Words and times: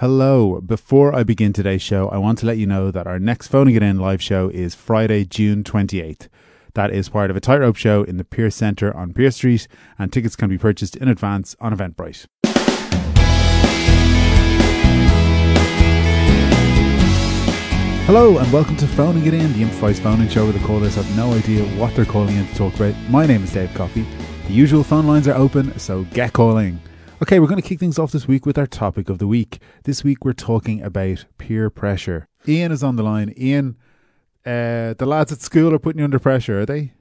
Hello. 0.00 0.60
Before 0.60 1.14
I 1.14 1.22
begin 1.22 1.54
today's 1.54 1.80
show, 1.80 2.10
I 2.10 2.18
want 2.18 2.36
to 2.40 2.46
let 2.46 2.58
you 2.58 2.66
know 2.66 2.90
that 2.90 3.06
our 3.06 3.18
next 3.18 3.48
Phoning 3.48 3.76
It 3.76 3.82
In 3.82 3.98
live 3.98 4.22
show 4.22 4.50
is 4.50 4.74
Friday, 4.74 5.24
June 5.24 5.64
28th. 5.64 6.28
That 6.74 6.90
is 6.90 7.08
part 7.08 7.30
of 7.30 7.36
a 7.38 7.40
tightrope 7.40 7.76
show 7.76 8.02
in 8.02 8.18
the 8.18 8.24
Pearse 8.24 8.54
Centre 8.54 8.94
on 8.94 9.14
Pearse 9.14 9.36
Street, 9.36 9.66
and 9.98 10.12
tickets 10.12 10.36
can 10.36 10.50
be 10.50 10.58
purchased 10.58 10.96
in 10.96 11.08
advance 11.08 11.56
on 11.60 11.74
Eventbrite. 11.74 12.26
Hello 18.04 18.36
and 18.36 18.52
welcome 18.52 18.76
to 18.76 18.86
Phoning 18.86 19.24
It 19.24 19.32
In, 19.32 19.50
the 19.54 19.62
improvised 19.62 20.02
phoning 20.02 20.28
show 20.28 20.44
where 20.44 20.52
the 20.52 20.58
callers 20.58 20.96
have 20.96 21.16
no 21.16 21.32
idea 21.32 21.64
what 21.78 21.96
they're 21.96 22.04
calling 22.04 22.36
in 22.36 22.46
to 22.46 22.54
talk 22.54 22.74
about. 22.74 22.94
My 23.08 23.24
name 23.24 23.44
is 23.44 23.54
Dave 23.54 23.72
Coffey. 23.72 24.04
The 24.46 24.52
usual 24.52 24.84
phone 24.84 25.06
lines 25.06 25.26
are 25.26 25.36
open, 25.36 25.78
so 25.78 26.04
get 26.12 26.34
calling. 26.34 26.82
Okay, 27.22 27.40
we're 27.40 27.46
going 27.46 27.60
to 27.60 27.66
kick 27.66 27.80
things 27.80 27.98
off 27.98 28.12
this 28.12 28.28
week 28.28 28.44
with 28.44 28.58
our 28.58 28.66
topic 28.66 29.08
of 29.08 29.18
the 29.18 29.26
week. 29.26 29.58
This 29.84 30.04
week 30.04 30.24
we're 30.24 30.34
talking 30.34 30.82
about 30.82 31.24
peer 31.38 31.70
pressure. 31.70 32.28
Ian 32.46 32.72
is 32.72 32.82
on 32.84 32.96
the 32.96 33.02
line. 33.02 33.32
Ian, 33.38 33.76
uh, 34.44 34.92
the 34.98 35.06
lads 35.06 35.32
at 35.32 35.40
school 35.40 35.72
are 35.74 35.78
putting 35.78 36.00
you 36.00 36.04
under 36.04 36.18
pressure, 36.18 36.60
are 36.60 36.66
they? 36.66 36.92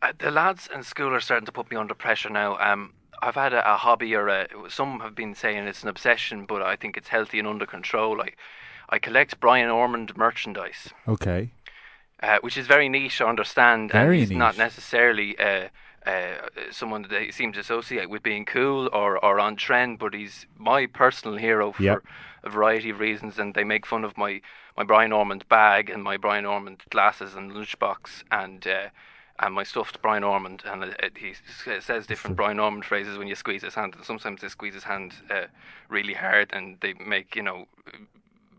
Uh, 0.00 0.12
the 0.18 0.30
lads 0.30 0.68
in 0.74 0.82
school 0.82 1.14
are 1.14 1.20
starting 1.20 1.44
to 1.44 1.52
put 1.52 1.70
me 1.70 1.76
under 1.76 1.94
pressure 1.94 2.30
now. 2.30 2.56
Um, 2.58 2.94
I've 3.22 3.34
had 3.34 3.52
a, 3.52 3.74
a 3.74 3.76
hobby, 3.76 4.14
or 4.14 4.28
a, 4.28 4.46
some 4.70 5.00
have 5.00 5.14
been 5.14 5.34
saying 5.34 5.66
it's 5.66 5.82
an 5.82 5.90
obsession, 5.90 6.46
but 6.46 6.62
I 6.62 6.74
think 6.74 6.96
it's 6.96 7.08
healthy 7.08 7.38
and 7.38 7.46
under 7.46 7.66
control. 7.66 8.16
Like, 8.16 8.38
I 8.88 8.98
collect 8.98 9.40
Brian 9.40 9.68
Ormond 9.68 10.16
merchandise, 10.16 10.88
Okay. 11.06 11.50
uh, 12.22 12.38
which 12.40 12.56
is 12.56 12.66
very 12.66 12.88
niche, 12.88 13.20
I 13.20 13.28
understand, 13.28 13.92
Very 13.92 14.22
and 14.22 14.30
not 14.38 14.54
niche. 14.54 14.58
necessarily 14.58 15.38
uh, 16.06 16.48
someone 16.70 17.02
that 17.02 17.10
they 17.10 17.30
seem 17.30 17.52
to 17.52 17.60
associate 17.60 18.08
with 18.08 18.22
being 18.22 18.44
cool 18.44 18.88
or, 18.92 19.22
or 19.24 19.38
on 19.38 19.56
trend, 19.56 19.98
but 19.98 20.14
he's 20.14 20.46
my 20.56 20.86
personal 20.86 21.36
hero 21.36 21.72
for 21.72 21.82
Yep. 21.82 22.02
a 22.44 22.50
variety 22.50 22.90
of 22.90 23.00
reasons, 23.00 23.38
and 23.38 23.54
they 23.54 23.64
make 23.64 23.84
fun 23.84 24.04
of 24.04 24.16
my, 24.16 24.40
my 24.76 24.84
Brian 24.84 25.12
Ormond 25.12 25.46
bag 25.48 25.90
and 25.90 26.02
my 26.02 26.16
Brian 26.16 26.46
Ormond 26.46 26.82
glasses 26.90 27.34
and 27.34 27.52
lunchbox 27.52 28.24
and 28.30 28.66
uh, 28.66 28.88
and 29.42 29.54
my 29.54 29.62
stuffed 29.62 30.02
Brian 30.02 30.22
Ormond, 30.22 30.62
and 30.66 30.84
it, 30.84 31.00
it, 31.02 31.12
he 31.16 31.32
says 31.80 32.06
different 32.06 32.36
Brian 32.36 32.60
Ormond 32.60 32.84
phrases 32.84 33.16
when 33.16 33.26
you 33.26 33.34
squeeze 33.34 33.62
his 33.62 33.74
hand, 33.74 33.94
and 33.94 34.04
sometimes 34.04 34.42
they 34.42 34.48
squeeze 34.48 34.74
his 34.74 34.84
hand 34.84 35.14
uh, 35.30 35.46
really 35.88 36.12
hard, 36.12 36.50
and 36.52 36.76
they 36.80 36.92
make 36.94 37.34
you 37.34 37.42
know 37.42 37.66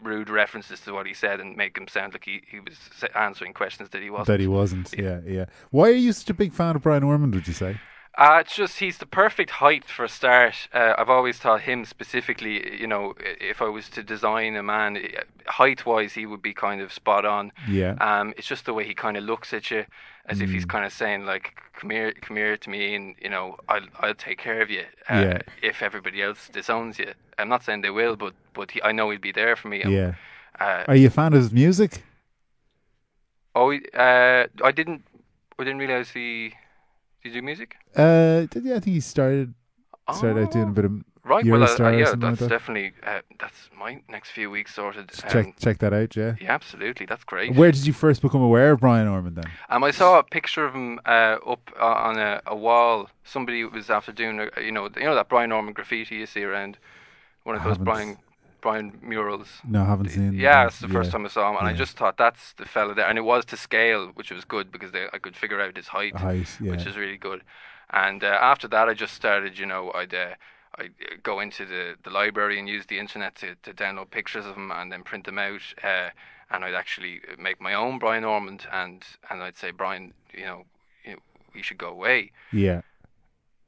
rude 0.02 0.30
references 0.30 0.80
to 0.81 0.94
what 0.94 1.05
he 1.05 1.13
said 1.13 1.39
and 1.39 1.55
make 1.55 1.77
him 1.77 1.88
sound 1.88 2.13
like 2.13 2.25
he, 2.25 2.41
he 2.49 2.59
was 2.59 2.77
answering 3.16 3.53
questions 3.53 3.89
that 3.89 4.02
he 4.02 4.09
wasn't. 4.09 4.27
That 4.27 4.39
he 4.39 4.47
wasn't. 4.47 4.93
Yeah, 4.97 5.19
yeah. 5.25 5.45
Why 5.69 5.89
are 5.89 5.93
you 5.93 6.13
such 6.13 6.30
a 6.30 6.33
big 6.33 6.53
fan 6.53 6.75
of 6.75 6.81
Brian 6.81 7.03
Ormond, 7.03 7.33
would 7.35 7.47
you 7.47 7.53
say? 7.53 7.80
Uh, 8.17 8.40
it's 8.42 8.56
just 8.56 8.80
he's 8.80 8.98
the 8.98 9.06
perfect 9.06 9.50
height 9.52 9.86
for 9.86 10.04
a 10.04 10.09
start. 10.09 10.67
Uh, 10.73 10.94
I've 10.98 11.09
always 11.09 11.38
thought 11.38 11.62
him 11.62 11.86
specifically. 11.86 12.80
You 12.80 12.86
know, 12.88 13.14
if 13.20 13.62
I 13.62 13.70
was 13.70 13.90
to 13.92 14.04
design 14.04 14.56
a 14.58 14.64
man, 14.64 14.98
height 15.48 15.86
wise, 15.86 16.14
he 16.14 16.26
would 16.26 16.42
be 16.42 16.54
kind 16.54 16.82
of 16.82 16.92
spot 16.92 17.26
on. 17.26 17.52
Yeah. 17.70 17.94
Um, 18.02 18.34
it's 18.38 18.48
just 18.48 18.66
the 18.66 18.73
way 18.73 18.84
he 18.86 18.94
kind 18.94 19.16
of 19.16 19.23
looks 19.23 19.54
at 19.54 19.72
you, 19.72 19.86
as 20.26 20.42
if 20.42 20.50
Mm. 20.50 20.54
he's 20.54 20.66
kind 20.66 20.86
of 20.86 20.92
saying 20.92 21.26
like, 21.26 21.56
"Come 21.80 21.89
here, 21.89 22.12
come 22.22 22.36
here 22.36 22.58
to 22.58 22.70
me, 22.70 22.95
and 22.95 23.16
you 23.22 23.30
know, 23.30 23.56
I'll 23.70 23.88
I'll 24.02 24.14
take 24.14 24.38
care 24.39 24.62
of 24.62 24.70
you." 24.70 24.84
Uh, 25.09 25.22
Yeah. 25.22 25.38
If 25.64 25.82
everybody 25.82 26.22
else 26.22 26.50
disowns 26.50 27.00
you, 27.00 27.14
I'm 27.39 27.48
not 27.48 27.64
saying 27.64 27.82
they 27.82 27.92
will, 27.92 28.17
but 28.17 28.34
but 28.54 28.72
he, 28.72 28.82
I 28.84 28.92
know 28.92 29.09
he'd 29.09 29.22
be 29.22 29.32
there 29.32 29.56
for 29.56 29.70
me. 29.70 29.84
yeah. 29.86 30.16
Uh, 30.59 30.84
Are 30.89 30.98
you 30.98 31.08
a 31.08 31.09
fan 31.12 31.34
of 31.34 31.39
his 31.42 31.54
music? 31.54 32.04
oh, 33.56 33.72
uh, 33.73 34.48
I 34.64 34.72
didn't. 34.72 35.04
I 35.58 35.64
didn't 35.64 35.80
realize 35.80 36.09
he. 36.12 36.56
Did 37.23 37.33
you 37.36 37.41
do 37.41 37.45
music? 37.45 37.75
Uh, 37.95 38.45
did- 38.50 38.64
yeah, 38.66 38.75
I 38.75 38.80
think 38.80 38.94
he 38.95 39.00
started 39.00 39.53
started 40.14 40.44
out 40.44 40.52
doing 40.52 40.69
a 40.69 40.72
bit 40.72 40.86
of. 40.86 41.03
Right, 41.23 41.45
well, 41.45 41.53
uh, 41.53 41.58
You're 41.59 41.64
a 41.66 41.67
Star 41.67 41.94
or 41.94 42.00
yeah, 42.00 42.05
something 42.05 42.22
like 42.31 42.39
that's 42.39 42.50
that. 42.50 42.50
definitely 42.50 42.94
uh, 43.05 43.19
that's 43.39 43.69
my 43.77 44.02
next 44.09 44.31
few 44.31 44.50
weeks 44.50 44.73
sorted. 44.73 45.11
Check 45.11 45.45
Um, 45.45 45.53
check 45.59 45.77
that 45.77 45.94
out, 45.94 46.16
yeah. 46.16 46.33
yeah, 46.42 46.52
absolutely, 46.52 47.05
that's 47.05 47.23
great. 47.23 47.53
Where 47.53 47.72
did 47.72 47.86
you 47.86 47.94
first 47.94 48.23
become 48.23 48.42
aware 48.42 48.72
of 48.72 48.80
Brian 48.80 49.08
Ormond 49.08 49.36
then? 49.36 49.44
Um, 49.69 49.83
I 49.83 49.92
saw 49.92 50.17
a 50.17 50.23
picture 50.23 50.66
of 50.66 50.73
him 50.73 50.99
uh, 51.05 51.38
up 51.47 51.69
uh, 51.80 51.86
on 51.86 52.17
a, 52.17 52.42
a 52.48 52.55
wall. 52.55 53.08
Somebody 53.23 53.64
was 53.65 53.92
after 53.92 54.11
doing, 54.11 54.39
a, 54.39 54.61
you 54.61 54.71
know, 54.71 54.89
you 54.98 55.03
know 55.03 55.14
that 55.14 55.30
Brian 55.30 55.52
Ormond 55.52 55.76
graffiti 55.76 56.15
you 56.15 56.26
see 56.26 56.43
around 56.43 56.80
one 57.43 57.55
of 57.55 57.61
I 57.61 57.65
those 57.65 57.73
haven't 57.73 57.86
Brian 57.86 58.17
Brian 58.61 58.99
murals. 59.02 59.48
No, 59.67 59.82
I 59.82 59.86
haven't 59.86 60.10
seen. 60.10 60.33
Yeah, 60.33 60.67
it's 60.67 60.80
the 60.80 60.88
first 60.88 61.11
time 61.11 61.26
I 61.26 61.30
saw 61.30 61.49
him, 61.49 61.58
and 61.58 61.67
I 61.67 61.73
just 61.73 61.98
thought 61.98 62.17
that's 62.17 62.54
the 62.54 62.66
fella 62.66 62.94
there, 62.94 63.08
and 63.08 63.17
it 63.17 63.22
was 63.22 63.44
to 63.45 63.58
scale, 63.58 64.08
which 64.14 64.32
was 64.32 64.45
good 64.45 64.72
because 64.72 64.92
they, 64.92 65.08
I 65.11 65.17
could 65.17 65.36
figure 65.36 65.60
out 65.61 65.76
his 65.76 65.88
height. 65.88 66.16
Height, 66.16 66.48
yeah. 66.61 66.71
which 66.71 66.86
is 66.86 66.95
really 66.95 67.17
good. 67.17 67.42
And 67.89 68.23
uh, 68.23 68.38
after 68.39 68.67
that, 68.70 68.88
I 68.88 68.94
just 68.94 69.14
started, 69.14 69.60
you 69.60 69.66
know, 69.66 69.92
I'd 69.94 70.14
uh, 70.14 70.36
I'd 70.77 70.94
uh, 71.02 71.16
go 71.23 71.39
into 71.39 71.66
the, 71.66 71.95
the 72.04 72.10
library 72.10 72.58
and 72.60 72.70
use 72.70 72.86
the 72.86 73.00
internet 73.00 73.36
to, 73.36 73.55
to 73.64 73.73
download 73.73 74.11
pictures 74.11 74.45
of 74.45 74.55
them 74.55 74.71
and 74.71 74.92
then 74.92 75.04
print 75.04 75.26
them 75.26 75.38
out. 75.38 75.61
Uh, 75.83 76.10
and 76.50 76.64
I'd 76.64 76.73
actually 76.73 77.21
make 77.39 77.61
my 77.61 77.73
own 77.73 77.98
Brian 77.98 78.23
Ormond, 78.23 78.67
and 78.71 79.04
and 79.30 79.42
I'd 79.42 79.58
say, 79.58 79.71
Brian, 79.71 80.14
you 80.33 80.45
know, 80.45 80.66
you 81.05 81.17
we 81.54 81.61
should 81.61 81.77
go 81.77 81.89
away. 81.89 82.32
yeah. 82.52 82.82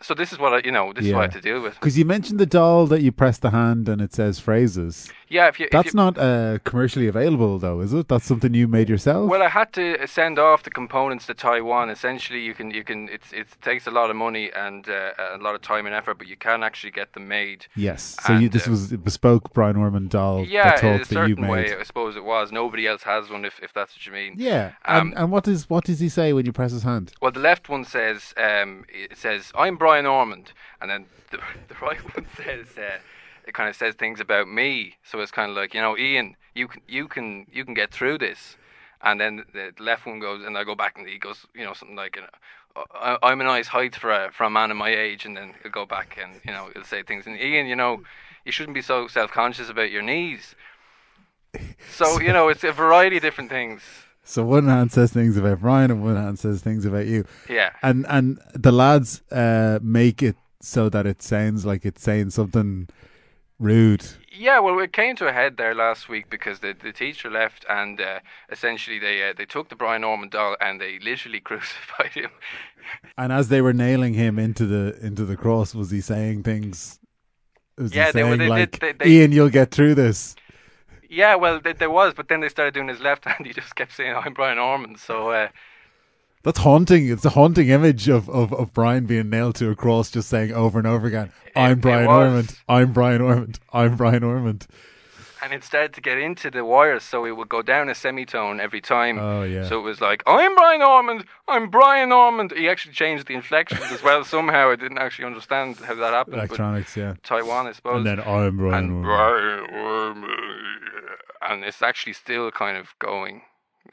So 0.03 0.13
this 0.13 0.31
is 0.33 0.39
what 0.39 0.53
I, 0.53 0.61
you 0.63 0.71
know, 0.71 0.93
this 0.93 1.05
is 1.05 1.13
what 1.13 1.19
I 1.19 1.23
Yeah. 1.23 1.31
had 1.31 1.41
to 1.41 1.49
deal 1.49 1.61
with. 1.61 1.73
Because 1.75 1.97
you 1.97 2.05
mentioned 2.05 2.39
the 2.39 2.45
doll 2.45 2.85
that 2.87 3.01
you 3.01 3.11
press 3.11 3.37
the 3.39 3.51
hand 3.51 3.87
and 3.89 4.01
it 4.01 4.13
says 4.13 4.39
phrases. 4.39 5.11
Yeah, 5.29 5.47
if 5.47 5.59
you, 5.59 5.65
if 5.65 5.71
That's 5.71 5.93
you 5.93 5.97
not 5.97 6.17
uh, 6.19 6.59
commercially 6.63 7.07
available, 7.07 7.57
though, 7.57 7.79
is 7.81 7.91
it? 7.91 8.07
That's 8.07 8.25
something 8.25 8.53
you 8.53 8.67
made 8.67 8.87
yourself. 8.87 9.29
Well, 9.31 9.41
I 9.41 9.47
had 9.49 9.73
to 9.73 10.05
send 10.05 10.37
off 10.37 10.61
the 10.61 10.69
components 10.69 11.25
to 11.25 11.33
Taiwan. 11.33 11.89
Essentially, 11.89 12.39
you 12.41 12.53
can 12.53 12.69
you 12.69 12.83
can 12.83 13.09
it's 13.09 13.33
it 13.33 13.47
takes 13.63 13.87
a 13.87 13.91
lot 13.91 14.11
of 14.11 14.15
money 14.15 14.51
and 14.55 14.87
uh, 14.87 15.11
a 15.33 15.37
lot 15.39 15.55
of 15.55 15.61
time 15.61 15.87
and 15.87 15.95
effort, 15.95 16.19
but 16.19 16.27
you 16.27 16.35
can 16.37 16.61
actually 16.61 16.91
get 16.91 17.13
them 17.13 17.27
made. 17.27 17.65
yes. 17.75 18.15
So 18.27 18.33
you, 18.33 18.47
this 18.49 18.67
uh, 18.67 18.71
was 18.71 18.91
a 18.91 18.97
bespoke 18.99 19.53
Brian 19.53 19.75
Ormond 19.75 20.11
doll 20.11 20.45
Yeah, 20.45 20.65
that 20.75 20.83
in 20.83 20.89
a 20.89 20.97
talks 20.97 21.09
that 21.09 21.15
you 21.15 21.35
certain 21.35 21.41
made. 21.41 21.49
way, 21.49 21.75
I 21.79 21.83
suppose 21.83 22.15
it 22.15 22.23
was. 22.23 22.51
Nobody 22.51 22.85
else 22.85 23.01
has 23.03 23.29
one, 23.31 23.43
if, 23.45 23.59
if 23.63 23.73
that's 23.73 23.93
what 23.95 24.05
you 24.05 24.11
mean. 24.11 24.35
Yeah. 24.37 24.73
Um, 24.85 25.07
and, 25.07 25.17
and 25.17 25.31
what 25.31 25.45
does 25.45 25.67
what 25.67 25.83
does 25.85 25.99
he 25.99 26.09
say 26.09 26.33
when 26.33 26.45
you 26.45 26.51
press 26.51 26.71
his 26.73 26.83
hand? 26.83 27.11
Well, 27.21 27.31
the 27.31 27.39
left 27.39 27.69
one 27.69 27.85
says, 27.85 28.35
um, 28.37 28.85
it 28.89 29.17
says, 29.17 29.51
"I'm 29.55 29.77
Brian 29.77 29.92
Ormond," 30.05 30.53
and 30.81 30.89
then 30.89 31.05
the, 31.31 31.37
the 31.67 31.75
right 31.81 31.99
one 32.15 32.25
says, 32.37 32.77
uh, 32.77 32.99
it 33.45 33.53
kind 33.53 33.69
of 33.69 33.75
says 33.75 33.95
things 33.95 34.19
about 34.19 34.47
me. 34.47 34.95
So 35.03 35.19
it's 35.19 35.31
kind 35.31 35.49
of 35.49 35.57
like, 35.57 35.73
you 35.73 35.81
know, 35.81 35.97
Ian, 35.97 36.35
you 36.53 36.67
can 36.67 36.81
you 36.87 37.07
can 37.07 37.47
you 37.51 37.65
can 37.65 37.73
get 37.73 37.91
through 37.91 38.17
this. 38.19 38.57
And 39.01 39.19
then 39.19 39.43
the 39.53 39.73
left 39.79 40.05
one 40.05 40.19
goes, 40.19 40.45
and 40.45 40.57
I 40.57 40.63
go 40.63 40.75
back, 40.75 40.97
and 40.97 41.07
he 41.07 41.17
goes, 41.17 41.45
you 41.53 41.65
know, 41.65 41.73
something 41.73 41.97
like, 41.97 42.15
you 42.15 42.21
know, 42.21 42.83
I, 42.93 43.17
I'm 43.21 43.41
a 43.41 43.43
nice 43.43 43.67
height 43.67 43.95
for 43.95 44.11
a 44.11 44.31
for 44.31 44.45
a 44.45 44.49
man 44.49 44.71
of 44.71 44.77
my 44.77 44.89
age, 44.89 45.25
and 45.25 45.35
then 45.35 45.53
he'll 45.61 45.71
go 45.71 45.85
back, 45.85 46.17
and 46.21 46.39
you 46.45 46.51
know, 46.51 46.69
he'll 46.73 46.85
say 46.85 47.03
things, 47.03 47.27
and 47.27 47.39
Ian, 47.39 47.67
you 47.67 47.75
know, 47.75 48.03
you 48.45 48.51
shouldn't 48.51 48.75
be 48.75 48.81
so 48.81 49.07
self 49.07 49.31
conscious 49.31 49.69
about 49.69 49.91
your 49.91 50.01
knees. 50.01 50.55
So 51.91 52.19
you 52.19 52.33
know, 52.33 52.47
it's 52.47 52.63
a 52.63 52.71
variety 52.71 53.17
of 53.17 53.21
different 53.21 53.49
things. 53.49 53.81
So 54.23 54.43
one 54.45 54.67
hand 54.67 54.91
says 54.91 55.11
things 55.11 55.35
about 55.37 55.59
Brian, 55.61 55.91
and 55.91 56.03
one 56.03 56.15
hand 56.15 56.39
says 56.39 56.61
things 56.61 56.85
about 56.85 57.07
you. 57.07 57.25
Yeah. 57.49 57.71
And 57.81 58.05
and 58.07 58.39
the 58.53 58.71
lads 58.71 59.21
uh, 59.31 59.79
make 59.81 60.23
it 60.23 60.35
so 60.61 60.87
that 60.89 61.05
it 61.05 61.21
sounds 61.21 61.65
like 61.65 61.85
it's 61.85 62.01
saying 62.01 62.29
something 62.29 62.87
rude. 63.59 64.05
Yeah, 64.35 64.59
well, 64.59 64.79
it 64.79 64.93
came 64.93 65.15
to 65.17 65.27
a 65.27 65.33
head 65.33 65.57
there 65.57 65.75
last 65.75 66.09
week 66.09 66.29
because 66.29 66.59
the, 66.59 66.73
the 66.73 66.91
teacher 66.91 67.29
left, 67.29 67.65
and 67.69 67.99
uh, 68.01 68.19
essentially 68.49 68.97
they 68.97 69.29
uh, 69.29 69.33
they 69.37 69.45
took 69.45 69.69
the 69.69 69.75
Brian 69.75 70.03
Ormond 70.03 70.31
doll 70.31 70.55
and 70.61 70.79
they 70.79 70.99
literally 70.99 71.39
crucified 71.49 72.13
him. 72.13 72.31
And 73.17 73.31
as 73.33 73.49
they 73.49 73.61
were 73.61 73.73
nailing 73.73 74.13
him 74.13 74.39
into 74.39 74.65
the 74.65 74.97
into 75.05 75.25
the 75.25 75.35
cross, 75.37 75.75
was 75.75 75.91
he 75.91 75.99
saying 76.01 76.43
things? 76.43 76.99
Was 77.77 77.93
Yeah, 77.93 78.07
he 78.07 78.11
they 78.13 78.23
were- 78.23 78.29
saying 78.29 78.39
they- 78.39 78.45
they- 78.45 78.49
like, 78.49 78.79
they- 78.79 78.91
they- 78.93 79.09
"Ian, 79.09 79.31
you'll 79.33 79.49
get 79.49 79.71
through 79.71 79.95
this." 79.95 80.35
Yeah, 81.13 81.35
well, 81.35 81.59
th- 81.59 81.77
there 81.77 81.89
was, 81.91 82.13
but 82.13 82.27
then 82.27 82.39
they 82.41 82.49
started 82.49 82.73
doing 82.73 82.87
his 82.87 82.99
left 82.99 83.25
hand. 83.27 83.45
He 83.45 83.53
just 83.53 83.75
kept 83.75 83.93
saying, 83.93 84.15
"I'm 84.15 84.33
Brian 84.33 84.57
Ormond." 84.57 84.99
So 84.99 85.29
uh, 85.29 85.49
That's 86.43 86.59
haunting. 86.59 87.09
It's 87.09 87.25
a 87.25 87.29
haunting 87.29 87.69
image 87.69 88.09
of, 88.09 88.29
of, 88.29 88.51
of 88.53 88.73
Brian 88.73 89.05
being 89.05 89.29
nailed 89.29 89.55
to 89.55 89.69
a 89.69 89.75
cross, 89.75 90.11
just 90.11 90.29
saying 90.29 90.51
over 90.53 90.79
and 90.79 90.87
over 90.87 91.07
again, 91.07 91.31
"I'm 91.55 91.73
it 91.73 91.81
Brian 91.81 92.07
was. 92.07 92.27
Ormond. 92.27 92.59
I'm 92.67 92.93
Brian 92.93 93.21
Ormond. 93.21 93.59
I'm 93.71 93.95
Brian 93.95 94.23
Ormond." 94.23 94.67
and 95.43 95.51
it 95.51 95.63
started 95.63 95.91
to 95.93 95.99
get 95.99 96.17
into 96.17 96.49
the 96.49 96.63
wires, 96.63 97.03
so 97.03 97.25
it 97.25 97.31
would 97.31 97.49
go 97.49 97.61
down 97.61 97.89
a 97.89 97.95
semitone 97.95 98.61
every 98.61 98.79
time. 98.79 99.19
Oh 99.19 99.43
yeah. 99.43 99.67
So 99.67 99.77
it 99.79 99.83
was 99.83 99.99
like, 99.99 100.23
I'm 100.25 100.55
Brian 100.55 100.81
Ormond, 100.81 101.25
I'm 101.49 101.69
Brian 101.69 102.13
Ormond. 102.13 102.53
He 102.55 102.69
actually 102.69 102.93
changed 102.93 103.27
the 103.27 103.33
inflections 103.33 103.91
as 103.91 104.01
well 104.01 104.23
somehow. 104.23 104.71
I 104.71 104.77
didn't 104.77 104.99
actually 104.99 105.25
understand 105.25 105.77
how 105.77 105.95
that 105.95 106.13
happened. 106.13 106.37
Electronics, 106.37 106.95
yeah. 106.95 107.15
Taiwan, 107.23 107.67
I 107.67 107.73
suppose. 107.73 107.97
And 107.97 108.05
then 108.05 108.21
I'm 108.21 108.55
Brian 108.55 108.85
and 108.85 109.05
Ormond. 109.05 109.69
Brian 109.69 109.83
Ormond. 109.85 110.72
And 111.49 111.63
it's 111.63 111.81
actually 111.81 112.13
still 112.13 112.51
kind 112.51 112.77
of 112.77 112.93
going. 112.99 113.41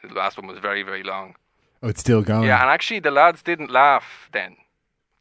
The 0.02 0.14
last 0.14 0.36
one 0.38 0.46
was 0.46 0.58
very, 0.58 0.82
very 0.82 1.02
long. 1.02 1.34
Oh, 1.82 1.88
it's 1.88 2.00
still 2.00 2.22
going. 2.22 2.44
Yeah, 2.46 2.60
and 2.60 2.70
actually 2.70 3.00
the 3.00 3.10
lads 3.10 3.42
didn't 3.42 3.70
laugh 3.70 4.28
then. 4.32 4.56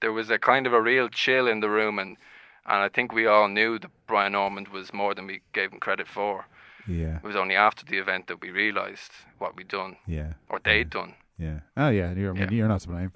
There 0.01 0.11
was 0.13 0.29
a 0.29 0.37
kind 0.37 0.67
of 0.67 0.73
a 0.73 0.81
real 0.81 1.09
chill 1.09 1.47
in 1.47 1.59
the 1.61 1.69
room, 1.69 1.97
and, 1.99 2.17
and 2.65 2.77
I 2.83 2.89
think 2.89 3.11
we 3.13 3.25
all 3.27 3.47
knew 3.47 3.79
that 3.79 3.89
Brian 4.07 4.35
Ormond 4.35 4.67
was 4.69 4.93
more 4.93 5.13
than 5.15 5.27
we 5.27 5.41
gave 5.53 5.71
him 5.73 5.79
credit 5.79 6.07
for. 6.07 6.45
yeah, 6.87 7.17
It 7.17 7.23
was 7.23 7.35
only 7.35 7.55
after 7.55 7.85
the 7.85 7.97
event 7.97 8.27
that 8.27 8.41
we 8.41 8.51
realised 8.51 9.11
what 9.39 9.55
we'd 9.55 9.67
done, 9.67 9.95
yeah, 10.07 10.33
or 10.49 10.59
they'd 10.63 10.89
done. 10.89 11.15
yeah. 11.37 11.59
Oh 11.77 11.89
yeah, 11.89 12.13
you're, 12.13 12.31
I 12.31 12.33
mean, 12.33 12.43
Yeah. 12.43 12.57
you're 12.57 12.67
not 12.67 12.81
to 12.81 12.87
blame. 12.89 13.11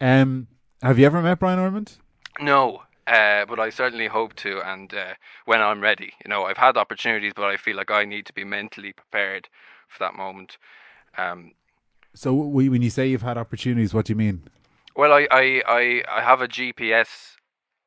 Um, 0.00 0.46
have 0.82 0.98
you 0.98 1.06
ever 1.06 1.20
met 1.22 1.38
Brian 1.38 1.58
Ormond? 1.58 1.96
No, 2.40 2.82
uh, 3.06 3.44
but 3.46 3.60
I 3.60 3.70
certainly 3.70 4.06
hope 4.08 4.34
to. 4.36 4.60
And 4.62 4.92
uh, 4.94 5.14
when 5.44 5.60
I'm 5.60 5.80
ready, 5.80 6.12
you 6.24 6.28
know, 6.28 6.44
I've 6.44 6.56
had 6.58 6.76
opportunities, 6.76 7.32
but 7.34 7.44
I 7.44 7.56
feel 7.56 7.76
like 7.76 7.90
I 7.90 8.04
need 8.04 8.26
to 8.26 8.32
be 8.32 8.44
mentally 8.44 8.92
prepared 8.92 9.48
for 9.88 9.98
that 10.00 10.14
moment. 10.14 10.56
Um, 11.16 11.52
So 12.14 12.32
when 12.34 12.82
you 12.82 12.90
say 12.90 13.08
you've 13.08 13.22
had 13.22 13.36
opportunities, 13.38 13.92
what 13.94 14.06
do 14.06 14.12
you 14.12 14.16
mean? 14.16 14.42
well, 14.96 15.12
I 15.12 15.26
I, 15.30 15.62
I, 15.66 16.02
I 16.08 16.20
have 16.22 16.40
a 16.40 16.48
GPS 16.48 17.36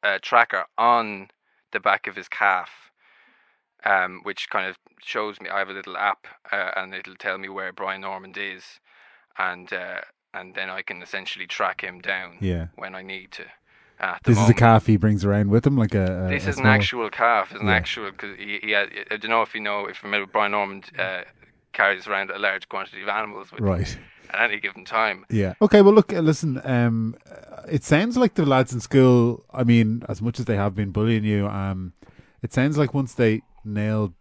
uh, 0.03 0.19
tracker 0.21 0.65
on 0.77 1.29
the 1.71 1.79
back 1.79 2.07
of 2.07 2.15
his 2.15 2.27
calf, 2.27 2.69
um, 3.85 4.21
which 4.23 4.49
kind 4.49 4.67
of 4.69 4.77
shows 5.03 5.39
me. 5.41 5.49
I 5.49 5.59
have 5.59 5.69
a 5.69 5.73
little 5.73 5.97
app, 5.97 6.27
uh, 6.51 6.71
and 6.75 6.93
it'll 6.93 7.15
tell 7.15 7.37
me 7.37 7.49
where 7.49 7.71
Brian 7.71 8.03
Ormond 8.03 8.37
is, 8.37 8.63
and 9.37 9.71
uh, 9.71 10.01
and 10.33 10.53
then 10.55 10.69
I 10.69 10.81
can 10.81 11.01
essentially 11.01 11.47
track 11.47 11.81
him 11.81 11.99
down 11.99 12.37
Yeah. 12.41 12.67
when 12.75 12.95
I 12.95 13.01
need 13.01 13.31
to. 13.33 13.45
This 14.23 14.37
is 14.39 14.49
a 14.49 14.53
calf 14.53 14.85
he 14.85 14.97
brings 14.97 15.25
around 15.25 15.49
with 15.49 15.65
him, 15.65 15.77
like 15.77 15.95
a. 15.95 16.25
a 16.25 16.29
This 16.29 16.45
a 16.45 16.49
is 16.49 16.57
an 16.59 16.65
actual 16.65 17.09
calf. 17.09 17.51
It's 17.51 17.61
an 17.61 17.67
Yeah. 17.67 17.73
actual 17.73 18.11
because 18.11 18.37
he, 18.37 18.59
he 18.61 18.71
had, 18.71 18.89
I 19.11 19.17
don't 19.17 19.29
know 19.31 19.41
if 19.41 19.55
you 19.55 19.61
know 19.61 19.81
if 19.81 19.87
you're 19.87 19.95
familiar 19.95 20.25
Brian 20.27 20.53
Ormond 20.53 20.91
uh, 20.99 21.21
carries 21.73 22.07
around 22.07 22.29
a 22.31 22.37
large 22.39 22.69
quantity 22.69 23.01
of 23.01 23.07
animals 23.09 23.51
with 23.51 23.59
him 23.61 23.65
Right. 23.67 23.97
at 24.31 24.49
any 24.51 24.59
given 24.59 24.85
time. 24.85 25.25
Yeah. 25.29 25.53
Okay. 25.61 25.81
Well, 25.81 25.93
look. 25.93 26.13
uh, 26.13 26.19
Listen. 26.19 26.61
Um, 26.63 27.15
uh, 27.29 27.61
it 27.69 27.83
sounds 27.83 28.17
like 28.17 28.35
the 28.35 28.45
lads 28.45 28.71
in 28.73 28.79
school. 28.79 29.43
I 29.53 29.63
mean, 29.63 30.03
as 30.07 30.21
much 30.21 30.39
as 30.39 30.45
they 30.45 30.55
have 30.55 30.75
been 30.75 30.91
bullying 30.91 31.23
you, 31.23 31.47
um, 31.47 31.93
it 32.41 32.53
sounds 32.53 32.77
like 32.77 32.93
once 32.93 33.13
they 33.13 33.41
nailed 33.65 34.13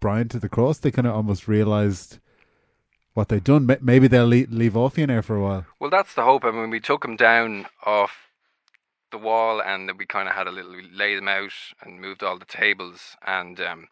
Brian 0.00 0.28
to 0.28 0.38
the 0.38 0.48
cross, 0.50 0.78
they 0.78 0.90
kind 0.90 1.06
of 1.06 1.14
almost 1.14 1.48
realised 1.48 2.18
what 3.14 3.28
they'd 3.28 3.42
done. 3.44 3.66
Maybe 3.80 4.06
they'll 4.06 4.26
leave, 4.26 4.50
leave 4.52 4.76
off 4.76 4.98
you 4.98 5.06
now 5.06 5.22
for 5.22 5.36
a 5.36 5.42
while. 5.42 5.66
Well, 5.80 5.88
that's 5.90 6.14
the 6.14 6.22
hope. 6.24 6.44
I 6.44 6.50
mean, 6.50 6.68
we 6.70 6.80
took 6.80 7.04
him 7.04 7.16
down 7.16 7.66
off 7.86 8.23
the 9.14 9.24
wall, 9.24 9.62
and 9.62 9.88
then 9.88 9.96
we 9.96 10.06
kind 10.06 10.28
of 10.28 10.34
had 10.34 10.46
a 10.46 10.50
little. 10.50 10.72
We 10.72 10.90
laid 10.92 11.16
them 11.16 11.28
out 11.28 11.52
and 11.82 12.00
moved 12.00 12.22
all 12.22 12.38
the 12.38 12.44
tables, 12.44 13.16
and 13.26 13.60
um, 13.60 13.88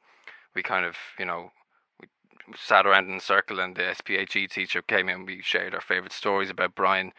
we 0.55 0.63
kind 0.63 0.85
of, 0.85 0.97
you 1.19 1.25
know, 1.25 1.53
we 2.01 2.09
sat 2.57 2.87
around 2.87 3.09
in 3.09 3.17
a 3.17 3.21
circle, 3.21 3.61
and 3.61 3.77
the 3.77 3.95
SPHE 3.95 4.49
teacher 4.49 4.83
came 4.83 5.09
in. 5.09 5.25
We 5.25 5.41
shared 5.43 5.75
our 5.75 5.81
favourite 5.81 6.13
stories 6.13 6.51
about 6.51 6.75
Brian 6.75 7.13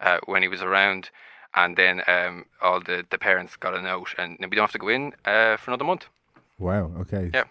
uh, 0.00 0.18
when 0.26 0.42
he 0.42 0.48
was 0.48 0.62
around, 0.62 1.10
and 1.54 1.76
then 1.76 2.02
um, 2.06 2.44
all 2.60 2.80
the 2.80 3.04
the 3.10 3.18
parents 3.18 3.56
got 3.56 3.74
a 3.74 3.82
note, 3.82 4.14
and 4.18 4.36
we 4.38 4.54
don't 4.54 4.64
have 4.64 4.72
to 4.72 4.78
go 4.78 4.88
in 4.88 5.14
uh, 5.24 5.56
for 5.56 5.70
another 5.70 5.84
month. 5.84 6.06
Wow. 6.58 6.92
Okay. 7.00 7.30
Yeah. 7.32 7.44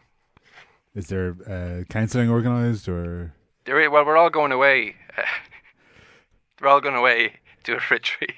Is 0.94 1.08
there 1.08 1.36
uh, 1.48 1.84
counselling 1.90 2.30
organised 2.30 2.88
or? 2.88 3.34
There, 3.66 3.90
well, 3.90 4.06
we're 4.06 4.18
all 4.18 4.30
going 4.30 4.52
away. 4.52 4.96
we're 6.62 6.68
all 6.68 6.80
going 6.80 6.96
away 6.96 7.34
to 7.64 7.74
a 7.74 7.82
retreat. 7.90 8.36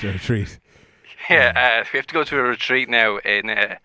to 0.00 0.08
a 0.08 0.12
retreat? 0.12 0.58
Yeah, 1.30 1.52
uh, 1.56 1.84
we 1.92 1.98
have 1.98 2.06
to 2.06 2.14
go 2.14 2.24
to 2.24 2.38
a 2.38 2.42
retreat 2.42 2.88
now 2.88 3.18
in 3.18 3.50
uh, 3.50 3.76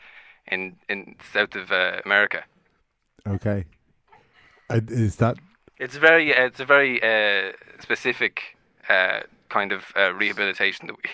in 0.48 0.76
in 0.90 1.16
south 1.34 1.56
of 1.56 1.72
uh, 1.72 2.02
America. 2.06 2.44
Okay. 3.28 3.66
Uh, 4.70 4.82
is 4.88 5.16
that 5.18 5.38
It's 5.78 5.96
very 5.96 6.36
uh, 6.36 6.46
it's 6.46 6.60
a 6.60 6.66
very 6.66 7.02
uh, 7.02 7.54
specific 7.80 8.58
uh, 8.90 9.22
kind 9.50 9.72
of 9.72 9.94
uh, 9.96 10.14
rehabilitation 10.14 10.88
that 10.88 10.96
we 10.96 11.10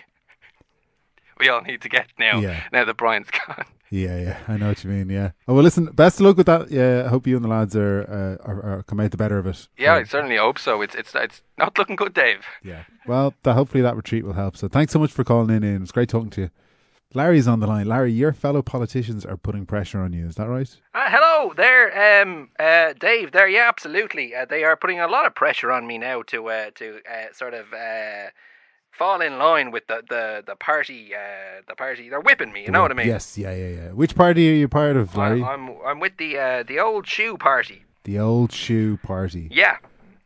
we 1.40 1.50
all 1.50 1.62
need 1.62 1.82
to 1.82 1.90
get 1.90 2.08
now. 2.18 2.40
Yeah. 2.40 2.64
Now 2.72 2.86
that 2.86 2.98
Brian's 2.98 3.28
gone. 3.48 3.66
Yeah, 3.92 4.20
yeah, 4.20 4.38
I 4.48 4.58
know 4.58 4.70
what 4.70 4.84
you 4.84 4.90
mean. 4.90 5.10
Yeah. 5.10 5.32
Oh 5.48 5.54
well, 5.54 5.64
listen. 5.64 5.86
Best 5.86 6.20
of 6.20 6.26
luck 6.26 6.38
with 6.38 6.48
that. 6.48 6.72
Yeah, 6.72 7.04
I 7.06 7.10
hope 7.10 7.28
you 7.28 7.36
and 7.36 7.46
the 7.46 7.50
lads 7.50 7.76
are 7.76 8.02
uh, 8.02 8.44
are, 8.46 8.64
are 8.64 8.84
come 8.84 9.00
out 9.00 9.12
the 9.12 9.18
better 9.18 9.38
of 9.38 9.46
it. 9.46 9.68
Yeah, 9.78 9.94
I 9.94 10.04
certainly 10.04 10.38
hope 10.38 10.58
so. 10.60 10.82
It's 10.82 10.96
it's 10.96 11.14
it's 11.16 11.42
not 11.58 11.78
looking 11.78 11.96
good, 11.96 12.14
Dave. 12.14 12.46
yeah. 12.64 12.84
Well, 13.06 13.34
that, 13.44 13.54
hopefully 13.54 13.84
that 13.84 13.96
retreat 13.96 14.26
will 14.26 14.34
help. 14.34 14.58
So 14.58 14.68
thanks 14.68 14.92
so 14.92 15.00
much 15.00 15.12
for 15.12 15.24
calling 15.24 15.56
in. 15.56 15.64
Ian. 15.64 15.76
It 15.76 15.80
was 15.82 15.92
great 15.92 16.10
talking 16.10 16.32
to 16.32 16.42
you. 16.42 16.50
Larry's 17.14 17.48
on 17.48 17.62
the 17.62 17.68
line. 17.68 17.88
Larry, 17.88 18.12
your 18.12 18.34
fellow 18.34 18.62
politicians 18.62 19.26
are 19.26 19.38
putting 19.38 19.66
pressure 19.66 20.00
on 20.02 20.12
you. 20.12 20.26
Is 20.28 20.36
that 20.36 20.50
right? 20.50 20.68
Uh, 20.94 21.06
hello 21.08 21.54
there, 21.56 22.22
um, 22.24 22.50
uh, 22.60 22.92
Dave. 23.00 23.32
There, 23.32 23.48
yeah, 23.48 23.70
absolutely. 23.70 24.36
Uh, 24.36 24.46
they 24.46 24.64
are 24.66 24.76
putting 24.76 25.00
a 25.00 25.08
lot 25.08 25.26
of 25.26 25.34
pressure 25.36 25.72
on 25.72 25.88
me 25.88 25.98
now 25.98 26.24
to 26.24 26.50
uh, 26.50 26.72
to 26.76 27.00
uh, 27.10 27.32
sort 27.32 27.54
of 27.54 27.72
uh, 27.72 28.32
fall 28.98 29.22
in 29.22 29.38
line 29.38 29.72
with 29.72 29.88
the 29.88 30.02
the 30.10 30.44
the 30.46 30.56
party. 30.56 31.14
Uh, 31.16 31.62
the 31.68 31.76
party. 31.76 32.10
They're 32.10 32.22
whipping 32.22 32.52
me. 32.54 32.62
You 32.66 32.72
know 32.72 32.82
what 32.82 32.92
I 32.92 32.96
mean? 32.96 33.08
Yes. 33.08 33.38
Yeah. 33.38 33.54
Yeah. 33.56 33.68
Yeah. 33.80 33.90
Which 33.92 34.16
party 34.16 34.50
are 34.52 34.54
you 34.54 34.68
part 34.68 34.96
of, 34.98 35.16
Larry? 35.16 35.42
I, 35.44 35.54
I'm 35.54 35.70
I'm 35.86 36.00
with 36.00 36.18
the 36.18 36.38
uh, 36.38 36.64
the 36.64 36.80
old 36.80 37.08
shoe 37.08 37.38
party. 37.38 37.84
the 38.04 38.20
old 38.20 38.52
shoe 38.52 38.98
party. 38.98 39.48
Yeah. 39.52 39.78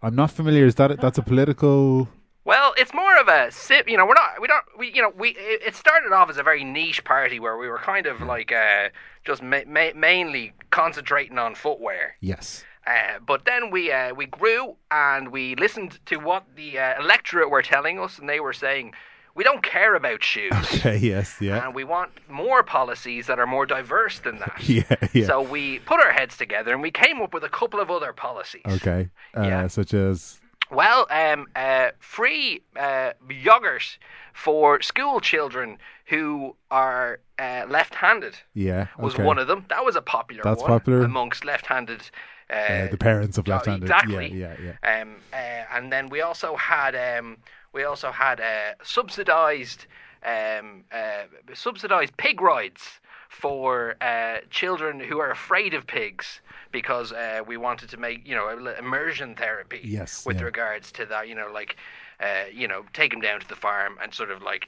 I'm 0.02 0.16
not 0.16 0.32
familiar. 0.32 0.66
Is 0.66 0.76
that 0.76 1.00
that's 1.02 1.18
a 1.18 1.22
political? 1.24 2.08
Well, 2.46 2.74
it's 2.78 2.94
more 2.94 3.16
of 3.20 3.28
a 3.28 3.52
sip. 3.52 3.88
You 3.90 3.98
know, 3.98 4.06
we're 4.08 4.14
not. 4.24 4.42
We 4.42 4.48
don't. 4.48 4.64
We. 4.78 4.92
You 4.96 5.02
know, 5.04 5.12
we. 5.16 5.30
It 5.30 5.62
it 5.68 5.76
started 5.76 6.12
off 6.14 6.30
as 6.30 6.38
a 6.38 6.44
very 6.44 6.64
niche 6.64 7.04
party 7.04 7.40
where 7.40 7.58
we 7.58 7.68
were 7.68 7.78
kind 7.78 8.06
of 8.08 8.22
like 8.22 8.52
uh, 8.52 8.90
just 9.26 9.42
ma- 9.44 9.68
ma- 9.68 9.94
mainly 9.96 10.54
concentrating 10.72 11.38
on 11.38 11.54
footwear. 11.54 12.16
Yes. 12.22 12.64
Uh, 12.90 13.20
but 13.26 13.46
then 13.46 13.70
we 13.72 13.92
uh, 13.92 14.14
we 14.16 14.26
grew 14.26 14.76
and 14.90 15.32
we 15.32 15.56
listened 15.56 16.00
to 16.06 16.16
what 16.18 16.44
the 16.56 16.80
uh, 16.80 17.00
electorate 17.04 17.50
were 17.52 17.62
telling 17.62 18.00
us, 18.00 18.18
and 18.20 18.28
they 18.28 18.40
were 18.40 18.54
saying 18.54 18.94
we 19.36 19.44
don't 19.44 19.64
care 19.64 19.94
about 19.96 20.24
shoes, 20.24 20.52
Okay. 20.76 20.98
Yes. 20.98 21.38
Yeah. 21.40 21.64
and 21.66 21.76
we 21.76 21.84
want 21.84 22.10
more 22.30 22.64
policies 22.64 23.28
that 23.28 23.38
are 23.40 23.46
more 23.48 23.66
diverse 23.66 24.20
than 24.20 24.40
that. 24.40 24.58
Yeah. 24.68 24.96
Yeah. 25.14 25.28
So 25.28 25.42
we 25.42 25.80
put 25.80 26.00
our 26.02 26.12
heads 26.12 26.36
together 26.36 26.74
and 26.74 26.82
we 26.82 26.92
came 26.92 27.22
up 27.22 27.34
with 27.34 27.44
a 27.44 27.50
couple 27.50 27.80
of 27.80 27.90
other 27.92 28.12
policies. 28.12 28.64
okay. 28.68 29.10
Uh, 29.38 29.44
Yeah. 29.44 29.68
Such 29.68 29.94
as. 29.94 30.42
Well, 30.72 31.08
um, 31.10 31.48
uh, 31.56 31.90
free 32.00 32.62
uh, 32.76 33.12
yogurt 33.30 33.98
for 34.34 34.82
school 34.82 35.20
children 35.20 35.78
who 36.06 36.56
are 36.70 37.20
uh, 37.40 37.66
left-handed 37.70 38.36
Yeah. 38.54 38.88
was 38.98 39.18
one 39.18 39.38
of 39.40 39.48
them. 39.48 39.66
That 39.70 39.84
was 39.86 39.96
a 39.96 40.02
popular 40.02 40.44
That's 40.44 40.62
one 40.62 40.70
popular. 40.72 41.04
amongst 41.04 41.44
left-handed. 41.46 42.02
Uh, 42.50 42.54
Uh, 42.56 42.88
the 42.90 42.98
parents 42.98 43.38
of 43.38 43.48
left-handed. 43.48 43.84
exactly. 43.84 44.28
Yeah. 44.34 44.56
Yeah. 44.62 44.74
Yeah. 44.84 45.02
Um, 45.02 45.16
uh, 45.34 45.36
and 45.76 45.92
then 45.92 46.10
we 46.10 46.22
also 46.22 46.56
had 46.56 46.96
um, 46.96 47.38
we 47.74 47.84
also 47.84 48.12
had 48.12 48.40
uh, 48.42 48.74
subsidised 48.84 49.86
um, 50.24 50.84
uh, 50.92 51.24
subsidised 51.54 52.16
pig 52.18 52.42
rides 52.42 53.00
for 53.30 53.96
uh, 54.02 54.38
children 54.50 55.00
who 55.00 55.20
are 55.20 55.32
afraid 55.32 55.74
of 55.74 55.86
pigs 55.86 56.42
because 56.72 57.12
uh, 57.14 57.42
we 57.48 57.56
wanted 57.58 57.90
to 57.90 57.98
make 57.98 58.28
you 58.28 58.36
know 58.36 58.50
immersion 58.80 59.36
therapy 59.36 59.82
Yes, 59.84 60.26
with 60.26 60.38
yeah. 60.40 60.46
regards 60.46 60.92
to 60.94 61.06
that 61.06 61.28
you 61.28 61.36
know 61.36 61.50
like 61.54 61.78
uh, 62.20 62.46
you 62.52 62.68
know 62.68 62.84
take 62.94 63.12
them 63.12 63.22
down 63.22 63.40
to 63.40 63.48
the 63.48 63.56
farm 63.56 63.98
and 64.02 64.14
sort 64.14 64.32
of 64.32 64.42
like 64.42 64.68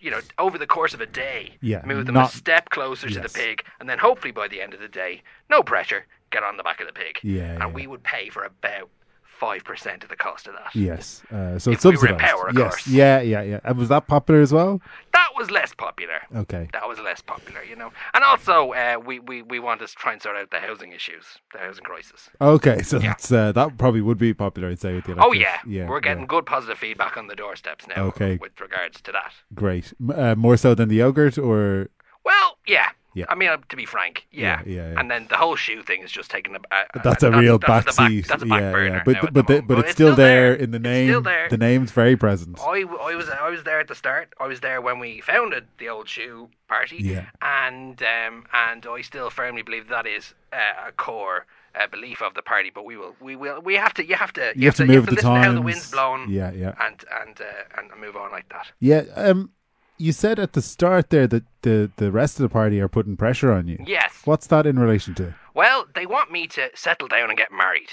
you 0.00 0.10
know 0.10 0.20
over 0.38 0.58
the 0.58 0.66
course 0.66 0.94
of 0.94 1.00
a 1.00 1.06
day. 1.06 1.56
Yeah, 1.60 1.82
move 1.84 2.06
them 2.06 2.14
not- 2.14 2.32
a 2.32 2.36
step 2.36 2.70
closer 2.70 3.08
to 3.08 3.20
the 3.20 3.28
pig 3.28 3.64
and 3.80 3.88
then 3.88 3.98
hopefully 3.98 4.32
by 4.32 4.48
the 4.48 4.60
end 4.60 4.74
of 4.74 4.80
the 4.80 4.88
day 4.88 5.22
no 5.50 5.62
pressure 5.62 6.06
get 6.30 6.42
on 6.42 6.56
the 6.56 6.62
back 6.62 6.80
of 6.80 6.86
the 6.86 6.92
pig. 6.92 7.18
Yeah, 7.22 7.52
and 7.52 7.60
yeah. 7.60 7.66
we 7.68 7.86
would 7.86 8.02
pay 8.02 8.28
for 8.28 8.44
about 8.44 8.90
five 9.38 9.62
percent 9.64 10.02
of 10.02 10.08
the 10.10 10.16
cost 10.16 10.46
of 10.48 10.54
that. 10.54 10.74
Yes. 10.74 11.22
Uh, 11.32 11.58
so 11.58 11.70
If 11.70 11.76
it's 11.78 11.84
we 11.84 11.92
subsidized. 11.96 12.18
power, 12.18 12.48
of 12.48 12.56
yes. 12.56 12.62
course. 12.70 12.86
Yeah. 12.88 13.20
Yeah. 13.20 13.42
Yeah. 13.42 13.60
And 13.64 13.78
was 13.78 13.88
that 13.88 14.06
popular 14.06 14.40
as 14.40 14.52
well? 14.52 14.80
That 15.12 15.28
was 15.36 15.50
less 15.50 15.72
popular. 15.74 16.20
Okay. 16.34 16.68
That 16.72 16.88
was 16.88 16.98
less 16.98 17.20
popular, 17.22 17.62
you 17.62 17.76
know. 17.76 17.92
And 18.14 18.24
also, 18.24 18.72
uh, 18.72 18.96
we, 19.04 19.20
we, 19.20 19.42
we 19.42 19.60
want 19.60 19.80
to 19.80 19.86
try 19.86 20.12
and 20.12 20.20
sort 20.22 20.36
out 20.36 20.50
the 20.50 20.58
housing 20.58 20.92
issues, 20.92 21.24
the 21.52 21.58
housing 21.60 21.84
crisis. 21.84 22.28
Okay. 22.40 22.82
So 22.82 22.98
Yeah. 22.98 23.08
that's 23.10 23.30
uh, 23.30 23.52
that 23.52 23.78
probably 23.78 24.00
would 24.00 24.18
be 24.18 24.34
popular. 24.34 24.68
I'd 24.70 24.80
say 24.80 24.94
with 24.94 25.04
the 25.04 25.14
Oh 25.22 25.32
yeah, 25.32 25.58
Yeah. 25.66 25.88
we're 25.88 26.00
getting 26.00 26.22
yeah. 26.24 26.26
good 26.34 26.46
positive 26.46 26.78
feedback 26.78 27.16
on 27.16 27.28
the 27.28 27.36
doorsteps 27.36 27.86
now. 27.86 28.04
Okay. 28.06 28.38
with 28.40 28.60
regards 28.60 29.00
to 29.02 29.12
that. 29.12 29.32
great. 29.54 29.92
Uh, 30.14 30.34
more 30.34 30.56
so 30.56 30.74
than 30.74 30.88
the 30.88 30.96
yogurt, 30.96 31.38
or 31.38 31.90
Well, 32.24 32.58
yeah. 32.66 32.88
Yeah. 33.18 33.26
I 33.28 33.34
mean, 33.34 33.48
uh, 33.48 33.56
to 33.70 33.76
be 33.76 33.86
frank, 33.86 34.26
yeah. 34.30 34.62
Yeah, 34.64 34.74
yeah, 34.76 34.92
yeah. 34.92 35.00
And 35.00 35.10
then 35.10 35.26
the 35.28 35.36
whole 35.36 35.56
shoe 35.56 35.82
thing 35.82 36.02
is 36.02 36.12
just 36.12 36.30
taken. 36.30 36.54
a. 36.56 36.60
a 36.94 37.00
that's 37.02 37.22
a 37.22 37.32
real 37.32 37.58
that's 37.58 37.96
backseat. 37.96 38.22
Back, 38.22 38.28
that's 38.30 38.42
a 38.42 38.46
back 38.46 38.60
yeah, 38.60 38.72
burner. 38.72 39.02
But 39.04 39.16
but 39.22 39.34
the 39.34 39.42
the, 39.42 39.62
but 39.62 39.78
it's 39.80 39.92
still 39.92 40.14
there 40.14 40.54
in 40.54 40.70
the 40.70 40.76
It's 40.76 40.82
name. 40.92 41.08
still 41.08 41.20
there. 41.32 41.48
The 41.48 41.58
name's 41.58 41.90
very 41.90 42.16
present. 42.16 42.60
I, 42.60 42.84
I 43.10 43.14
was 43.14 43.28
I 43.28 43.50
was 43.50 43.62
there 43.64 43.80
at 43.80 43.88
the 43.88 43.94
start. 43.94 44.26
I 44.38 44.46
was 44.46 44.60
there 44.60 44.80
when 44.80 44.98
we 44.98 45.20
founded 45.20 45.66
the 45.78 45.88
old 45.88 46.08
shoe 46.08 46.48
party. 46.68 46.98
Yeah. 47.00 47.26
And 47.42 48.00
um 48.02 48.46
and 48.52 48.86
I 48.86 49.02
still 49.02 49.30
firmly 49.30 49.62
believe 49.62 49.88
that 49.88 50.06
is 50.06 50.34
uh, 50.52 50.88
a 50.88 50.92
core 50.92 51.46
uh, 51.74 51.86
belief 51.88 52.22
of 52.22 52.34
the 52.34 52.42
party. 52.42 52.70
But 52.74 52.84
we 52.84 52.96
will 52.96 53.14
we 53.20 53.36
will 53.36 53.60
we 53.60 53.74
have 53.74 53.94
to 53.94 54.06
you 54.06 54.14
have 54.14 54.32
to 54.34 54.52
You 54.54 54.66
have 54.66 54.76
to 54.76 54.84
you 54.84 54.88
move 54.92 54.96
have 54.96 55.04
to 55.04 55.10
the 55.10 55.16
listen 55.16 55.34
to 55.34 55.40
how 55.40 55.52
the 55.52 55.62
wind's 55.62 55.90
blowing. 55.90 56.30
Yeah, 56.30 56.52
yeah. 56.52 56.74
And 56.86 57.04
and 57.22 57.40
uh, 57.40 57.78
and 57.78 58.00
move 58.00 58.16
on 58.16 58.30
like 58.30 58.48
that. 58.50 58.70
Yeah. 58.80 59.04
Um, 59.16 59.50
you 59.98 60.12
said 60.12 60.38
at 60.38 60.52
the 60.52 60.62
start 60.62 61.10
there 61.10 61.26
that 61.26 61.44
the 61.62 61.90
the 61.96 62.10
rest 62.10 62.38
of 62.38 62.42
the 62.44 62.48
party 62.48 62.80
are 62.80 62.88
putting 62.88 63.16
pressure 63.16 63.52
on 63.52 63.66
you. 63.66 63.78
Yes. 63.86 64.22
What's 64.24 64.46
that 64.46 64.66
in 64.66 64.78
relation 64.78 65.14
to? 65.16 65.34
Well, 65.54 65.86
they 65.94 66.06
want 66.06 66.30
me 66.30 66.46
to 66.48 66.70
settle 66.74 67.08
down 67.08 67.28
and 67.28 67.38
get 67.38 67.52
married, 67.52 67.90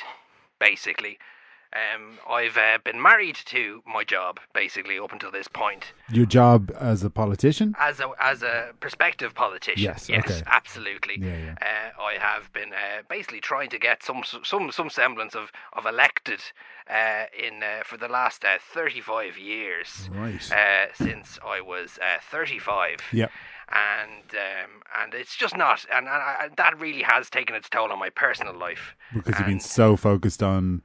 basically. 0.59 1.17
Um, 1.73 2.19
I've 2.29 2.57
uh, 2.57 2.77
been 2.83 3.01
married 3.01 3.37
to 3.45 3.83
my 3.85 4.03
job 4.03 4.39
basically 4.53 4.97
up 4.97 5.11
until 5.11 5.31
this 5.31 5.47
point. 5.47 5.93
Your 6.09 6.25
job 6.25 6.71
as 6.79 7.03
a 7.03 7.09
politician? 7.09 7.75
as 7.79 7.99
a 7.99 8.09
as 8.19 8.43
a 8.43 8.71
prospective 8.79 9.33
politician. 9.33 9.83
Yes, 9.83 10.09
okay. 10.09 10.41
absolutely. 10.45 11.17
Yeah, 11.19 11.37
yeah. 11.37 11.55
Uh, 11.61 12.01
I 12.01 12.13
have 12.19 12.51
been 12.53 12.73
uh, 12.73 13.03
basically 13.09 13.41
trying 13.41 13.69
to 13.69 13.79
get 13.79 14.03
some 14.03 14.23
some 14.43 14.71
some 14.71 14.89
semblance 14.89 15.35
of 15.35 15.51
of 15.73 15.85
elected 15.85 16.41
uh, 16.89 17.25
in 17.37 17.61
uh, 17.63 17.83
for 17.83 17.97
the 17.97 18.07
last 18.07 18.45
uh, 18.45 18.57
thirty 18.59 19.01
five 19.01 19.37
years. 19.37 20.09
Right. 20.11 20.51
Uh, 20.51 20.93
since 20.93 21.39
I 21.45 21.61
was 21.61 21.99
uh, 22.01 22.19
thirty 22.21 22.59
five. 22.59 22.99
Yep. 23.11 23.31
and 23.71 24.29
um, 24.33 24.81
and 25.01 25.13
it's 25.13 25.35
just 25.35 25.57
not, 25.57 25.85
and, 25.91 26.07
and 26.07 26.15
I, 26.15 26.49
that 26.55 26.79
really 26.79 27.01
has 27.01 27.29
taken 27.29 27.55
its 27.55 27.67
toll 27.69 27.91
on 27.91 27.99
my 27.99 28.09
personal 28.09 28.53
life. 28.53 28.95
Because 29.13 29.39
you've 29.39 29.47
been 29.47 29.59
so 29.59 29.95
focused 29.95 30.43
on 30.43 30.83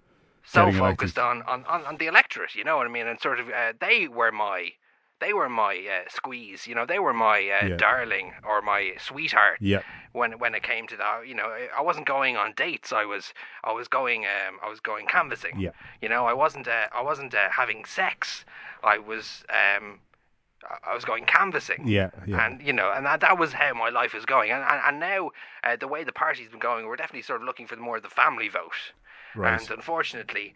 so 0.52 0.72
focused 0.72 1.18
on, 1.18 1.42
on, 1.42 1.64
on, 1.66 1.84
on 1.86 1.96
the 1.98 2.06
electorate, 2.06 2.54
you 2.54 2.64
know 2.64 2.76
what 2.76 2.86
I 2.86 2.90
mean? 2.90 3.06
And 3.06 3.20
sort 3.20 3.40
of, 3.40 3.48
uh, 3.48 3.72
they 3.80 4.08
were 4.08 4.32
my, 4.32 4.70
they 5.20 5.32
were 5.32 5.48
my 5.48 5.74
uh, 5.76 6.08
squeeze, 6.08 6.66
you 6.66 6.74
know, 6.74 6.86
they 6.86 6.98
were 6.98 7.12
my 7.12 7.38
uh, 7.38 7.66
Yeah. 7.66 7.76
darling 7.76 8.32
or 8.48 8.62
my 8.62 8.94
sweetheart 8.98 9.58
Yeah. 9.60 9.82
when 10.12 10.38
when 10.38 10.54
it 10.54 10.62
came 10.62 10.86
to 10.88 10.96
that. 10.96 11.26
You 11.28 11.34
know, 11.34 11.48
I- 11.78 11.82
wasn't 11.82 12.06
going 12.06 12.36
on 12.38 12.54
dates. 12.56 12.90
I 12.92 13.04
was 13.04 13.34
I 13.62 13.72
was 13.72 13.86
going 13.86 14.24
um 14.24 14.58
I 14.64 14.68
was 14.70 14.80
going 14.80 15.06
canvassing. 15.06 15.60
Yeah. 15.60 15.70
You 16.00 16.08
know, 16.08 16.24
I 16.26 16.32
wasn't 16.32 16.66
uh, 16.68 16.86
I 16.92 17.02
wasn't 17.02 17.34
uh, 17.34 17.50
having 17.50 17.84
sex. 17.84 18.44
I 18.82 18.96
was 18.96 19.44
um 19.50 19.98
I- 20.64 20.90
I 20.90 20.94
was 20.94 21.04
going 21.04 21.24
canvassing. 21.26 21.86
Yeah. 21.86 22.10
Yeah. 22.26 22.46
And 22.46 22.62
you 22.62 22.72
know, 22.72 22.90
and 22.96 23.04
that, 23.04 23.20
that 23.20 23.38
was 23.38 23.52
how 23.52 23.74
my 23.74 23.90
life 23.90 24.14
was 24.14 24.24
going. 24.24 24.50
And 24.50 24.62
and, 24.62 24.80
and 24.86 25.00
now 25.00 25.30
uh, 25.64 25.76
the 25.76 25.88
way 25.88 26.02
the 26.02 26.12
party's 26.12 26.48
been 26.48 26.60
going, 26.60 26.86
we're 26.86 26.96
definitely 26.96 27.22
sort 27.30 27.42
of 27.42 27.46
looking 27.46 27.66
for 27.66 27.76
more 27.76 27.98
of 27.98 28.02
the 28.02 28.08
family 28.22 28.48
vote. 28.48 28.94
Right. 29.34 29.60
And 29.60 29.70
unfortunately, 29.70 30.54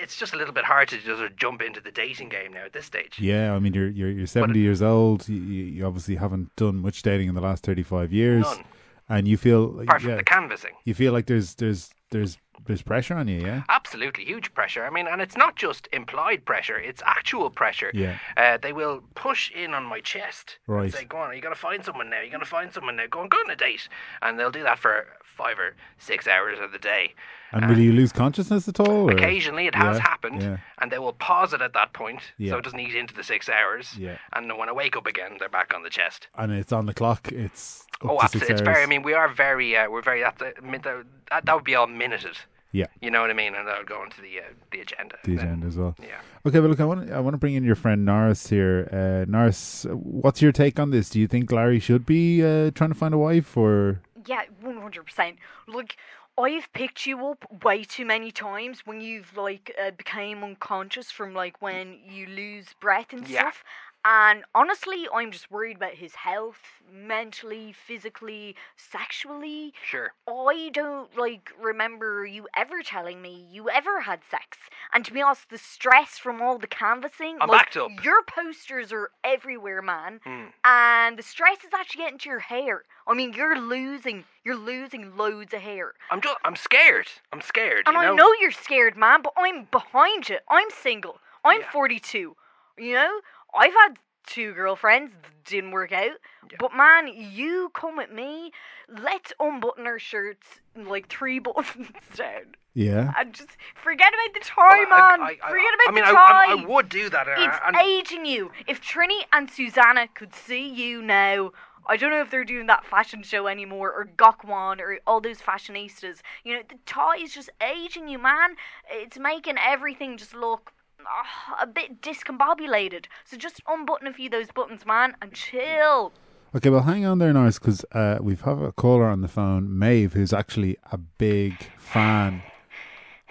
it's 0.00 0.16
just 0.16 0.34
a 0.34 0.36
little 0.36 0.54
bit 0.54 0.64
hard 0.64 0.88
to 0.88 0.98
just 0.98 1.36
jump 1.36 1.62
into 1.62 1.80
the 1.80 1.90
dating 1.90 2.28
game 2.28 2.52
now 2.52 2.64
at 2.66 2.72
this 2.72 2.86
stage. 2.86 3.18
Yeah, 3.18 3.54
I 3.54 3.58
mean 3.58 3.74
you're 3.74 3.88
you're 3.88 4.10
you're 4.10 4.26
seventy 4.26 4.60
years 4.60 4.82
old. 4.82 5.28
You, 5.28 5.36
you 5.36 5.86
obviously 5.86 6.16
haven't 6.16 6.54
done 6.56 6.76
much 6.76 7.02
dating 7.02 7.28
in 7.28 7.34
the 7.34 7.40
last 7.40 7.64
thirty 7.64 7.82
five 7.82 8.12
years, 8.12 8.44
None. 8.44 8.64
and 9.08 9.28
you 9.28 9.36
feel 9.36 9.68
like- 9.68 9.84
Apart 9.88 10.02
from 10.02 10.10
yeah, 10.10 10.16
the 10.16 10.24
canvassing. 10.24 10.72
you 10.84 10.94
feel 10.94 11.12
like 11.12 11.26
there's 11.26 11.54
there's 11.56 11.90
there's 12.10 12.38
there's 12.66 12.82
pressure 12.82 13.14
on 13.14 13.28
you. 13.28 13.40
Yeah, 13.42 13.62
Absolutely, 13.68 14.24
huge 14.24 14.52
pressure. 14.54 14.84
I 14.84 14.90
mean, 14.90 15.06
and 15.06 15.20
it's 15.20 15.36
not 15.36 15.56
just 15.56 15.88
implied 15.92 16.44
pressure; 16.44 16.78
it's 16.78 17.02
actual 17.04 17.50
pressure. 17.50 17.90
Yeah. 17.94 18.18
Uh, 18.36 18.58
they 18.60 18.72
will 18.72 19.02
push 19.14 19.50
in 19.52 19.74
on 19.74 19.84
my 19.84 20.00
chest. 20.00 20.58
and 20.66 20.76
Right. 20.76 20.92
Say, 20.92 21.04
"Go 21.04 21.18
on, 21.18 21.28
are 21.30 21.34
you 21.34 21.42
got 21.42 21.50
to 21.50 21.54
find 21.54 21.84
someone 21.84 22.08
now. 22.10 22.20
You 22.22 22.30
got 22.30 22.38
to 22.38 22.44
find 22.46 22.72
someone 22.72 22.96
now. 22.96 23.06
Go 23.10 23.20
on, 23.20 23.28
go 23.28 23.36
on 23.38 23.50
a 23.50 23.56
date." 23.56 23.88
And 24.22 24.38
they'll 24.38 24.50
do 24.50 24.62
that 24.62 24.78
for 24.78 25.06
five 25.22 25.58
or 25.58 25.74
six 25.98 26.26
hours 26.26 26.58
of 26.58 26.72
the 26.72 26.78
day. 26.78 27.14
and 27.52 27.68
will 27.68 27.78
you 27.78 27.92
lose 27.92 28.10
consciousness 28.12 28.66
at 28.68 28.80
all? 28.80 29.10
or- 29.10 29.12
Occasionally, 29.12 29.66
it 29.66 29.74
has 29.74 29.98
Yeah, 29.98 30.02
happened, 30.02 30.42
yeah. 30.42 30.56
and 30.78 30.90
they 30.90 30.98
will 30.98 31.12
pause 31.12 31.52
it 31.52 31.60
at 31.62 31.74
that 31.74 31.92
point, 31.92 32.20
Yeah. 32.38 32.52
so 32.52 32.58
it 32.58 32.64
doesn't 32.64 32.80
eat 32.80 32.94
into 32.94 33.14
the 33.14 33.22
six 33.22 33.48
hours. 33.48 33.94
Yeah. 33.98 34.16
And 34.32 34.50
when 34.58 34.68
I 34.68 34.72
wake 34.72 34.96
up 34.96 35.06
again, 35.06 35.36
they're 35.38 35.48
back 35.50 35.72
on 35.74 35.82
the 35.82 35.90
chest. 35.90 36.28
and 36.36 36.50
it's 36.52 36.72
on 36.72 36.86
the 36.86 36.94
clock. 36.94 37.28
It's 37.30 37.85
oh, 38.02 38.18
absolutely. 38.22 38.52
It's 38.54 38.60
hours. 38.62 38.74
very. 38.74 38.82
I 38.82 38.86
mean, 38.86 39.02
we 39.02 39.14
are 39.14 39.28
very. 39.28 39.76
Uh, 39.76 39.88
we're 39.90 40.02
very. 40.02 40.20
That's 40.20 40.40
a, 40.42 40.52
I 40.56 40.60
mean, 40.60 40.80
that, 40.82 41.04
that 41.30 41.44
that 41.46 41.54
would 41.54 41.64
be 41.64 41.74
all 41.74 41.86
minuted. 41.86 42.36
yeah, 42.72 42.86
You 43.00 43.10
know 43.10 43.20
what 43.22 43.30
I 43.30 43.34
mean? 43.34 43.54
And 43.54 43.66
that 43.68 43.78
would 43.78 43.86
go 43.86 44.02
into 44.04 44.20
the 44.20 44.40
uh, 44.40 44.42
the 44.70 44.80
agenda. 44.80 45.16
the 45.24 45.36
Then- 45.36 45.46
agenda 45.46 45.66
as 45.66 45.76
well. 45.76 45.94
Yeah. 46.00 46.20
Okay, 46.46 46.60
but 46.60 46.68
look, 46.70 46.80
I 46.80 46.84
want 46.84 47.10
I 47.10 47.20
want 47.20 47.34
to 47.34 47.38
bring 47.38 47.54
in 47.54 47.64
your 47.64 47.74
friend 47.76 48.04
Norris 48.04 48.48
here. 48.48 48.88
Uh, 48.92 49.30
Norris, 49.30 49.86
what's 49.90 50.40
your 50.42 50.52
take 50.52 50.78
on 50.78 50.90
this? 50.90 51.08
Do 51.10 51.18
you 51.20 51.26
think 51.26 51.50
Larry 51.50 51.80
should 51.80 52.04
be 52.06 52.42
uh, 52.44 52.70
trying 52.72 52.90
to 52.90 52.98
find 52.98 53.14
a 53.14 53.18
wife, 53.18 53.56
or 53.56 54.00
Yeah, 54.26 54.42
one 54.60 54.76
hundred 54.80 55.06
percent. 55.06 55.36
Like 55.66 55.96
I've 56.38 56.70
picked 56.74 57.06
you 57.06 57.26
up 57.28 57.46
way 57.64 57.82
too 57.82 58.04
many 58.04 58.30
times 58.30 58.82
when 58.84 59.00
you've 59.00 59.36
like 59.36 59.74
uh, 59.82 59.92
became 59.92 60.44
unconscious 60.44 61.10
from 61.10 61.32
like 61.32 61.62
when 61.62 61.98
you 62.06 62.26
lose 62.26 62.66
breath 62.78 63.12
and 63.12 63.26
Yeah. 63.26 63.40
stuff. 63.40 63.64
And 64.08 64.44
honestly, 64.54 65.08
I'm 65.12 65.32
just 65.32 65.50
worried 65.50 65.78
about 65.78 65.94
his 65.94 66.14
health, 66.14 66.60
mentally, 66.92 67.72
physically, 67.72 68.54
sexually. 68.76 69.74
Sure. 69.84 70.12
I 70.28 70.70
don't 70.72 71.16
like 71.18 71.50
remember 71.60 72.24
you 72.24 72.46
ever 72.56 72.82
telling 72.82 73.20
me 73.20 73.48
you 73.50 73.68
ever 73.68 74.02
had 74.02 74.20
sex. 74.30 74.58
And 74.92 75.04
to 75.04 75.12
be 75.12 75.20
honest, 75.20 75.50
the 75.50 75.58
stress 75.58 76.18
from 76.18 76.40
all 76.40 76.56
the 76.56 76.68
canvassing, 76.68 77.38
I'm 77.40 77.48
like 77.48 77.62
backed 77.66 77.76
up. 77.76 78.04
your 78.04 78.22
posters 78.22 78.92
are 78.92 79.10
everywhere, 79.24 79.82
man. 79.82 80.20
Hmm. 80.22 80.44
And 80.64 81.18
the 81.18 81.24
stress 81.24 81.58
is 81.64 81.74
actually 81.74 82.04
getting 82.04 82.18
to 82.18 82.28
your 82.28 82.38
hair. 82.38 82.84
I 83.08 83.14
mean, 83.14 83.32
you're 83.32 83.58
losing, 83.58 84.22
you're 84.44 84.54
losing 84.56 85.16
loads 85.16 85.52
of 85.52 85.62
hair. 85.62 85.94
I'm 86.12 86.20
just. 86.20 86.36
I'm 86.44 86.54
scared. 86.54 87.08
I'm 87.32 87.40
scared. 87.40 87.82
And 87.86 87.94
you 87.94 88.00
I 88.00 88.04
know? 88.06 88.14
know 88.14 88.32
you're 88.40 88.52
scared, 88.52 88.96
man, 88.96 89.22
but 89.22 89.32
I'm 89.36 89.64
behind 89.72 90.28
you. 90.28 90.38
I'm 90.48 90.70
single. 90.70 91.18
I'm 91.44 91.62
Yeah. 91.62 91.70
42. 91.72 92.36
You 92.78 92.92
know, 92.92 93.20
I've 93.56 93.72
had 93.72 93.96
two 94.26 94.52
girlfriends, 94.54 95.12
didn't 95.44 95.70
work 95.70 95.92
out. 95.92 96.12
But 96.58 96.74
man, 96.74 97.08
you 97.08 97.70
come 97.74 97.96
with 97.96 98.10
me. 98.10 98.52
Let's 98.88 99.32
unbutton 99.40 99.86
our 99.86 99.98
shirts 99.98 100.46
like 100.76 101.08
three 101.08 101.38
buttons 101.46 101.88
down. 102.14 102.54
yeah? 102.74 103.12
And 103.18 103.32
just 103.32 103.50
forget 103.74 104.08
about 104.12 104.34
the 104.34 104.50
Well, 104.56 104.70
tie, 104.70 104.84
I- 104.84 105.16
man. 105.16 105.20
I, 105.20 105.36
I, 105.44 105.50
forget 105.50 105.74
about 105.74 105.88
I 105.88 105.90
mean, 105.92 106.04
the 106.04 106.12
tie. 106.12 106.52
I, 106.52 106.62
I 106.62 106.64
would 106.66 106.88
do 106.88 107.08
that. 107.10 107.28
and- 107.28 107.42
It's 107.42 107.56
and, 107.66 107.76
aging 107.76 108.26
you. 108.26 108.50
If 108.66 108.80
Trinny 108.80 109.20
and 109.32 109.48
Susannah 109.50 110.08
could 110.14 110.34
see 110.34 110.68
you 110.68 111.02
now, 111.02 111.52
I 111.88 111.96
don't 111.96 112.10
know 112.10 112.20
if 112.20 112.30
they're 112.32 112.44
doing 112.44 112.66
that 112.66 112.84
fashion 112.84 113.22
show 113.22 113.46
anymore 113.46 113.92
or 113.92 114.06
Gok 114.16 114.44
Wan 114.44 114.80
or 114.80 114.98
all 115.06 115.20
those 115.20 115.40
fashionistas. 115.40 116.18
You 116.44 116.54
know, 116.54 116.62
the 116.68 116.78
tie 116.84 117.18
is 117.22 117.32
just 117.32 117.48
aging 117.62 118.08
you, 118.08 118.18
man. 118.18 118.56
It's 118.90 119.18
making 119.18 119.54
everything 119.64 120.16
just 120.16 120.34
look 120.34 120.72
ah, 121.06 121.56
a 121.62 121.66
bit 121.66 122.00
discombobulated. 122.00 123.06
So 123.24 123.36
just 123.36 123.60
unbutton 123.66 124.06
a 124.06 124.12
few 124.12 124.26
of 124.26 124.32
those 124.32 124.50
buttons, 124.50 124.84
man, 124.86 125.16
and 125.22 125.32
chill. 125.32 126.12
Okay, 126.54 126.70
well, 126.70 126.82
hang 126.82 127.04
on 127.04 127.18
there, 127.18 127.32
Norris, 127.32 127.58
because 127.58 127.84
uh, 127.92 128.18
we've 128.20 128.40
have 128.42 128.62
a 128.62 128.72
caller 128.72 129.06
on 129.06 129.20
the 129.20 129.28
phone, 129.28 129.78
Maeve, 129.78 130.14
who's 130.14 130.32
actually 130.32 130.78
a 130.90 130.96
big 130.96 131.54
fan 131.76 132.42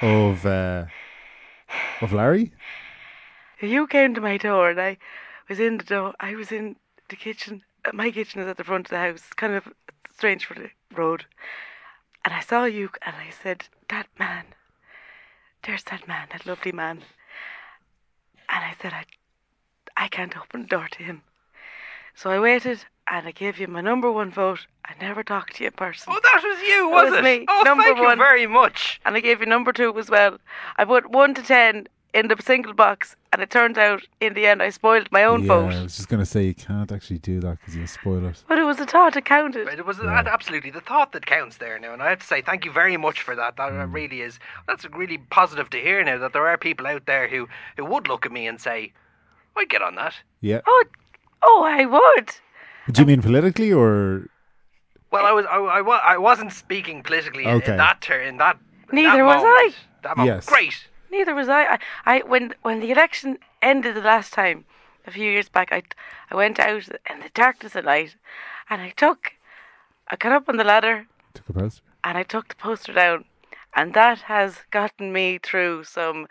of 0.01 0.45
uh, 0.45 0.85
of 2.01 2.13
Larry. 2.13 2.51
You 3.61 3.87
came 3.87 4.13
to 4.13 4.21
my 4.21 4.37
door 4.37 4.69
and 4.69 4.79
I 4.79 4.97
was 5.49 5.59
in 5.59 5.77
the 5.77 5.83
door. 5.83 6.13
I 6.19 6.35
was 6.35 6.51
in 6.51 6.75
the 7.09 7.15
kitchen. 7.15 7.63
uh, 7.85 7.91
My 7.93 8.11
kitchen 8.11 8.41
is 8.41 8.47
at 8.47 8.57
the 8.57 8.63
front 8.63 8.87
of 8.87 8.91
the 8.91 8.97
house, 8.97 9.29
kind 9.35 9.53
of 9.53 9.69
strange 10.13 10.45
for 10.45 10.53
the 10.53 10.69
road. 10.95 11.25
And 12.23 12.33
I 12.33 12.41
saw 12.41 12.65
you 12.65 12.89
and 13.05 13.15
I 13.15 13.29
said, 13.31 13.69
That 13.89 14.07
man, 14.19 14.45
there's 15.63 15.83
that 15.85 16.07
man, 16.07 16.27
that 16.31 16.45
lovely 16.45 16.71
man. 16.71 17.03
And 18.49 18.63
I 18.63 18.75
said, 18.81 18.93
I, 18.93 19.05
I 19.97 20.07
can't 20.07 20.37
open 20.37 20.63
the 20.63 20.67
door 20.67 20.87
to 20.91 21.03
him. 21.03 21.21
So 22.15 22.29
I 22.29 22.39
waited 22.39 22.85
and 23.09 23.27
I 23.27 23.31
gave 23.31 23.59
you 23.59 23.67
my 23.67 23.81
number 23.81 24.11
one 24.11 24.31
vote. 24.31 24.65
I 24.85 24.93
never 25.01 25.23
talked 25.23 25.55
to 25.57 25.63
you 25.63 25.67
in 25.67 25.73
person. 25.73 26.13
oh, 26.15 26.19
that 26.23 26.41
was 26.43 26.61
you, 26.67 26.89
was, 26.89 27.09
was 27.11 27.19
it? 27.19 27.23
me, 27.23 27.45
Oh, 27.47 27.61
number 27.65 27.83
thank 27.83 27.97
you 27.97 28.03
one. 28.03 28.17
very 28.17 28.47
much. 28.47 28.99
and 29.05 29.15
I 29.15 29.19
gave 29.19 29.39
you 29.41 29.45
number 29.45 29.73
two 29.73 29.97
as 29.99 30.09
well. 30.09 30.37
I 30.77 30.85
put 30.85 31.09
one 31.11 31.33
to 31.35 31.41
ten 31.43 31.87
in 32.15 32.29
the 32.29 32.35
single 32.41 32.73
box, 32.73 33.15
and 33.33 33.41
it 33.41 33.49
turned 33.51 33.77
out 33.77 34.01
in 34.21 34.33
the 34.33 34.47
end 34.47 34.63
I 34.63 34.69
spoiled 34.69 35.11
my 35.11 35.23
own 35.25 35.41
yeah, 35.41 35.47
vote. 35.47 35.73
I 35.73 35.83
was 35.83 35.97
just 35.97 36.07
going 36.09 36.21
to 36.21 36.25
say 36.25 36.45
you 36.45 36.55
can't 36.55 36.91
actually 36.91 37.19
do 37.19 37.39
that 37.41 37.59
because 37.59 37.75
you 37.75 37.85
spoil 37.85 38.25
it. 38.25 38.41
But 38.47 38.57
it 38.57 38.63
was 38.63 38.79
a 38.79 38.85
thought 38.85 39.13
that 39.15 39.25
counted. 39.25 39.67
It 39.67 39.85
was 39.85 39.99
Yeah. 39.99 40.23
absolutely 40.25 40.71
the 40.71 40.79
thought 40.81 41.11
that 41.11 41.25
counts 41.25 41.57
there 41.57 41.77
now, 41.77 41.91
and 41.93 42.01
I 42.01 42.09
have 42.09 42.19
to 42.21 42.25
say 42.25 42.41
thank 42.41 42.63
you 42.65 42.71
very 42.71 42.95
much 42.97 43.21
for 43.21 43.35
that. 43.35 43.57
That 43.57 43.71
Mm. 43.73 43.93
really 43.93 44.21
is. 44.21 44.39
That's 44.67 44.85
really 44.85 45.17
positive 45.17 45.69
to 45.71 45.77
hear 45.77 46.03
now 46.03 46.17
that 46.17 46.31
there 46.33 46.47
are 46.47 46.57
people 46.57 46.87
out 46.87 47.05
there 47.05 47.27
who 47.27 47.47
who 47.77 47.83
would 47.85 48.07
look 48.07 48.25
at 48.25 48.31
me 48.31 48.47
and 48.47 48.59
say, 48.61 48.93
"I'd 49.57 49.69
get 49.69 49.81
on 49.81 49.95
that." 49.95 50.13
Yeah. 50.41 50.61
Oh, 50.65 50.83
oh, 51.43 51.63
I 51.67 51.85
would. 51.85 52.31
Do 52.91 53.01
you 53.01 53.05
mean 53.07 53.21
politically 53.21 53.73
or? 53.73 54.29
Well, 55.11 55.25
I 55.25 55.31
was 55.33 55.45
I, 55.47 55.57
I, 55.57 56.13
I 56.13 56.17
wasn't 56.17 56.53
speaking 56.53 57.03
politically 57.03 57.43
in, 57.43 57.55
Okay. 57.57 57.71
in 57.71 57.77
that 57.77 57.99
ter- 58.01 58.21
in 58.21 58.37
that. 58.37 58.57
in 58.89 58.95
Neither 58.95 59.17
that 59.17 59.25
was 59.25 59.43
moment. 59.43 59.75
That 60.03 60.17
moment. 60.17 60.35
Yes. 60.37 60.45
Great. 60.45 60.87
Neither 61.15 61.33
was 61.33 61.47
I. 61.47 61.63
I. 61.63 61.79
I 62.05 62.19
when 62.31 62.53
when 62.61 62.81
the 62.81 62.91
election 62.91 63.37
ended 63.61 63.95
the 63.95 64.01
last 64.01 64.33
time, 64.33 64.65
a 65.07 65.11
few 65.11 65.31
years 65.31 65.47
back, 65.47 65.71
I 65.71 65.81
I 66.29 66.35
went 66.35 66.59
out 66.59 66.89
in 67.09 67.19
the 67.21 67.29
darkness 67.33 67.73
of 67.73 67.85
night, 67.85 68.17
and 68.69 68.81
I 68.81 68.89
took, 68.89 69.31
I 70.09 70.17
got 70.17 70.33
up 70.33 70.49
on 70.49 70.57
the 70.57 70.65
ladder 70.65 71.07
Took 71.33 71.47
a 71.47 71.53
post. 71.53 71.81
and 72.03 72.17
I 72.17 72.23
took 72.23 72.49
the 72.49 72.55
poster 72.55 72.91
down, 72.91 73.23
and 73.73 73.93
that 73.93 74.23
has 74.33 74.63
gotten 74.71 75.13
me 75.13 75.39
through 75.41 75.85
some 75.85 76.27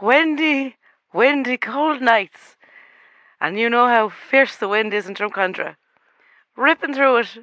windy, 0.00 0.76
windy, 1.12 1.56
cold 1.56 2.00
nights. 2.00 2.56
And 3.40 3.58
you 3.58 3.68
know 3.68 3.88
how 3.88 4.08
fierce 4.10 4.54
the 4.54 4.68
wind 4.68 4.94
is 4.94 5.08
in 5.08 5.14
Drumcondra. 5.14 5.74
Ripping 6.54 6.94
through 6.94 7.16
it. 7.16 7.38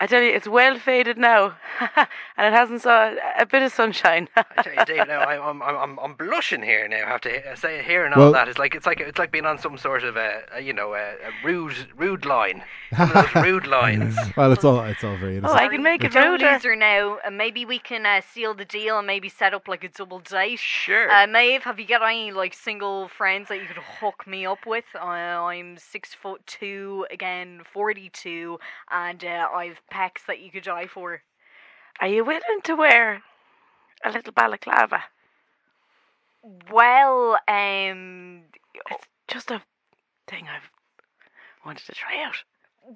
I 0.00 0.06
tell 0.06 0.22
you, 0.22 0.30
it's 0.30 0.46
well 0.46 0.78
faded 0.78 1.18
now, 1.18 1.56
and 1.96 2.46
it 2.46 2.52
hasn't 2.52 2.82
saw 2.82 3.08
a, 3.08 3.16
a 3.40 3.46
bit 3.46 3.62
of 3.62 3.72
sunshine. 3.72 4.28
I 4.36 4.62
tell 4.62 4.72
you, 4.72 4.84
Dave. 4.84 5.08
Now 5.08 5.20
I'm 5.22 5.60
I'm 5.60 5.76
I'm, 5.76 5.98
I'm 5.98 6.14
blushing 6.14 6.62
here. 6.62 6.86
Now 6.86 7.04
I 7.04 7.08
have 7.08 7.20
to 7.22 7.30
he- 7.30 7.56
say 7.56 7.82
hearing 7.82 8.12
all 8.12 8.20
Well- 8.20 8.32
that. 8.32 8.46
It's 8.48 8.58
like 8.58 8.76
it's 8.76 8.86
like 8.86 9.00
it's 9.00 9.18
like 9.18 9.32
being 9.32 9.44
on 9.44 9.58
some 9.58 9.76
sort 9.76 10.04
of 10.04 10.16
a, 10.16 10.42
a 10.54 10.60
you 10.60 10.72
know 10.72 10.94
a, 10.94 10.98
a 11.14 11.30
rude 11.44 11.74
rude 11.96 12.24
line. 12.24 12.62
Some 12.96 13.10
of 13.14 13.30
those 13.34 13.44
rude 13.44 13.66
lines. 13.66 14.16
Well, 14.34 14.50
it's 14.50 14.64
all 14.64 14.80
it's 14.84 15.04
all 15.04 15.16
very 15.18 15.40
Oh. 15.44 15.52
I 15.52 15.68
can 15.68 15.82
make 15.82 16.02
it 16.04 16.12
Don't 16.12 16.40
ruder. 16.40 16.52
lose 16.52 16.78
now, 16.78 17.18
and 17.22 17.36
maybe 17.36 17.66
we 17.66 17.78
can 17.78 18.06
uh, 18.06 18.22
seal 18.22 18.54
the 18.54 18.64
deal 18.64 18.96
and 18.96 19.06
maybe 19.06 19.28
set 19.28 19.52
up 19.52 19.68
like 19.68 19.84
a 19.84 19.90
double 19.90 20.20
date. 20.20 20.58
Sure. 20.58 21.10
Uh, 21.10 21.26
Maeve, 21.26 21.64
have 21.64 21.78
you 21.78 21.86
got 21.86 22.02
any 22.02 22.32
like 22.32 22.54
single 22.54 23.08
friends 23.08 23.48
that 23.50 23.58
you 23.60 23.66
could 23.66 23.76
hook 23.76 24.26
me 24.26 24.46
up 24.46 24.64
with? 24.64 24.86
Uh, 24.94 25.00
I'm 25.04 25.76
six 25.76 26.14
foot 26.14 26.40
two, 26.46 27.06
again 27.10 27.60
forty 27.74 28.08
two, 28.08 28.58
and 28.90 29.22
uh, 29.22 29.48
I've 29.54 29.82
pecs 29.92 30.26
that 30.26 30.40
you 30.40 30.50
could 30.50 30.64
die 30.64 30.86
for. 30.86 31.22
Are 32.00 32.08
you 32.08 32.24
willing 32.24 32.60
to 32.64 32.74
wear 32.74 33.22
a 34.04 34.10
little 34.10 34.32
balaclava? 34.32 35.02
Well, 36.70 37.38
um, 37.48 38.42
It's 38.90 39.06
just 39.26 39.50
a 39.50 39.62
thing 40.26 40.46
I've 40.48 40.70
wanted 41.64 41.84
to 41.86 41.92
try 41.92 42.22
out. 42.24 42.36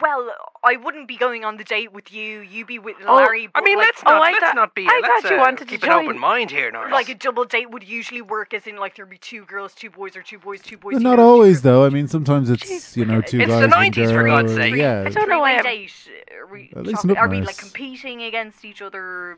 Well, 0.00 0.30
I 0.64 0.76
wouldn't 0.76 1.06
be 1.06 1.16
going 1.18 1.44
on 1.44 1.58
the 1.58 1.64
date 1.64 1.92
with 1.92 2.10
you. 2.12 2.40
You 2.40 2.64
be 2.64 2.78
with 2.78 2.96
Oh, 3.06 3.16
Larry. 3.16 3.44
I 3.54 3.60
but 3.60 3.64
mean, 3.64 3.76
like, 3.76 3.88
let's 3.88 4.02
not 4.04 4.14
Oh, 4.14 4.22
I 4.22 4.30
let's 4.30 4.40
thought- 4.40 4.54
not 4.54 4.74
be. 4.74 4.86
I 4.88 5.00
let's, 5.02 5.22
thought 5.22 5.30
you 5.30 5.36
uh, 5.36 5.40
wanted 5.40 5.58
to 5.58 5.64
keep 5.66 5.82
an 5.82 5.88
join. 5.90 6.04
open 6.06 6.18
mind 6.18 6.50
here, 6.50 6.70
Norris. 6.70 6.92
like 6.92 7.08
a 7.10 7.14
double 7.14 7.44
date 7.44 7.70
would 7.70 7.82
usually 7.84 8.22
work, 8.22 8.54
as 8.54 8.66
in 8.66 8.76
like 8.76 8.96
there'd 8.96 9.10
be 9.10 9.18
two 9.18 9.44
girls, 9.44 9.74
two 9.74 9.90
boys, 9.90 10.16
or 10.16 10.22
two 10.22 10.38
boys, 10.38 10.62
two 10.62 10.78
boys. 10.78 10.94
Two 10.94 11.00
not 11.00 11.16
girls, 11.16 11.26
two 11.26 11.30
always, 11.30 11.60
girls. 11.60 11.62
though. 11.62 11.84
I 11.84 11.90
mean, 11.90 12.08
sometimes 12.08 12.48
it's 12.48 12.62
Jeez. 12.64 12.96
you 12.96 13.04
know 13.04 13.20
two 13.20 13.40
It's 13.40 13.48
guys, 13.48 13.60
the 13.60 13.68
one 13.68 13.90
90s, 13.92 14.06
for 14.08 14.22
girl, 14.22 14.26
God's 14.42 14.52
or- 14.52 14.56
sake. 14.56 14.74
Yeah, 14.76 15.04
I 15.06 15.10
don't 15.10 15.28
know 15.28 15.40
why 15.40 15.58
Three-way 15.60 15.70
I'm- 15.70 15.76
date. 15.82 15.92
Are 16.38 16.46
we, 16.46 16.72
At 16.74 16.82
least 16.84 16.94
talking- 16.96 17.08
look 17.10 17.18
are 17.18 17.28
we 17.28 17.38
nice. 17.40 17.46
like 17.48 17.58
competing 17.58 18.22
against 18.22 18.64
each 18.64 18.80
other? 18.80 19.36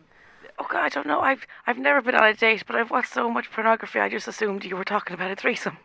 Oh 0.59 0.67
God, 0.71 0.85
I 0.85 0.89
don't 0.89 1.07
know. 1.09 1.21
I've 1.21 1.47
I've 1.67 1.79
never 1.79 2.01
been 2.01 2.15
on 2.15 2.23
a 2.25 2.35
date, 2.35 2.63
but 2.67 2.77
I've 2.77 2.93
watched 2.93 3.13
so 3.13 3.29
much 3.29 3.51
pornography. 3.51 3.99
I 3.99 4.09
just 4.09 4.29
assumed 4.29 4.65
you 4.65 4.77
were 4.77 4.85
talking 4.85 5.15
about 5.15 5.33
a 5.33 5.35
threesome. 5.37 5.79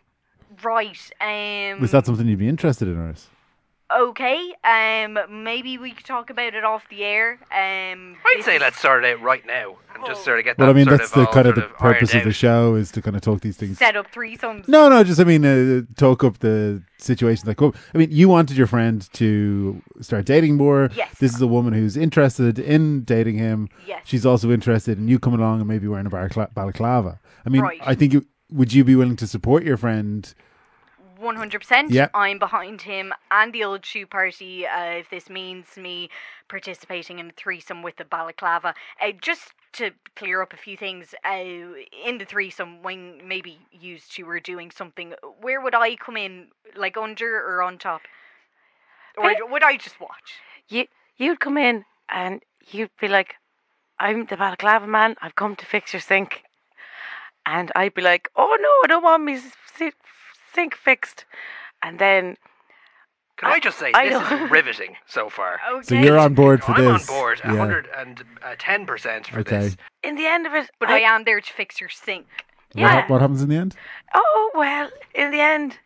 Right. 0.62 1.10
Um. 1.20 1.80
Was 1.80 1.90
that 1.90 2.06
something 2.06 2.26
you'd 2.28 2.38
be 2.38 2.48
interested 2.48 2.86
in, 2.86 3.00
Iris? 3.00 3.26
Okay? 3.98 4.52
Um. 4.64 5.18
Maybe 5.44 5.78
we 5.78 5.92
could 5.92 6.06
talk 6.06 6.30
about 6.30 6.54
it 6.54 6.64
off 6.64 6.88
the 6.90 7.02
air. 7.04 7.38
Um. 7.52 8.16
I'd 8.26 8.42
say 8.42 8.58
let's 8.58 8.78
sort 8.80 9.04
it 9.04 9.14
out 9.16 9.22
right 9.22 9.44
now 9.46 9.76
and 9.94 10.04
just 10.06 10.24
sort 10.24 10.38
of 10.38 10.44
get 10.44 10.56
that. 10.56 10.62
Well, 10.62 10.70
I 10.70 10.74
mean, 10.74 10.86
sort 10.86 10.98
that's 10.98 11.10
of 11.10 11.14
the 11.20 11.26
all 11.26 11.32
kind 11.32 11.46
of 11.48 11.56
sort 11.56 11.68
the 11.68 11.74
purpose 11.74 12.14
of 12.14 12.24
the 12.24 12.32
show 12.32 12.74
is 12.74 12.90
to 12.92 13.02
kind 13.02 13.16
of 13.16 13.22
talk 13.22 13.40
these 13.40 13.56
things. 13.56 13.78
set 13.78 13.96
up 13.96 14.10
threesomes. 14.12 14.68
No, 14.68 14.88
no, 14.88 15.02
just 15.04 15.20
I 15.20 15.24
mean, 15.24 15.44
uh, 15.44 15.82
talk 15.96 16.24
up 16.24 16.38
the 16.38 16.82
situations 16.98 17.44
that 17.44 17.56
come. 17.56 17.68
up. 17.68 17.76
I 17.94 17.98
mean, 17.98 18.08
you 18.10 18.28
wanted 18.28 18.56
your 18.56 18.66
friend 18.66 19.08
to 19.14 19.82
start 20.00 20.24
dating 20.26 20.56
more. 20.56 20.90
Yes. 20.96 21.14
This 21.18 21.34
is 21.34 21.40
a 21.40 21.46
woman 21.46 21.72
who's 21.72 21.96
interested 21.96 22.58
in 22.58 23.02
dating 23.04 23.38
him. 23.38 23.68
Yes. 23.86 24.02
She's 24.04 24.24
also 24.26 24.50
interested 24.50 24.98
in 24.98 25.08
you 25.08 25.18
coming 25.18 25.40
along 25.40 25.60
and 25.60 25.68
maybe 25.68 25.86
wearing 25.88 26.06
a 26.06 26.10
balacla- 26.10 26.52
balaclava. 26.54 27.20
I 27.44 27.48
mean, 27.48 27.62
Right. 27.62 27.80
I 27.84 27.94
think 27.94 28.12
you, 28.12 28.26
would 28.50 28.72
you 28.72 28.84
be 28.84 28.94
willing 28.94 29.16
to 29.16 29.26
support 29.26 29.64
your 29.64 29.76
friend? 29.76 30.32
One 31.20 31.36
hundred 31.36 31.60
percent. 31.60 31.90
Yeah. 31.90 32.08
I'm 32.14 32.38
behind 32.38 32.82
him 32.82 33.12
and 33.30 33.52
the 33.52 33.62
old 33.64 33.84
shoe 33.84 34.06
party. 34.06 34.66
Uh, 34.66 34.92
if 35.02 35.10
this 35.10 35.28
means 35.28 35.76
me 35.76 36.08
participating 36.48 37.18
in 37.18 37.28
a 37.28 37.32
threesome 37.32 37.82
with 37.82 37.96
the 37.96 38.04
balaclava, 38.04 38.74
uh, 39.00 39.12
just 39.20 39.52
to 39.74 39.90
clear 40.16 40.40
up 40.40 40.52
a 40.52 40.56
few 40.56 40.76
things, 40.76 41.14
uh, 41.24 41.44
in 42.08 42.18
the 42.18 42.24
threesome, 42.24 42.82
when 42.82 43.20
maybe 43.26 43.58
you 43.70 43.98
two 43.98 44.24
were 44.24 44.40
doing 44.40 44.70
something, 44.70 45.14
where 45.40 45.60
would 45.60 45.74
I 45.74 45.96
come 45.96 46.16
in? 46.16 46.46
Like 46.74 46.96
under 46.96 47.36
or 47.36 47.62
on 47.62 47.78
top? 47.78 48.02
Or 49.18 49.30
would 49.50 49.62
I 49.62 49.76
just 49.76 50.00
watch? 50.00 50.40
You 50.68 50.86
you'd 51.16 51.40
come 51.40 51.58
in 51.58 51.84
and 52.08 52.42
you'd 52.70 52.96
be 53.00 53.08
like, 53.08 53.34
"I'm 53.98 54.24
the 54.24 54.36
balaclava 54.36 54.86
man. 54.86 55.16
I've 55.20 55.34
come 55.34 55.54
to 55.56 55.66
fix 55.66 55.92
your 55.92 56.00
sink," 56.00 56.44
and 57.44 57.70
I'd 57.76 57.94
be 57.94 58.02
like, 58.02 58.30
"Oh 58.36 58.56
no, 58.58 58.72
I 58.84 58.86
don't 58.88 59.02
want 59.02 59.24
me 59.24 59.38
si- 59.76 59.92
sink 60.52 60.74
fixed," 60.74 61.24
and 61.82 61.98
then 61.98 62.36
Can 63.36 63.50
I, 63.52 63.58
just 63.60 63.78
say 63.78 63.92
I 63.94 64.08
this 64.10 64.22
is 64.44 64.50
riveting 64.58 64.96
so 65.06 65.28
far? 65.30 65.60
Okay. 65.72 65.82
So 65.86 65.94
you're 65.94 66.18
on 66.18 66.34
board 66.34 66.62
for 66.62 66.74
this? 66.74 66.86
I'm 66.86 66.94
on 66.94 67.04
board, 67.06 67.40
Yeah. 67.44 67.56
hundred 67.56 67.88
and 67.96 68.22
ten 68.58 68.86
percent 68.86 69.26
for 69.28 69.40
Okay. 69.40 69.58
this. 69.58 69.76
in 70.02 70.16
the 70.16 70.26
end 70.26 70.46
of 70.46 70.54
it, 70.54 70.70
But 70.78 70.90
I 70.90 71.00
am 71.00 71.24
there 71.24 71.40
to 71.40 71.52
fix 71.52 71.80
your 71.80 71.90
sink. 71.90 72.26
What, 72.72 72.80
Yeah. 72.82 72.88
hap- 72.88 73.10
what 73.10 73.20
happens 73.20 73.42
in 73.42 73.48
the 73.48 73.56
end? 73.56 73.76
Oh 74.14 74.50
well, 74.54 74.90
in 75.14 75.30
the 75.30 75.40
end, 75.40 75.78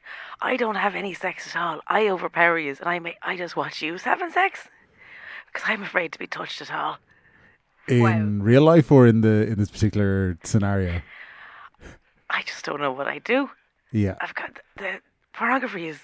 I 0.43 0.57
don't 0.57 0.75
have 0.75 0.95
any 0.95 1.15
sex 1.15 1.47
at 1.55 1.57
all. 1.61 1.81
I 1.87 2.09
overpower 2.09 2.59
you, 2.59 2.77
and 2.81 2.89
I 2.89 2.99
make 2.99 3.17
I 3.23 3.37
just 3.37 3.57
watch 3.57 3.81
you 3.83 3.97
having 3.99 4.31
sex 4.31 4.69
because 5.47 5.69
I'm 5.71 5.83
afraid 5.83 6.13
to 6.13 6.19
be 6.19 6.27
touched 6.27 6.61
at 6.61 6.71
all. 6.73 6.99
In 7.87 8.43
real 8.43 8.63
life 8.63 8.91
or 8.91 9.07
in 9.07 9.21
the 9.21 9.47
in 9.47 9.57
this 9.59 9.71
particular 9.71 10.37
scenario? 10.43 11.03
I 12.31 12.43
just 12.43 12.65
don't 12.65 12.81
know 12.81 12.93
what 12.93 13.07
I 13.07 13.19
do. 13.19 13.51
Yeah. 13.95 14.17
I've 14.21 14.35
got 14.35 14.59
the 14.77 14.99
pornography 15.33 15.89
is 15.89 16.01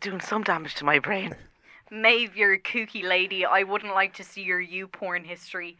doing 0.00 0.20
some 0.20 0.42
damage 0.44 0.74
to 0.76 0.84
my 0.84 0.98
brain. 0.98 1.34
Maeve, 1.90 2.36
you're 2.36 2.52
a 2.52 2.58
kooky 2.60 3.02
lady. 3.02 3.44
I 3.44 3.62
wouldn't 3.64 3.94
like 3.94 4.14
to 4.14 4.22
see 4.24 4.42
your 4.42 4.60
you 4.60 4.86
porn 4.86 5.24
history. 5.24 5.78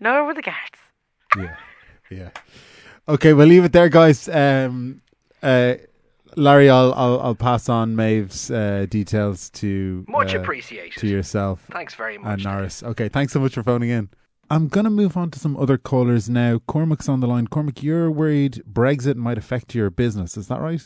Nor 0.00 0.24
were 0.24 0.34
the 0.34 0.42
guards. 0.42 0.80
Yeah. 1.36 1.56
Yeah. 2.10 2.30
Okay, 3.08 3.32
we'll 3.34 3.46
leave 3.46 3.64
it 3.64 3.72
there, 3.72 3.88
guys. 3.88 4.28
Um, 4.28 5.02
uh, 5.42 5.74
Larry, 6.36 6.68
I'll, 6.68 6.92
I'll 6.94 7.20
I'll 7.20 7.34
pass 7.34 7.68
on 7.68 7.94
Maeve's 7.94 8.50
uh, 8.50 8.86
details 8.90 9.50
to 9.50 10.04
Much 10.08 10.34
uh, 10.34 10.40
appreciated. 10.40 10.98
to 11.00 11.06
yourself 11.06 11.64
Thanks 11.70 11.94
very 11.94 12.18
much. 12.18 12.34
and 12.34 12.44
Norris. 12.44 12.82
Okay, 12.82 13.08
thanks 13.08 13.32
so 13.32 13.40
much 13.40 13.54
for 13.54 13.62
phoning 13.62 13.90
in. 13.90 14.08
I'm 14.48 14.68
gonna 14.68 14.90
move 14.90 15.16
on 15.16 15.32
to 15.32 15.40
some 15.40 15.56
other 15.56 15.76
callers 15.76 16.28
now. 16.28 16.60
Cormac's 16.68 17.08
on 17.08 17.18
the 17.18 17.26
line. 17.26 17.48
Cormac, 17.48 17.82
you're 17.82 18.12
worried 18.12 18.62
Brexit 18.70 19.16
might 19.16 19.38
affect 19.38 19.74
your 19.74 19.90
business. 19.90 20.36
Is 20.36 20.46
that 20.46 20.60
right? 20.60 20.80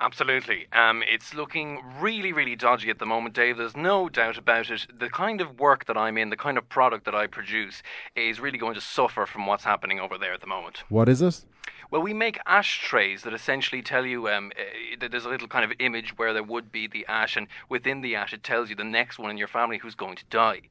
Absolutely. 0.00 0.66
Um, 0.72 1.04
it's 1.06 1.32
looking 1.32 1.80
really, 2.00 2.32
really 2.32 2.56
dodgy 2.56 2.90
at 2.90 2.98
the 2.98 3.06
moment, 3.06 3.36
Dave. 3.36 3.56
There's 3.56 3.76
no 3.76 4.08
doubt 4.08 4.36
about 4.36 4.68
it. 4.68 4.88
The 4.98 5.08
kind 5.08 5.40
of 5.40 5.60
work 5.60 5.84
that 5.84 5.96
I'm 5.96 6.18
in, 6.18 6.30
the 6.30 6.36
kind 6.36 6.58
of 6.58 6.68
product 6.68 7.04
that 7.04 7.14
I 7.14 7.28
produce, 7.28 7.84
is 8.16 8.40
really 8.40 8.58
going 8.58 8.74
to 8.74 8.80
suffer 8.80 9.26
from 9.26 9.46
what's 9.46 9.62
happening 9.62 10.00
over 10.00 10.18
there 10.18 10.32
at 10.32 10.40
the 10.40 10.48
moment. 10.48 10.82
What 10.88 11.08
is 11.08 11.22
it? 11.22 11.44
Well, 11.92 12.02
we 12.02 12.14
make 12.14 12.40
ashtrays 12.46 13.22
that 13.22 13.32
essentially 13.32 13.80
tell 13.80 14.04
you 14.04 14.28
um, 14.28 14.50
uh, 14.58 14.96
that 14.98 15.12
there's 15.12 15.24
a 15.24 15.28
little 15.28 15.46
kind 15.46 15.64
of 15.64 15.72
image 15.78 16.18
where 16.18 16.32
there 16.32 16.42
would 16.42 16.72
be 16.72 16.88
the 16.88 17.06
ash, 17.06 17.36
and 17.36 17.46
within 17.68 18.00
the 18.00 18.16
ash, 18.16 18.32
it 18.32 18.42
tells 18.42 18.70
you 18.70 18.74
the 18.74 18.82
next 18.82 19.20
one 19.20 19.30
in 19.30 19.38
your 19.38 19.46
family 19.46 19.78
who's 19.78 19.94
going 19.94 20.16
to 20.16 20.24
die. 20.30 20.62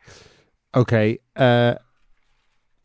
Okay. 0.76 1.20
Uh, 1.38 1.76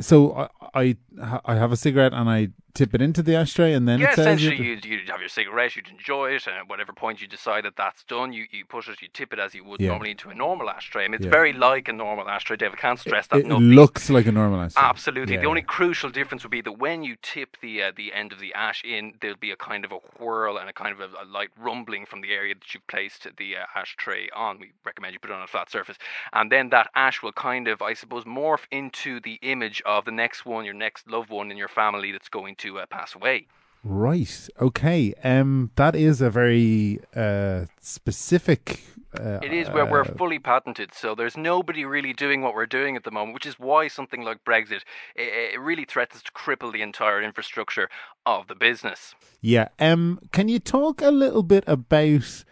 so 0.01 0.49
I, 0.75 0.97
I 1.23 1.41
I 1.45 1.55
have 1.57 1.73
a 1.73 1.77
cigarette 1.77 2.13
and 2.13 2.29
I 2.29 2.49
tip 2.75 2.95
it 2.95 3.03
into 3.03 3.23
the 3.23 3.35
ashtray 3.35 3.73
and 3.73 3.89
then 3.89 3.99
yeah, 3.99 4.11
it 4.13 4.15
says 4.17 4.41
essentially, 4.43 4.57
you- 4.69 4.79
you 4.85 5.01
have 5.09 5.21
your 5.21 5.29
cigarette, 5.29 5.75
you'd 5.75 5.89
enjoy 5.89 6.31
it, 6.35 6.47
and 6.47 6.57
at 6.57 6.69
whatever 6.69 6.93
point 6.93 7.21
you 7.21 7.27
decide 7.27 7.65
that 7.65 7.77
that's 7.77 8.05
done, 8.05 8.33
you, 8.33 8.47
you 8.51 8.65
push 8.65 8.89
it, 8.89 9.03
you 9.03 9.09
tip 9.13 9.33
it 9.33 9.39
as 9.39 9.55
you 9.55 9.65
would 9.65 9.81
Yeah. 9.81 9.89
normally 9.89 10.11
into 10.13 10.31
a 10.31 10.35
normal 10.35 10.71
ashtray. 10.71 11.05
I 11.05 11.09
mean, 11.09 11.15
it's 11.15 11.25
Yeah. 11.25 11.31
very 11.31 11.53
like 11.53 11.89
a 11.89 11.93
normal 11.93 12.29
ashtray, 12.29 12.57
Dave. 12.57 12.73
I 12.73 12.77
can't 12.77 12.99
stress 13.01 13.27
that 13.29 13.39
it 13.41 13.45
enough. 13.47 13.61
looks 13.61 14.11
like 14.11 14.27
a 14.27 14.33
normal 14.33 14.61
ashtray. 14.61 14.83
Absolutely. 14.83 15.35
Yeah, 15.35 15.41
the 15.41 15.47
only 15.49 15.63
crucial 15.63 16.11
difference 16.11 16.43
would 16.45 16.51
be 16.53 16.61
that 16.61 16.73
when 16.73 17.03
you 17.03 17.17
tip 17.23 17.57
the 17.61 17.83
uh, 17.83 17.93
the 17.97 18.13
end 18.13 18.33
of 18.33 18.39
the 18.39 18.55
ash 18.55 18.85
in, 18.85 19.15
there'll 19.21 19.37
be 19.37 19.51
a 19.51 19.57
kind 19.57 19.85
of 19.85 19.93
a 19.93 19.97
whirl 20.23 20.57
and 20.59 20.69
a 20.69 20.73
kind 20.73 20.93
of 20.93 21.01
a, 21.01 21.23
a 21.23 21.25
light 21.25 21.51
rumbling 21.59 22.07
from 22.07 22.21
the 22.21 22.33
area 22.33 22.55
that 22.55 22.75
you've 22.75 22.87
placed 22.87 23.27
the 23.39 23.57
uh, 23.57 23.65
ashtray 23.75 24.29
on. 24.35 24.59
We 24.61 24.73
recommend 24.85 25.15
you 25.15 25.19
put 25.21 25.31
it 25.31 25.35
on 25.35 25.43
a 25.43 25.47
flat 25.47 25.71
surface, 25.71 25.97
and 26.33 26.53
then 26.53 26.69
that 26.71 26.91
ash 26.95 27.23
will 27.23 27.33
kind 27.33 27.67
of, 27.69 27.83
I 27.83 27.95
suppose, 27.95 28.25
morph 28.25 28.67
into 28.71 29.21
the 29.21 29.39
image 29.43 29.83
of 29.87 30.05
the 30.05 30.13
next 30.13 30.45
one, 30.47 30.65
your 30.65 30.75
next 30.75 31.09
loved 31.09 31.31
one 31.31 31.51
in 31.51 31.57
your 31.57 31.69
family 31.69 32.13
that's 32.13 32.29
going 32.29 32.57
to 32.59 32.79
uh, 32.79 32.87
pass 32.87 33.15
away. 33.15 33.47
Right. 33.85 34.49
Okay. 34.61 35.15
Um, 35.23 35.71
that 35.77 35.95
is 35.95 36.21
a 36.21 36.31
very 36.31 37.01
uh 37.15 37.67
specific. 37.81 38.83
Uh, 39.19 39.39
It 39.43 39.53
is 39.53 39.71
where 39.71 39.87
we're 39.87 40.03
uh, 40.03 40.17
fully 40.19 40.39
patented, 40.39 40.93
so 40.93 41.15
there's 41.15 41.37
nobody 41.37 41.85
really 41.85 42.13
doing 42.13 42.43
what 42.43 42.55
we're 42.55 42.67
doing 42.67 42.95
at 42.95 43.05
the 43.05 43.11
moment, 43.11 43.33
which 43.35 43.47
is 43.47 43.59
why 43.59 43.89
something 43.89 44.23
like 44.23 44.45
Brexit 44.45 44.83
it, 45.17 45.55
it 45.55 45.61
really 45.61 45.87
threatens 45.87 46.23
to 46.25 46.33
cripple 46.33 46.71
the 46.73 46.83
entire 46.83 47.23
infrastructure 47.23 47.89
of 48.27 48.49
the 48.49 48.55
business. 48.55 49.15
Yeah. 49.41 49.69
Um, 49.79 50.21
can 50.33 50.49
you 50.49 50.59
talk 50.59 51.01
a 51.01 51.11
little 51.11 51.43
bit 51.43 51.65
about 51.67 52.45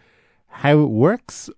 how 0.47 0.79
it 0.79 0.89
works? 0.89 1.49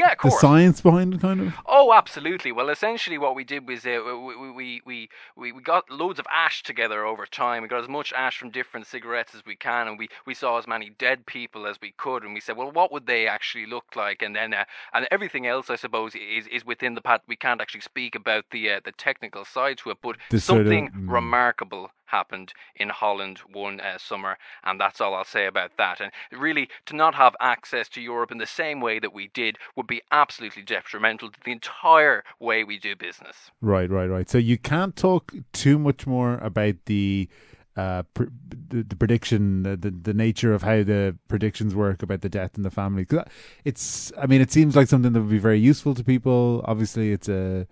Yeah, 0.00 0.12
of 0.12 0.18
The 0.22 0.30
science 0.30 0.80
behind 0.80 1.12
it, 1.12 1.20
kind 1.20 1.40
of. 1.42 1.54
Oh, 1.66 1.92
absolutely. 1.92 2.52
Well, 2.52 2.70
essentially, 2.70 3.18
what 3.18 3.34
we 3.34 3.44
did 3.44 3.68
was 3.68 3.84
uh, 3.84 4.00
we, 4.04 4.50
we, 4.50 4.82
we, 4.86 5.08
we, 5.36 5.52
we 5.52 5.62
got 5.62 5.90
loads 5.90 6.18
of 6.18 6.26
ash 6.32 6.62
together 6.62 7.04
over 7.04 7.26
time. 7.26 7.62
We 7.62 7.68
got 7.68 7.82
as 7.82 7.88
much 7.88 8.10
ash 8.14 8.38
from 8.38 8.50
different 8.50 8.86
cigarettes 8.86 9.34
as 9.34 9.44
we 9.44 9.56
can, 9.56 9.88
and 9.88 9.98
we, 9.98 10.08
we 10.26 10.32
saw 10.32 10.58
as 10.58 10.66
many 10.66 10.88
dead 10.88 11.26
people 11.26 11.66
as 11.66 11.76
we 11.82 11.92
could. 11.98 12.22
And 12.22 12.32
we 12.32 12.40
said, 12.40 12.56
well, 12.56 12.72
what 12.72 12.90
would 12.92 13.06
they 13.06 13.26
actually 13.26 13.66
look 13.66 13.94
like? 13.94 14.22
And 14.22 14.34
then 14.34 14.54
uh, 14.54 14.64
and 14.94 15.06
everything 15.10 15.46
else, 15.46 15.68
I 15.68 15.76
suppose, 15.76 16.14
is, 16.14 16.46
is 16.46 16.64
within 16.64 16.94
the 16.94 17.02
patent. 17.02 17.28
We 17.28 17.36
can't 17.36 17.60
actually 17.60 17.82
speak 17.82 18.14
about 18.14 18.46
the 18.52 18.70
uh, 18.70 18.80
the 18.82 18.92
technical 18.92 19.44
side 19.44 19.76
to 19.78 19.90
it, 19.90 19.98
but 20.02 20.16
The 20.30 20.40
sort 20.40 20.60
of- 20.62 20.66
something 20.66 20.90
mm. 20.90 21.12
remarkable 21.12 21.90
happened 22.10 22.52
in 22.76 22.88
Holland 22.90 23.38
one 23.52 23.80
uh, 23.80 23.98
summer, 23.98 24.36
and 24.64 24.80
that's 24.80 25.00
all 25.00 25.14
I'll 25.14 25.24
say 25.24 25.46
about 25.46 25.72
that. 25.78 26.00
And 26.00 26.12
really, 26.32 26.68
to 26.86 26.96
not 26.96 27.14
have 27.14 27.34
access 27.40 27.88
to 27.90 28.00
Europe 28.00 28.30
in 28.30 28.38
the 28.38 28.46
same 28.46 28.80
way 28.80 28.98
that 28.98 29.12
we 29.12 29.28
did 29.28 29.58
would 29.76 29.86
be 29.86 30.02
absolutely 30.10 30.62
detrimental 30.62 31.30
to 31.30 31.38
the 31.44 31.52
entire 31.52 32.24
way 32.38 32.64
we 32.64 32.78
do 32.78 32.94
business. 32.96 33.50
Right, 33.60 33.90
right, 33.90 34.06
right. 34.08 34.28
So 34.28 34.38
you 34.38 34.58
can't 34.58 34.96
talk 34.96 35.32
too 35.52 35.78
much 35.78 36.06
more 36.06 36.38
about 36.38 36.76
the 36.86 37.28
uh 37.76 38.02
pr- 38.14 38.24
the, 38.68 38.82
the 38.82 38.96
prediction 38.96 39.62
the, 39.62 39.76
the 39.76 39.90
the 39.92 40.12
nature 40.12 40.52
of 40.52 40.62
how 40.62 40.82
the 40.82 41.16
predictions 41.28 41.72
work 41.72 42.02
about 42.02 42.20
the 42.20 42.28
death 42.28 42.56
in 42.56 42.64
the 42.64 42.70
family 42.70 43.04
'Cause 43.04 43.24
it's 43.64 44.12
i 44.18 44.26
mean 44.26 44.40
it 44.40 44.50
seems 44.50 44.74
like 44.74 44.88
something 44.88 45.12
that 45.12 45.20
would 45.20 45.30
be 45.30 45.38
very 45.38 45.60
useful 45.60 45.94
to 45.94 46.02
people 46.02 46.64
obviously 46.66 47.12
it's 47.12 47.28
a 47.28 47.68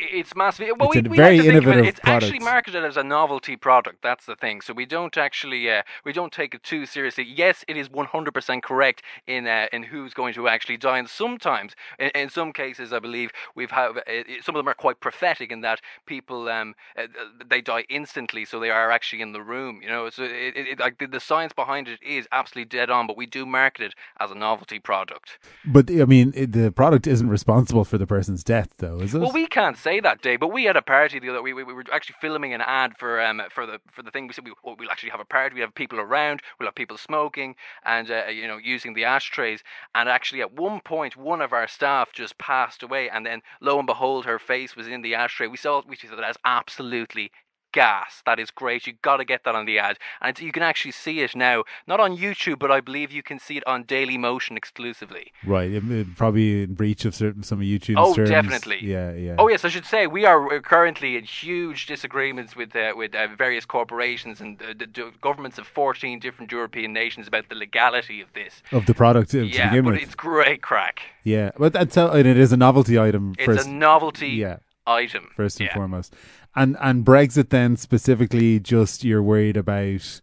It's 0.00 0.34
massive. 0.34 0.68
Well, 0.78 0.90
It's 0.90 1.02
we, 1.02 1.08
a 1.08 1.10
we 1.10 1.16
very 1.16 1.36
like 1.36 1.42
to 1.44 1.48
it- 1.48 1.54
innovative 1.56 1.86
It's 1.86 2.00
actually 2.04 2.38
marketed 2.40 2.84
as 2.84 2.96
a 2.96 3.02
novelty 3.04 3.56
product. 3.56 3.98
That's 4.02 4.24
the 4.26 4.36
thing. 4.36 4.60
So 4.60 4.72
we 4.72 4.86
don't 4.86 5.16
actually 5.16 5.70
uh, 5.70 5.82
we 6.04 6.12
don't 6.12 6.32
take 6.32 6.54
it 6.54 6.62
too 6.62 6.86
seriously. 6.86 7.24
Yes, 7.24 7.64
it 7.68 7.76
is 7.76 7.88
100% 7.88 8.62
correct 8.62 9.02
in 9.26 9.46
uh, 9.46 9.66
in 9.72 9.82
who's 9.84 10.14
going 10.14 10.34
to 10.34 10.48
actually 10.48 10.76
die. 10.76 10.98
And 10.98 11.08
sometimes, 11.08 11.74
in, 11.98 12.10
in 12.14 12.30
some 12.30 12.52
cases, 12.52 12.92
I 12.92 12.98
believe 12.98 13.30
we've 13.54 13.70
have 13.72 13.96
uh, 13.98 14.02
some 14.42 14.54
of 14.56 14.60
them 14.60 14.68
are 14.68 14.74
quite 14.74 15.00
prophetic 15.00 15.50
in 15.52 15.60
that 15.62 15.80
people 16.06 16.48
um 16.48 16.74
uh, 16.96 17.06
they 17.48 17.60
die 17.60 17.84
instantly, 17.88 18.44
so 18.44 18.58
they 18.60 18.70
are 18.70 18.90
actually 18.90 19.22
in 19.22 19.32
the 19.32 19.42
room. 19.42 19.80
You 19.82 19.88
know, 19.88 20.10
so 20.10 20.22
it, 20.24 20.56
it, 20.56 20.78
like 20.80 20.98
the, 20.98 21.06
the 21.06 21.20
science 21.20 21.52
behind 21.52 21.88
it 21.88 22.00
is 22.02 22.26
absolutely 22.32 22.68
dead 22.68 22.90
on. 22.90 23.06
But 23.06 23.16
we 23.16 23.26
do 23.26 23.44
market 23.44 23.82
it 23.86 23.94
as 24.18 24.30
a 24.30 24.34
novelty 24.34 24.78
product. 24.78 25.38
But 25.64 25.90
I 25.90 26.04
mean, 26.04 26.30
the 26.30 26.70
product 26.70 27.06
isn't 27.06 27.28
responsible 27.28 27.84
for 27.84 27.98
the 27.98 28.06
person's 28.06 28.44
death, 28.44 28.74
though, 28.78 29.00
is 29.00 29.14
it? 29.14 29.20
Well, 29.20 29.32
we 29.32 29.46
can't 29.46 29.76
say 29.76 29.89
that, 29.98 30.22
day, 30.22 30.36
But 30.36 30.52
we 30.52 30.64
had 30.64 30.76
a 30.76 30.82
party 30.82 31.18
the 31.18 31.30
other. 31.30 31.42
We, 31.42 31.52
we, 31.52 31.64
we 31.64 31.72
were 31.72 31.84
actually 31.92 32.14
filming 32.20 32.54
an 32.54 32.60
ad 32.60 32.96
for 32.98 33.20
um 33.20 33.42
for 33.50 33.66
the 33.66 33.80
for 33.90 34.02
the 34.02 34.12
thing. 34.12 34.28
We 34.28 34.34
said 34.34 34.44
we, 34.44 34.52
well, 34.62 34.76
we'll 34.78 34.90
actually 34.90 35.10
have 35.10 35.18
a 35.20 35.24
party. 35.24 35.54
We 35.54 35.62
have 35.62 35.74
people 35.74 35.98
around. 35.98 36.42
We'll 36.58 36.68
have 36.68 36.76
people 36.76 36.96
smoking 36.96 37.56
and 37.84 38.08
uh, 38.10 38.26
you 38.26 38.46
know 38.46 38.58
using 38.58 38.94
the 38.94 39.04
ashtrays. 39.04 39.64
And 39.94 40.08
actually, 40.08 40.42
at 40.42 40.52
one 40.52 40.80
point, 40.80 41.16
one 41.16 41.40
of 41.40 41.52
our 41.52 41.66
staff 41.66 42.12
just 42.12 42.38
passed 42.38 42.84
away. 42.84 43.08
And 43.10 43.26
then 43.26 43.40
lo 43.60 43.78
and 43.78 43.86
behold, 43.86 44.26
her 44.26 44.38
face 44.38 44.76
was 44.76 44.86
in 44.86 45.02
the 45.02 45.14
ashtray. 45.14 45.48
We 45.48 45.56
saw 45.56 45.82
we 45.86 45.96
said 45.96 46.10
that's 46.16 46.38
absolutely 46.44 47.32
gas. 47.72 48.22
That 48.26 48.38
is 48.38 48.50
great. 48.50 48.86
You 48.86 48.94
got 49.02 49.18
to 49.18 49.24
get 49.24 49.44
that 49.44 49.54
on 49.54 49.66
the 49.66 49.78
ad, 49.78 49.98
and 50.20 50.38
you 50.40 50.52
can 50.52 50.62
actually 50.62 50.92
see 50.92 51.20
it 51.20 51.34
now, 51.36 51.64
not 51.86 52.00
on 52.00 52.16
YouTube, 52.16 52.58
but 52.58 52.70
I 52.70 52.80
believe 52.80 53.12
you 53.12 53.22
can 53.22 53.38
see 53.38 53.56
it 53.56 53.66
on 53.66 53.84
Daily 53.84 54.18
Motion 54.18 54.56
exclusively. 54.56 55.32
right. 55.46 55.70
It, 55.70 55.90
it 55.90 56.16
probably 56.16 56.62
in 56.62 56.74
breach 56.74 57.04
of 57.04 57.14
certain 57.14 57.42
some 57.42 57.58
of 57.60 57.64
YouTube's 57.64 57.96
Oh, 57.98 58.14
terms. 58.14 58.30
definitely. 58.30 58.78
Yeah, 58.82 59.12
yeah. 59.12 59.36
Oh 59.38 59.48
yes, 59.48 59.64
I 59.64 59.68
should 59.68 59.86
say 59.86 60.06
we 60.06 60.24
are 60.24 60.52
uh, 60.54 60.60
currently 60.60 61.16
in 61.16 61.24
huge 61.24 61.86
disagreements 61.86 62.56
with 62.56 62.74
uh, 62.74 62.92
with 62.96 63.14
uh, 63.14 63.28
various 63.36 63.64
corporations 63.64 64.40
and 64.40 64.60
uh, 64.62 64.66
the, 64.76 64.86
the 64.86 65.12
governments 65.20 65.58
of 65.58 65.66
14 65.66 66.18
different 66.18 66.50
European 66.52 66.92
nations 66.92 67.26
about 67.28 67.48
the 67.48 67.54
legality 67.54 68.20
of 68.20 68.32
this. 68.34 68.62
Of 68.72 68.86
the 68.86 68.94
product 68.94 69.32
yeah, 69.34 69.68
begin 69.70 69.84
but 69.84 69.94
with. 69.94 70.02
it's 70.02 70.14
great 70.14 70.62
crack. 70.62 71.00
Yeah, 71.24 71.50
but 71.58 71.72
that's 71.72 71.94
how, 71.94 72.08
and 72.10 72.26
it 72.26 72.36
is 72.38 72.52
a 72.52 72.56
novelty 72.56 72.98
item. 72.98 73.34
It's 73.38 73.44
first, 73.46 73.66
a 73.68 73.70
novelty 73.70 74.28
Yeah, 74.30 74.56
item. 74.86 75.28
first 75.36 75.60
and 75.60 75.68
yeah. 75.68 75.74
foremost. 75.74 76.14
And 76.54 76.76
and 76.80 77.04
Brexit 77.04 77.50
then 77.50 77.76
specifically, 77.76 78.58
just 78.58 79.04
you're 79.04 79.22
worried 79.22 79.56
about 79.56 80.20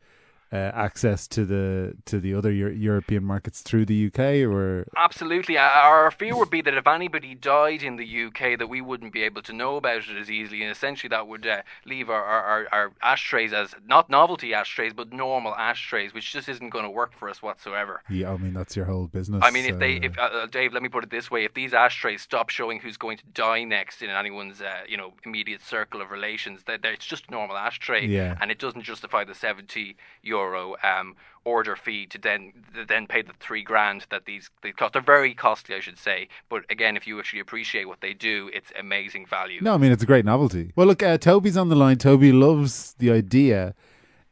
uh, 0.52 0.56
access 0.56 1.28
to 1.28 1.46
the 1.46 1.96
to 2.06 2.20
the 2.20 2.34
other 2.34 2.52
Euro- 2.52 2.72
European 2.74 3.24
markets 3.24 3.62
through 3.62 3.86
the 3.86 4.08
UK, 4.08 4.20
or 4.50 4.88
Absolutely. 4.96 5.58
Uh, 5.58 5.62
Our 5.64 6.10
fear 6.12 6.38
would 6.38 6.50
be 6.50 6.62
that 6.62 6.74
if 6.74 6.88
anybody 6.88 7.36
died 7.36 7.84
in 7.84 7.98
the 7.98 8.26
UK, 8.26 8.58
that 8.58 8.68
we 8.70 8.80
wouldn't 8.82 9.12
be 9.12 9.24
able 9.24 9.42
to 9.42 9.54
know 9.54 9.76
about 9.76 9.98
it 10.10 10.18
as 10.18 10.32
easily, 10.32 10.62
and 10.62 10.72
essentially 10.72 11.10
that 11.10 11.28
would 11.28 11.46
uh, 11.46 11.62
leave 11.86 12.10
our, 12.10 12.24
our, 12.24 12.68
our, 12.72 12.92
ashtrays 13.02 13.52
as 13.52 13.76
not 13.86 14.10
novelty 14.10 14.54
ashtrays, 14.54 14.94
but 14.94 15.12
normal 15.12 15.54
ashtrays, 15.56 16.14
which 16.14 16.32
just 16.32 16.48
isn't 16.48 16.70
going 16.70 16.86
to 16.86 16.90
work 16.90 17.12
for 17.14 17.30
us 17.30 17.42
whatsoever. 17.42 18.02
yeah, 18.10 18.32
I 18.32 18.38
mean 18.38 18.54
that's 18.54 18.76
your 18.76 18.86
whole 18.86 19.08
business. 19.08 19.42
I 19.44 19.52
mean, 19.52 19.66
if 19.66 19.80
they, 19.80 19.98
uh, 19.98 20.04
if 20.04 20.18
uh, 20.18 20.22
uh, 20.22 20.46
Dave, 20.48 20.72
let 20.74 20.82
me 20.82 20.90
put 20.90 21.04
it 21.04 21.10
this 21.10 21.30
way: 21.30 21.44
if 21.44 21.54
these 21.54 21.74
ashtrays 21.74 22.22
stop 22.22 22.50
showing 22.50 22.80
who's 22.80 22.96
going 22.98 23.18
to 23.18 23.26
die 23.34 23.64
next 23.66 24.02
in 24.02 24.10
anyone's, 24.10 24.62
uh, 24.62 24.82
you 24.88 24.96
know, 24.96 25.14
immediate 25.26 25.62
circle 25.62 26.02
of 26.02 26.10
relations, 26.12 26.64
that 26.68 26.82
that 26.84 26.94
it's 26.94 27.06
just 27.06 27.30
normal 27.30 27.58
ashtray, 27.58 28.06
Yeah. 28.06 28.38
and 28.42 28.50
it 28.50 28.60
doesn't 28.60 28.84
justify 28.84 29.26
the 29.26 29.36
seventy 29.36 29.98
euro 30.24 30.37
um, 30.84 31.16
order 31.48 31.76
fee 31.76 32.06
to 32.08 32.18
then 32.18 32.52
then 32.88 33.08
pay 33.08 33.22
the 33.22 33.34
three 33.40 33.64
grand 33.64 34.06
that 34.10 34.26
these 34.26 34.50
they 34.62 34.72
cost. 34.72 34.94
They're 34.94 35.02
very 35.02 35.34
costly, 35.34 35.76
I 35.76 35.80
should 35.80 35.98
say. 35.98 36.28
But 36.50 36.64
again, 36.70 36.98
if 36.98 37.08
you 37.08 37.20
actually 37.20 37.40
appreciate 37.40 37.88
what 37.88 38.02
they 38.02 38.14
do, 38.14 38.50
it's 38.54 38.72
amazing 38.78 39.26
value. 39.26 39.62
No, 39.62 39.74
I 39.74 39.78
mean 39.78 39.92
it's 39.92 40.04
a 40.04 40.06
great 40.06 40.26
novelty. 40.26 40.72
Well, 40.76 40.88
look, 40.88 41.02
uh, 41.02 41.18
Toby's 41.18 41.58
on 41.58 41.70
the 41.70 41.76
line. 41.76 41.98
Toby 41.98 42.32
loves 42.32 42.96
the 43.00 43.12
idea 43.12 43.76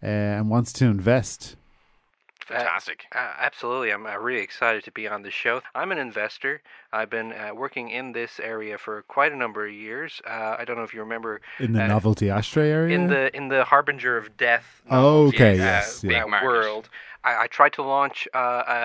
uh, 0.04 0.06
and 0.06 0.50
wants 0.50 0.74
to 0.74 0.86
invest. 0.86 1.56
Fantastic. 2.46 3.06
Uh, 3.14 3.34
absolutely. 3.40 3.92
I'm 3.92 4.06
uh, 4.06 4.16
really 4.18 4.42
excited 4.44 4.84
to 4.84 4.92
be 4.92 5.08
on 5.08 5.24
the 5.24 5.32
show. 5.32 5.62
I'm 5.74 5.92
an 5.92 5.98
investor. 5.98 6.62
I've 6.94 7.10
been 7.10 7.34
uh, 7.34 7.54
working 7.56 7.90
in 7.90 8.12
this 8.12 8.40
area 8.40 8.78
for 8.78 9.02
quite 9.04 9.32
a 9.32 9.36
number 9.36 9.66
of 9.66 9.74
years. 9.74 10.22
Uh, 10.26 10.56
I 10.60 10.64
don't 10.64 10.78
know 10.78 10.84
if 10.84 10.94
you 10.94 11.00
remember 11.00 11.42
In 11.60 11.74
the 11.74 11.84
uh, 11.84 11.88
novelty 11.88 12.30
ashtray 12.30 12.70
area? 12.70 12.96
in 12.96 13.08
the 13.08 13.36
in 13.36 13.48
the 13.48 13.64
harbinger 13.64 14.16
of 14.16 14.38
death. 14.38 14.82
Oh, 14.92 15.28
okay, 15.28 15.54
uh, 15.54 15.64
yes, 15.64 16.04
yeah. 16.04 16.24
uh, 16.24 16.28
market. 16.28 16.46
world. 16.46 16.90
I, 17.26 17.44
I 17.44 17.48
tried 17.48 17.74
to 17.74 17.84
launch 17.84 18.28
uh, 18.34 18.64
a, 18.78 18.80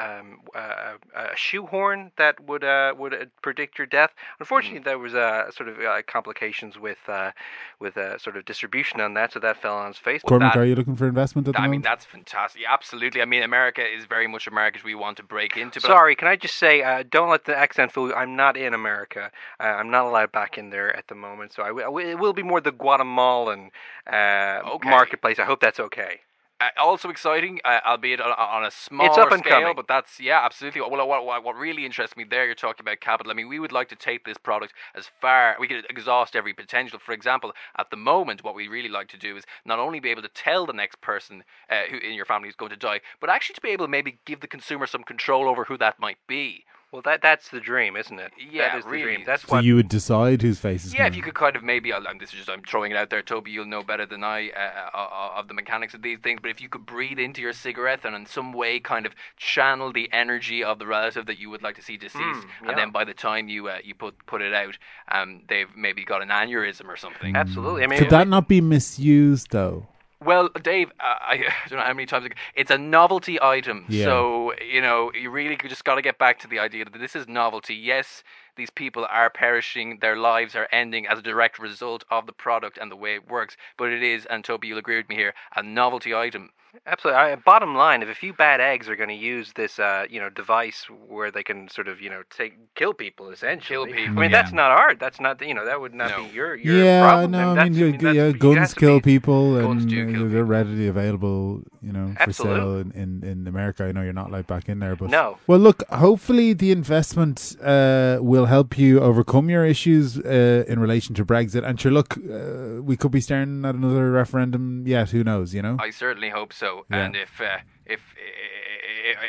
a, 0.00 0.18
um, 0.20 0.40
a, 0.54 0.94
a 1.14 1.36
shoehorn 1.36 2.12
that 2.16 2.34
would 2.48 2.64
uh, 2.64 2.94
would 2.96 3.14
uh, 3.14 3.24
predict 3.42 3.78
your 3.78 3.86
death. 3.86 4.12
Unfortunately, 4.40 4.80
Mm. 4.80 4.84
there 4.84 4.98
was 4.98 5.14
uh, 5.14 5.50
sort 5.50 5.68
of 5.68 5.78
uh, 5.80 6.02
complications 6.06 6.78
with 6.78 6.98
uh, 7.08 7.32
with 7.80 7.96
uh, 7.96 8.18
sort 8.18 8.36
of 8.36 8.44
distribution 8.44 9.00
on 9.00 9.14
that, 9.14 9.32
so 9.32 9.38
that 9.40 9.56
fell 9.60 9.76
on 9.76 9.90
its 9.90 9.98
face. 9.98 10.22
Cormac, 10.22 10.54
that- 10.54 10.60
are 10.60 10.64
you 10.64 10.74
looking 10.74 10.96
for 10.96 11.06
investment 11.08 11.48
at 11.48 11.54
the 11.54 11.60
I 11.60 11.62
mean, 11.62 11.70
moment? 11.72 11.84
that's 11.84 12.04
fantastic. 12.04 12.62
Absolutely. 12.68 13.20
I 13.22 13.24
mean, 13.24 13.42
America 13.42 13.82
is 13.84 14.04
very 14.06 14.26
much 14.26 14.46
a 14.46 14.50
market 14.50 14.84
we 14.84 14.94
want 14.94 15.16
to 15.18 15.22
break 15.22 15.56
into. 15.56 15.80
Sorry, 15.80 16.14
can 16.16 16.28
I 16.28 16.36
just 16.36 16.56
say, 16.56 16.82
uh, 16.82 17.02
don't 17.10 17.30
let 17.30 17.44
the 17.44 17.56
accent 17.56 17.92
fool 17.92 18.08
you. 18.08 18.14
I'm 18.14 18.36
not 18.36 18.56
in 18.56 18.74
America. 18.74 19.30
Uh, 19.60 19.64
I'm 19.64 19.90
not 19.90 20.04
allowed 20.06 20.32
back 20.32 20.58
in 20.58 20.70
there 20.70 20.94
at 20.96 21.08
the 21.08 21.14
moment. 21.14 21.52
So 21.52 21.62
I 21.62 21.70
will, 21.72 21.98
it 21.98 22.18
will 22.18 22.32
be 22.32 22.42
more 22.42 22.60
the 22.60 22.72
Guatemalan 22.72 23.70
uh, 24.06 24.60
Okay. 24.76 24.88
marketplace. 24.90 25.38
I 25.38 25.44
hope 25.44 25.60
that's 25.60 25.80
okay. 25.80 26.20
Uh, 26.60 26.68
also 26.78 27.08
exciting, 27.08 27.60
uh, 27.64 27.80
albeit 27.84 28.20
on, 28.20 28.30
on 28.30 28.64
a 28.64 28.70
smaller 28.70 29.08
It's 29.08 29.18
up 29.18 29.32
and 29.32 29.40
scale, 29.40 29.60
coming. 29.60 29.74
but 29.74 29.88
that's 29.88 30.20
yeah, 30.20 30.40
absolutely. 30.44 30.82
Well, 30.82 31.06
what, 31.08 31.26
what, 31.26 31.42
what 31.42 31.56
really 31.56 31.84
interests 31.84 32.16
me 32.16 32.22
there, 32.22 32.46
you're 32.46 32.54
talking 32.54 32.84
about 32.84 33.00
capital. 33.00 33.32
I 33.32 33.34
mean, 33.34 33.48
we 33.48 33.58
would 33.58 33.72
like 33.72 33.88
to 33.88 33.96
take 33.96 34.24
this 34.24 34.38
product 34.38 34.72
as 34.94 35.10
far 35.20 35.56
we 35.58 35.66
could 35.66 35.84
exhaust 35.90 36.36
every 36.36 36.54
potential. 36.54 37.00
For 37.00 37.12
example, 37.12 37.52
at 37.76 37.90
the 37.90 37.96
moment, 37.96 38.44
what 38.44 38.54
we 38.54 38.68
really 38.68 38.88
like 38.88 39.08
to 39.08 39.18
do 39.18 39.36
is 39.36 39.44
not 39.66 39.80
only 39.80 39.98
be 39.98 40.10
able 40.10 40.22
to 40.22 40.28
tell 40.28 40.64
the 40.64 40.72
next 40.72 41.00
person 41.00 41.42
uh, 41.68 41.82
who 41.90 41.98
in 41.98 42.12
your 42.14 42.24
family 42.24 42.48
is 42.48 42.54
going 42.56 42.70
to 42.70 42.76
die, 42.76 43.00
but 43.20 43.30
actually 43.30 43.54
to 43.54 43.60
be 43.60 43.70
able 43.70 43.86
to 43.86 43.90
maybe 43.90 44.20
give 44.24 44.40
the 44.40 44.46
consumer 44.46 44.86
some 44.86 45.02
control 45.02 45.48
over 45.48 45.64
who 45.64 45.76
that 45.78 45.98
might 45.98 46.18
be. 46.28 46.64
Well, 46.94 47.02
that 47.06 47.22
that's 47.22 47.48
the 47.48 47.58
dream, 47.58 47.96
isn't 47.96 48.20
it? 48.20 48.30
Yeah, 48.52 48.68
that 48.68 48.78
is 48.78 48.84
the 48.84 48.90
really. 48.92 49.02
dream. 49.16 49.22
That's 49.26 49.42
so 49.42 49.56
what. 49.56 49.64
you 49.64 49.74
would 49.74 49.88
decide 49.88 50.42
whose 50.42 50.60
face 50.60 50.84
is 50.84 50.94
Yeah, 50.94 51.00
if 51.00 51.06
gonna- 51.06 51.16
you 51.16 51.22
could 51.24 51.34
kind 51.34 51.56
of 51.56 51.64
maybe, 51.64 51.92
I'll- 51.92 52.06
and 52.06 52.20
this 52.20 52.28
is 52.28 52.36
just 52.36 52.48
I'm 52.48 52.62
throwing 52.62 52.92
it 52.92 52.96
out 52.96 53.10
there, 53.10 53.20
Toby, 53.20 53.50
you'll 53.50 53.64
know 53.64 53.82
better 53.82 54.06
than 54.06 54.22
I 54.22 54.50
uh, 54.50 54.96
uh, 54.96 55.30
of 55.40 55.48
the 55.48 55.54
mechanics 55.54 55.94
of 55.94 56.02
these 56.02 56.20
things. 56.20 56.38
But 56.40 56.52
if 56.52 56.60
you 56.60 56.68
could 56.68 56.86
breathe 56.86 57.18
into 57.18 57.40
your 57.40 57.52
cigarette 57.52 58.04
and 58.04 58.14
in 58.14 58.26
some 58.26 58.52
way 58.52 58.78
kind 58.78 59.06
of 59.06 59.12
channel 59.36 59.92
the 59.92 60.08
energy 60.12 60.62
of 60.62 60.78
the 60.78 60.86
relative 60.86 61.26
that 61.26 61.40
you 61.40 61.50
would 61.50 61.62
like 61.64 61.74
to 61.74 61.82
see 61.82 61.96
deceased, 61.96 62.22
Mm, 62.22 62.44
yeah. 62.62 62.68
and 62.68 62.78
then 62.78 62.90
by 62.92 63.02
the 63.02 63.12
time 63.14 63.48
you 63.48 63.66
uh, 63.68 63.78
you 63.82 63.96
put 63.96 64.14
put 64.26 64.40
it 64.40 64.54
out, 64.54 64.78
um, 65.10 65.42
they've 65.48 65.74
maybe 65.76 66.04
got 66.04 66.22
an 66.22 66.28
aneurysm 66.28 66.86
or 66.86 66.96
something. 66.96 67.34
Absolutely. 67.34 67.82
I 67.82 67.88
mean, 67.88 67.98
Could 67.98 68.10
that 68.10 68.28
not 68.28 68.46
be 68.46 68.60
misused 68.60 69.48
though? 69.50 69.88
Well, 70.22 70.48
Dave, 70.62 70.90
uh, 71.00 71.16
I 71.20 71.36
don't 71.68 71.78
know 71.78 71.84
how 71.84 71.92
many 71.92 72.06
times 72.06 72.28
it's 72.54 72.70
a 72.70 72.78
novelty 72.78 73.40
item. 73.40 73.84
Yeah. 73.88 74.04
So, 74.06 74.52
you 74.60 74.80
know, 74.80 75.10
you 75.12 75.30
really 75.30 75.56
just 75.56 75.84
got 75.84 75.96
to 75.96 76.02
get 76.02 76.18
back 76.18 76.38
to 76.40 76.48
the 76.48 76.58
idea 76.58 76.84
that 76.84 76.98
this 76.98 77.16
is 77.16 77.28
novelty. 77.28 77.74
Yes, 77.74 78.22
these 78.56 78.70
people 78.70 79.06
are 79.10 79.30
perishing, 79.30 79.98
their 80.00 80.16
lives 80.16 80.54
are 80.54 80.68
ending 80.72 81.06
as 81.06 81.18
a 81.18 81.22
direct 81.22 81.58
result 81.58 82.04
of 82.10 82.26
the 82.26 82.32
product 82.32 82.78
and 82.78 82.90
the 82.90 82.96
way 82.96 83.14
it 83.14 83.28
works. 83.28 83.56
But 83.76 83.92
it 83.92 84.02
is, 84.02 84.26
and 84.26 84.44
Toby, 84.44 84.68
you'll 84.68 84.78
agree 84.78 84.96
with 84.96 85.08
me 85.08 85.16
here, 85.16 85.34
a 85.56 85.62
novelty 85.62 86.14
item. 86.14 86.50
Absolutely. 86.86 87.20
I, 87.20 87.34
bottom 87.36 87.74
line, 87.74 88.02
if 88.02 88.08
a 88.08 88.14
few 88.14 88.32
bad 88.32 88.60
eggs 88.60 88.88
are 88.88 88.96
going 88.96 89.08
to 89.08 89.14
use 89.14 89.52
this, 89.54 89.78
uh, 89.78 90.04
you 90.10 90.20
know, 90.20 90.28
device 90.28 90.86
where 91.08 91.30
they 91.30 91.42
can 91.42 91.68
sort 91.68 91.88
of, 91.88 92.00
you 92.00 92.10
know, 92.10 92.22
take 92.30 92.54
kill 92.74 92.92
people 92.92 93.30
essentially. 93.30 93.64
Kill 93.74 93.86
people, 93.86 94.18
I 94.18 94.22
mean, 94.22 94.30
yeah. 94.30 94.42
that's 94.42 94.52
not 94.52 94.70
art. 94.70 94.98
That's 94.98 95.20
not, 95.20 95.40
you 95.46 95.54
know, 95.54 95.64
that 95.64 95.80
would 95.80 95.94
not 95.94 96.10
No. 96.10 96.24
be 96.24 96.30
your 96.34 96.54
your 96.56 96.84
yeah, 96.84 97.00
problem. 97.08 97.30
no, 97.30 97.56
I 97.60 97.64
mean, 97.64 97.74
you- 97.74 97.92
that's- 97.92 98.14
yeah, 98.14 98.22
it 98.24 98.38
guns 98.38 98.74
kill 98.74 98.98
be- 98.98 99.12
people, 99.18 99.56
and 99.56 99.88
kill 99.88 100.04
they're 100.04 100.06
people. 100.28 100.42
readily 100.42 100.86
available, 100.88 101.62
you 101.80 101.92
know, 101.92 102.12
for 102.24 102.32
sale 102.32 102.76
in, 102.78 102.90
in, 102.92 103.10
in 103.24 103.46
America. 103.46 103.84
I 103.84 103.92
know 103.92 104.02
you're 104.02 104.12
not 104.12 104.30
like 104.32 104.46
back 104.46 104.68
in 104.68 104.78
there, 104.80 104.96
but 104.96 105.10
No. 105.10 105.38
Well, 105.46 105.58
look, 105.60 105.82
hopefully 105.90 106.52
the 106.54 106.70
investment 106.72 107.56
uh, 107.62 108.18
will 108.20 108.46
help 108.46 108.76
you 108.78 109.00
overcome 109.00 109.48
your 109.48 109.64
issues 109.64 110.18
uh, 110.18 110.64
in 110.66 110.78
relation 110.80 111.14
to 111.16 111.24
Brexit. 111.24 111.64
And 111.66 111.80
sure, 111.80 111.92
look, 111.92 112.16
uh, 112.18 112.82
we 112.82 112.96
could 112.96 113.10
be 113.12 113.20
staring 113.20 113.64
at 113.64 113.74
another 113.74 114.10
referendum 114.10 114.86
yet. 114.86 115.10
Who 115.10 115.22
knows? 115.22 115.54
You 115.54 115.62
know. 115.62 115.76
I 115.80 115.90
certainly 115.90 116.30
hope 116.30 116.52
so. 116.52 116.63
Yeah. 116.90 117.04
And 117.04 117.16
if 117.16 117.40
uh, 117.40 117.58
if 117.86 118.00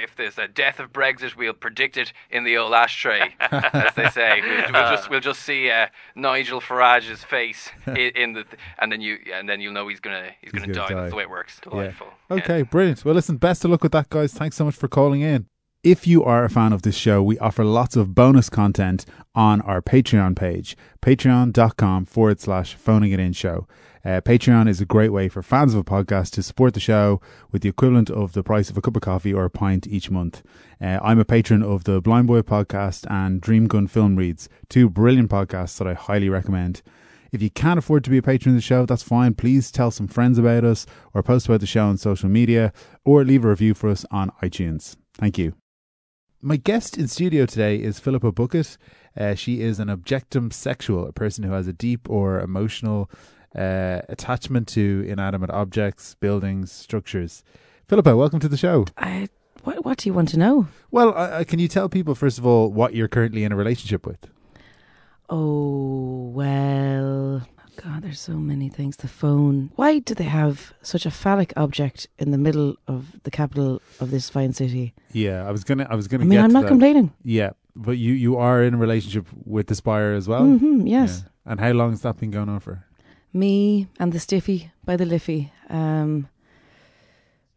if 0.01 0.15
there's 0.15 0.37
a 0.37 0.47
death 0.47 0.79
of 0.79 0.91
Brexit, 0.91 1.35
we'll 1.35 1.53
predict 1.53 1.97
it 1.97 2.13
in 2.29 2.43
the 2.43 2.57
old 2.57 2.73
ashtray, 2.73 3.33
as 3.39 3.93
they 3.95 4.09
say. 4.09 4.41
We'll, 4.41 4.71
we'll 4.73 4.91
just 4.91 5.09
we'll 5.09 5.19
just 5.19 5.41
see 5.41 5.69
uh, 5.69 5.87
Nigel 6.15 6.61
Farage's 6.61 7.23
face 7.23 7.69
in, 7.87 7.95
in 7.97 8.33
the, 8.33 8.43
th- 8.43 8.61
and 8.79 8.91
then 8.91 9.01
you 9.01 9.17
and 9.33 9.47
then 9.49 9.61
you'll 9.61 9.73
know 9.73 9.87
he's 9.87 9.99
gonna 9.99 10.29
he's, 10.41 10.51
gonna, 10.51 10.67
gonna 10.67 10.73
die. 10.73 10.87
die. 10.89 10.95
That's 10.95 11.11
the 11.11 11.17
way 11.17 11.23
it 11.23 11.29
works. 11.29 11.59
Yeah. 11.65 11.69
Delightful. 11.71 12.07
Okay, 12.31 12.61
brilliant. 12.63 13.03
Well, 13.05 13.15
listen, 13.15 13.37
best 13.37 13.65
of 13.65 13.71
luck 13.71 13.83
with 13.83 13.91
that, 13.91 14.09
guys. 14.09 14.33
Thanks 14.33 14.55
so 14.55 14.65
much 14.65 14.75
for 14.75 14.87
calling 14.87 15.21
in. 15.21 15.47
If 15.85 16.07
you 16.07 16.23
are 16.23 16.43
a 16.43 16.49
fan 16.49 16.73
of 16.73 16.81
this 16.81 16.95
show, 16.95 17.21
we 17.21 17.37
offer 17.37 17.63
lots 17.63 17.95
of 17.95 18.15
bonus 18.15 18.49
content 18.49 19.05
on 19.35 19.61
our 19.61 19.83
Patreon 19.83 20.35
page, 20.35 20.75
patreon.com 20.99 22.05
forward 22.05 22.39
slash 22.39 22.73
phoning 22.73 23.11
it 23.11 23.19
in 23.19 23.33
show. 23.33 23.67
Uh, 24.03 24.19
Patreon 24.19 24.67
is 24.67 24.81
a 24.81 24.85
great 24.85 25.13
way 25.13 25.29
for 25.29 25.43
fans 25.43 25.75
of 25.75 25.81
a 25.81 25.83
podcast 25.83 26.31
to 26.31 26.41
support 26.41 26.73
the 26.73 26.79
show 26.79 27.21
with 27.51 27.61
the 27.61 27.69
equivalent 27.69 28.09
of 28.09 28.33
the 28.33 28.41
price 28.41 28.71
of 28.71 28.77
a 28.77 28.81
cup 28.81 28.95
of 28.95 29.03
coffee 29.03 29.31
or 29.31 29.45
a 29.45 29.49
pint 29.51 29.85
each 29.85 30.09
month. 30.09 30.41
Uh, 30.81 30.97
I'm 31.03 31.19
a 31.19 31.23
patron 31.23 31.61
of 31.61 31.83
the 31.83 32.01
Blind 32.01 32.25
Boy 32.25 32.41
podcast 32.41 33.05
and 33.07 33.39
Dream 33.39 33.67
Gun 33.67 33.85
Film 33.85 34.15
Reads, 34.15 34.49
two 34.69 34.89
brilliant 34.89 35.29
podcasts 35.29 35.77
that 35.77 35.87
I 35.87 35.93
highly 35.93 36.29
recommend. 36.29 36.81
If 37.31 37.43
you 37.43 37.51
can't 37.51 37.77
afford 37.77 38.03
to 38.05 38.09
be 38.09 38.17
a 38.17 38.23
patron 38.23 38.55
of 38.55 38.57
the 38.57 38.63
show, 38.63 38.87
that's 38.87 39.03
fine. 39.03 39.35
Please 39.35 39.71
tell 39.71 39.91
some 39.91 40.07
friends 40.07 40.39
about 40.39 40.63
us 40.63 40.87
or 41.13 41.21
post 41.21 41.45
about 41.45 41.59
the 41.59 41.67
show 41.67 41.85
on 41.85 41.97
social 41.97 42.27
media 42.27 42.73
or 43.03 43.23
leave 43.23 43.45
a 43.45 43.49
review 43.49 43.75
for 43.75 43.91
us 43.91 44.03
on 44.09 44.31
iTunes. 44.41 44.95
Thank 45.19 45.37
you. 45.37 45.53
My 46.47 46.57
guest 46.57 46.95
in 46.95 47.07
studio 47.07 47.47
today 47.47 47.77
is 47.77 47.97
Philippa 47.97 48.31
Bucket. 48.31 48.77
Uh, 49.17 49.33
she 49.33 49.61
is 49.61 49.79
an 49.79 49.87
objectum 49.87 50.53
sexual, 50.53 51.07
a 51.07 51.11
person 51.11 51.43
who 51.43 51.53
has 51.53 51.67
a 51.67 51.73
deep 51.73 52.07
or 52.07 52.39
emotional 52.39 53.09
uh, 53.55 54.01
attachment 54.09 54.67
to 54.67 55.03
inanimate 55.07 55.49
objects, 55.49 56.13
buildings, 56.13 56.71
structures. 56.71 57.43
Philippa, 57.87 58.15
welcome 58.15 58.39
to 58.39 58.47
the 58.47 58.57
show. 58.57 58.85
I 58.95 59.27
what 59.63 59.83
what 59.83 59.97
do 59.97 60.07
you 60.07 60.13
want 60.13 60.29
to 60.29 60.37
know? 60.37 60.67
Well, 60.91 61.17
uh, 61.17 61.43
can 61.45 61.57
you 61.57 61.67
tell 61.67 61.89
people 61.89 62.13
first 62.13 62.37
of 62.37 62.45
all 62.45 62.71
what 62.71 62.93
you're 62.93 63.07
currently 63.07 63.43
in 63.43 63.51
a 63.51 63.55
relationship 63.55 64.05
with? 64.05 64.27
Oh 65.27 66.29
well, 66.31 67.41
God, 67.83 68.03
there's 68.03 68.19
so 68.19 68.33
many 68.33 68.69
things. 68.69 68.97
The 68.97 69.07
phone. 69.07 69.71
Why 69.75 69.99
do 69.99 70.13
they 70.15 70.23
have 70.25 70.73
such 70.81 71.05
a 71.05 71.11
phallic 71.11 71.53
object 71.57 72.07
in 72.17 72.31
the 72.31 72.37
middle 72.37 72.75
of 72.87 73.21
the 73.23 73.31
capital 73.31 73.81
of 73.99 74.11
this 74.11 74.29
fine 74.29 74.53
city? 74.53 74.93
Yeah, 75.11 75.47
I 75.47 75.51
was 75.51 75.63
gonna, 75.63 75.87
I 75.89 75.95
was 75.95 76.07
gonna. 76.07 76.23
I 76.23 76.27
mean, 76.27 76.39
I'm 76.39 76.51
not 76.53 76.63
that. 76.63 76.69
complaining. 76.69 77.11
Yeah, 77.23 77.51
but 77.75 77.97
you 77.97 78.13
you 78.13 78.37
are 78.37 78.63
in 78.63 78.73
a 78.73 78.77
relationship 78.77 79.27
with 79.45 79.67
the 79.67 79.75
Spire 79.75 80.13
as 80.13 80.27
well. 80.27 80.45
hmm 80.45 80.87
yes, 80.87 81.23
Yeah. 81.23 81.51
And 81.51 81.59
how 81.59 81.71
long 81.73 81.91
has 81.91 82.01
that 82.01 82.17
been 82.17 82.31
going 82.31 82.49
on 82.49 82.59
for? 82.59 82.85
me 83.33 83.87
and 83.99 84.13
the 84.13 84.19
stiffy 84.19 84.71
by 84.85 84.95
the 84.95 85.05
liffey. 85.05 85.51
Um, 85.69 86.29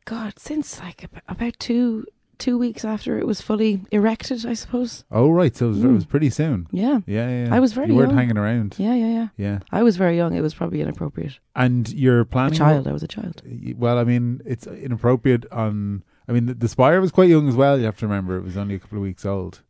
God, 0.04 0.38
since 0.38 0.80
like 0.80 1.04
about 1.28 1.54
two 1.60 2.04
two 2.38 2.56
weeks 2.58 2.84
after 2.84 3.18
it 3.18 3.26
was 3.26 3.40
fully 3.40 3.80
erected, 3.90 4.46
I 4.46 4.54
suppose. 4.54 5.04
Oh, 5.10 5.28
right. 5.30 5.54
So 5.56 5.66
it 5.66 5.68
was, 5.70 5.78
it 5.84 5.86
Mm. 5.86 5.94
was 5.94 6.04
pretty 6.06 6.30
soon. 6.30 6.66
Yeah, 6.70 7.00
Yeah, 7.06 7.28
yeah. 7.28 7.44
yeah. 7.46 7.54
I 7.54 7.60
was 7.60 7.72
very 7.72 7.88
You 7.88 7.94
weren't 7.94 8.10
young. 8.10 8.18
hanging 8.18 8.38
around. 8.38 8.74
yeah, 8.78 8.94
yeah, 8.94 9.06
yeah. 9.08 9.28
Yeah. 9.36 9.58
I 9.72 9.82
was 9.82 9.96
very 9.96 10.16
young. 10.16 10.34
It 10.34 10.40
was 10.40 10.54
probably 10.54 10.80
inappropriate. 10.80 11.38
And 11.56 11.92
you're 11.92 12.20
A 12.20 12.26
planning. 12.26 12.54
child. 12.58 12.86
I 12.86 12.92
was 12.92 13.02
a 13.02 13.08
child. 13.08 13.42
Well, 13.76 13.98
I 13.98 14.04
mean, 14.04 14.40
it's 14.44 14.66
inappropriate 14.66 15.44
on. 15.50 16.02
I 16.28 16.32
mean, 16.32 16.46
the, 16.46 16.54
the 16.54 16.68
Spire 16.68 17.00
was 17.00 17.10
quite 17.10 17.28
young 17.30 17.48
as 17.48 17.54
well. 17.56 17.78
You 17.78 17.86
have 17.86 17.96
to 17.98 18.06
remember, 18.06 18.36
it 18.36 18.42
was 18.44 18.56
only 18.56 18.74
a 18.74 18.78
couple 18.78 18.98
of 18.98 19.02
weeks 19.02 19.24
old. 19.26 19.62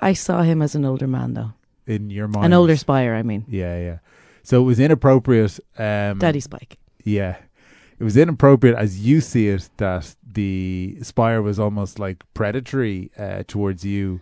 I 0.00 0.12
saw 0.12 0.42
him 0.42 0.62
as 0.62 0.74
an 0.74 0.84
older 0.84 1.06
man, 1.06 1.34
though. 1.34 1.52
In 1.86 2.10
your 2.10 2.28
mind, 2.28 2.46
An 2.46 2.52
older 2.52 2.76
spire, 2.76 3.14
I 3.14 3.22
mean. 3.24 3.44
Yeah, 3.48 3.76
yeah. 3.78 3.98
So 4.44 4.62
it 4.62 4.64
was 4.64 4.78
inappropriate. 4.78 5.58
Um, 5.76 6.18
Daddy 6.18 6.38
Spike. 6.40 6.78
Yeah. 7.04 7.36
It 8.00 8.04
was 8.04 8.16
inappropriate 8.16 8.76
as 8.76 9.06
you 9.06 9.20
see 9.20 9.48
it 9.48 9.68
that 9.76 10.16
the 10.26 10.96
Spire 11.02 11.42
was 11.42 11.58
almost 11.58 11.98
like 11.98 12.24
predatory 12.34 13.10
uh, 13.18 13.42
towards 13.46 13.84
you 13.84 14.20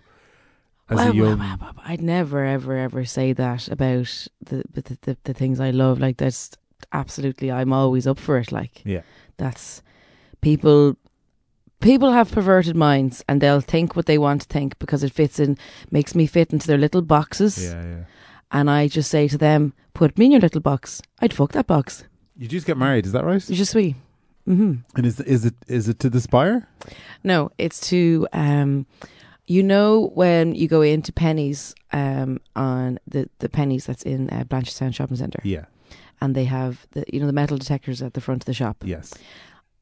as 0.90 0.96
Well, 0.96 1.10
a 1.10 1.14
young. 1.14 1.38
well, 1.38 1.58
well, 1.60 1.74
I'd 1.84 2.02
never, 2.02 2.44
ever, 2.44 2.76
ever 2.76 3.04
say 3.04 3.32
that 3.34 3.68
about 3.68 4.26
the 4.44 4.64
the, 4.74 4.98
the 5.02 5.16
the 5.24 5.34
things 5.34 5.60
I 5.60 5.70
love. 5.70 6.00
Like 6.00 6.16
that's 6.16 6.50
absolutely, 6.92 7.52
I'm 7.52 7.72
always 7.72 8.06
up 8.06 8.18
for 8.18 8.38
it. 8.38 8.50
Like 8.52 8.82
Yeah. 8.84 9.02
that's 9.36 9.82
people. 10.40 10.96
People 11.80 12.10
have 12.10 12.32
perverted 12.32 12.74
minds, 12.74 13.22
and 13.28 13.40
they'll 13.40 13.60
think 13.60 13.94
what 13.94 14.06
they 14.06 14.18
want 14.18 14.42
to 14.42 14.48
think 14.48 14.76
because 14.80 15.04
it 15.04 15.12
fits 15.12 15.38
in, 15.38 15.56
makes 15.92 16.12
me 16.16 16.26
fit 16.26 16.52
into 16.52 16.66
their 16.66 16.76
little 16.78 17.02
boxes. 17.02 17.62
Yeah, 17.62 17.82
yeah. 17.84 18.04
And 18.50 18.68
I 18.68 18.88
just 18.88 19.08
say 19.10 19.28
to 19.28 19.38
them, 19.38 19.72
"Put 19.94 20.18
me 20.18 20.24
in 20.24 20.32
your 20.32 20.40
little 20.40 20.60
box. 20.60 21.00
I'd 21.20 21.32
fuck 21.32 21.52
that 21.52 21.68
box. 21.68 22.02
You 22.38 22.48
just 22.48 22.66
get 22.66 22.76
married, 22.76 23.04
is 23.06 23.12
that 23.12 23.24
right? 23.24 23.42
Je 23.42 23.64
suis." 23.64 23.94
hmm 24.46 24.74
And 24.96 25.04
is 25.06 25.20
is 25.20 25.44
it 25.44 25.54
is 25.66 25.88
it 25.88 25.98
to 26.00 26.08
the 26.10 26.20
Spire? 26.20 26.66
No, 27.22 27.50
it's 27.58 27.80
to 27.90 28.26
um 28.32 28.86
you 29.46 29.62
know 29.62 30.10
when 30.14 30.54
you 30.54 30.68
go 30.68 30.80
into 30.82 31.12
Penneys 31.12 31.74
um 31.92 32.38
on 32.54 32.98
the 33.06 33.28
the 33.40 33.48
Penneys 33.48 33.84
that's 33.86 34.04
in 34.04 34.30
uh, 34.30 34.44
Blanchardstown 34.44 34.92
Shopping 34.94 35.16
Centre 35.18 35.40
Yeah. 35.44 35.64
and 36.20 36.34
they 36.34 36.44
have 36.44 36.86
the 36.92 37.02
you 37.12 37.18
know 37.20 37.26
the 37.26 37.32
metal 37.42 37.58
detectors 37.58 38.00
at 38.02 38.12
the 38.14 38.20
front 38.20 38.42
of 38.42 38.46
the 38.46 38.54
shop. 38.54 38.76
Yes. 38.84 39.12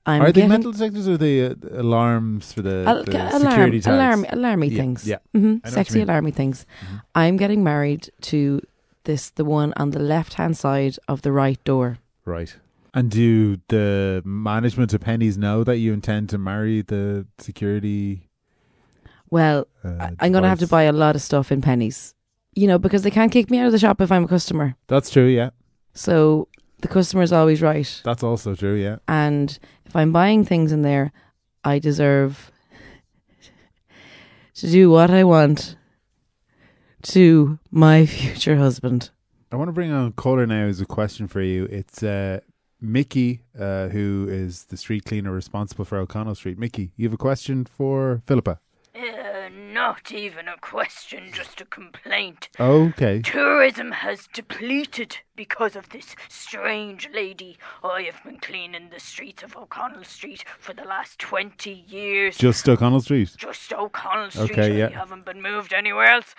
I'm 0.08 0.22
Are 0.22 0.32
they 0.32 0.46
metal 0.46 0.70
detectors 0.72 1.08
or 1.08 1.16
the 1.18 1.34
uh, 1.50 1.80
alarms 1.82 2.52
for 2.52 2.62
the, 2.62 2.84
al- 2.86 3.02
the 3.04 3.10
alarm, 3.18 3.40
security 3.42 3.80
tags? 3.80 3.86
alarm, 3.94 4.24
alarmy 4.30 4.70
Yeah, 4.70 4.78
things. 4.80 5.04
yeah. 5.06 5.18
hmm 5.34 5.38
I 5.38 5.42
know 5.42 5.54
what 5.56 5.64
you 5.66 5.70
Sexy 5.72 6.00
alarmy 6.04 6.32
things. 6.32 6.64
Mhm. 6.82 7.00
I'm 7.22 7.36
getting 7.36 7.62
married 7.64 8.02
to 8.30 8.60
this 9.04 9.30
the 9.30 9.44
one 9.44 9.72
on 9.76 9.90
the 9.90 9.98
left 9.98 10.34
hand 10.34 10.56
side 10.56 10.96
of 11.08 11.20
the 11.22 11.30
right 11.32 11.62
door. 11.64 11.98
Right. 12.26 12.54
And 12.92 13.10
do 13.10 13.58
the 13.68 14.22
management 14.24 14.92
of 14.92 15.00
Penneys 15.00 15.36
know 15.38 15.64
that 15.64 15.78
you 15.78 15.92
intend 15.94 16.28
to 16.30 16.38
marry 16.38 16.82
the 16.82 17.26
security? 17.38 18.28
Well, 19.30 19.66
Uh, 19.84 19.88
I, 20.00 20.10
I'm 20.20 20.32
going 20.32 20.42
to 20.42 20.48
have 20.48 20.58
to 20.60 20.66
buy 20.66 20.82
a 20.84 20.92
lot 20.92 21.14
of 21.14 21.22
stuff 21.22 21.50
in 21.52 21.60
Penneys. 21.62 22.12
You 22.54 22.66
know, 22.66 22.78
because 22.78 23.02
they 23.02 23.10
can't 23.10 23.30
kick 23.30 23.50
me 23.50 23.58
out 23.58 23.66
of 23.66 23.72
the 23.72 23.78
shop 23.78 24.00
if 24.00 24.10
I'm 24.10 24.24
a 24.24 24.28
customer. 24.28 24.76
That's 24.88 25.10
true. 25.10 25.26
Yeah, 25.26 25.50
So 25.94 26.48
the 26.80 26.88
customer's 26.88 27.32
always 27.32 27.60
right. 27.62 28.00
that's 28.04 28.22
also 28.22 28.54
true. 28.54 28.74
Yeah. 28.76 28.96
And 29.08 29.58
if 29.84 29.94
I'm 29.94 30.10
buying 30.12 30.44
things 30.44 30.72
in 30.72 30.82
there, 30.82 31.12
I 31.64 31.78
deserve 31.78 32.50
to 34.54 34.70
do 34.70 34.90
what 34.90 35.10
I 35.10 35.22
want 35.24 35.76
to 37.02 37.58
my 37.70 38.06
future 38.18 38.56
husband. 38.56 39.10
I 39.52 39.56
want 39.56 39.68
to 39.68 39.72
bring 39.72 39.92
on 39.92 40.12
caller 40.12 40.46
now 40.46 40.64
as 40.66 40.80
a 40.80 40.86
question 40.86 41.28
for 41.28 41.40
you. 41.40 41.66
It's 41.66 42.02
uh, 42.02 42.40
Mickey, 42.80 43.42
uh, 43.58 43.88
who 43.88 44.26
is 44.28 44.64
the 44.64 44.76
street 44.76 45.04
cleaner 45.04 45.30
responsible 45.30 45.84
for 45.84 45.98
O'Connell 45.98 46.34
Street. 46.34 46.58
Mickey, 46.58 46.90
you 46.96 47.06
have 47.06 47.12
a 47.12 47.18
question 47.18 47.64
for 47.64 48.22
Philippa. 48.26 48.58
Uh, 48.92 49.48
not 49.52 50.10
even 50.10 50.48
a 50.48 50.56
question, 50.60 51.30
just 51.30 51.60
a 51.60 51.64
complaint. 51.64 52.48
Okay. 52.58 53.22
Tourism 53.22 53.92
has 53.92 54.26
depleted 54.32 55.18
because 55.36 55.76
of 55.76 55.90
this 55.90 56.16
strange 56.28 57.08
lady. 57.14 57.56
I 57.84 58.02
have 58.02 58.24
been 58.24 58.38
cleaning 58.38 58.88
the 58.90 58.98
streets 58.98 59.44
of 59.44 59.56
O'Connell 59.56 60.02
Street 60.02 60.44
for 60.58 60.72
the 60.72 60.84
last 60.84 61.20
20 61.20 61.70
years. 61.70 62.36
Just 62.36 62.68
O'Connell 62.68 63.00
Street. 63.00 63.32
Just 63.36 63.72
O'Connell 63.72 64.30
Street. 64.32 64.50
Okay, 64.52 64.74
I 64.74 64.88
yeah. 64.88 64.88
haven't 64.88 65.24
been 65.24 65.40
moved 65.40 65.72
anywhere 65.72 66.06
else. 66.06 66.34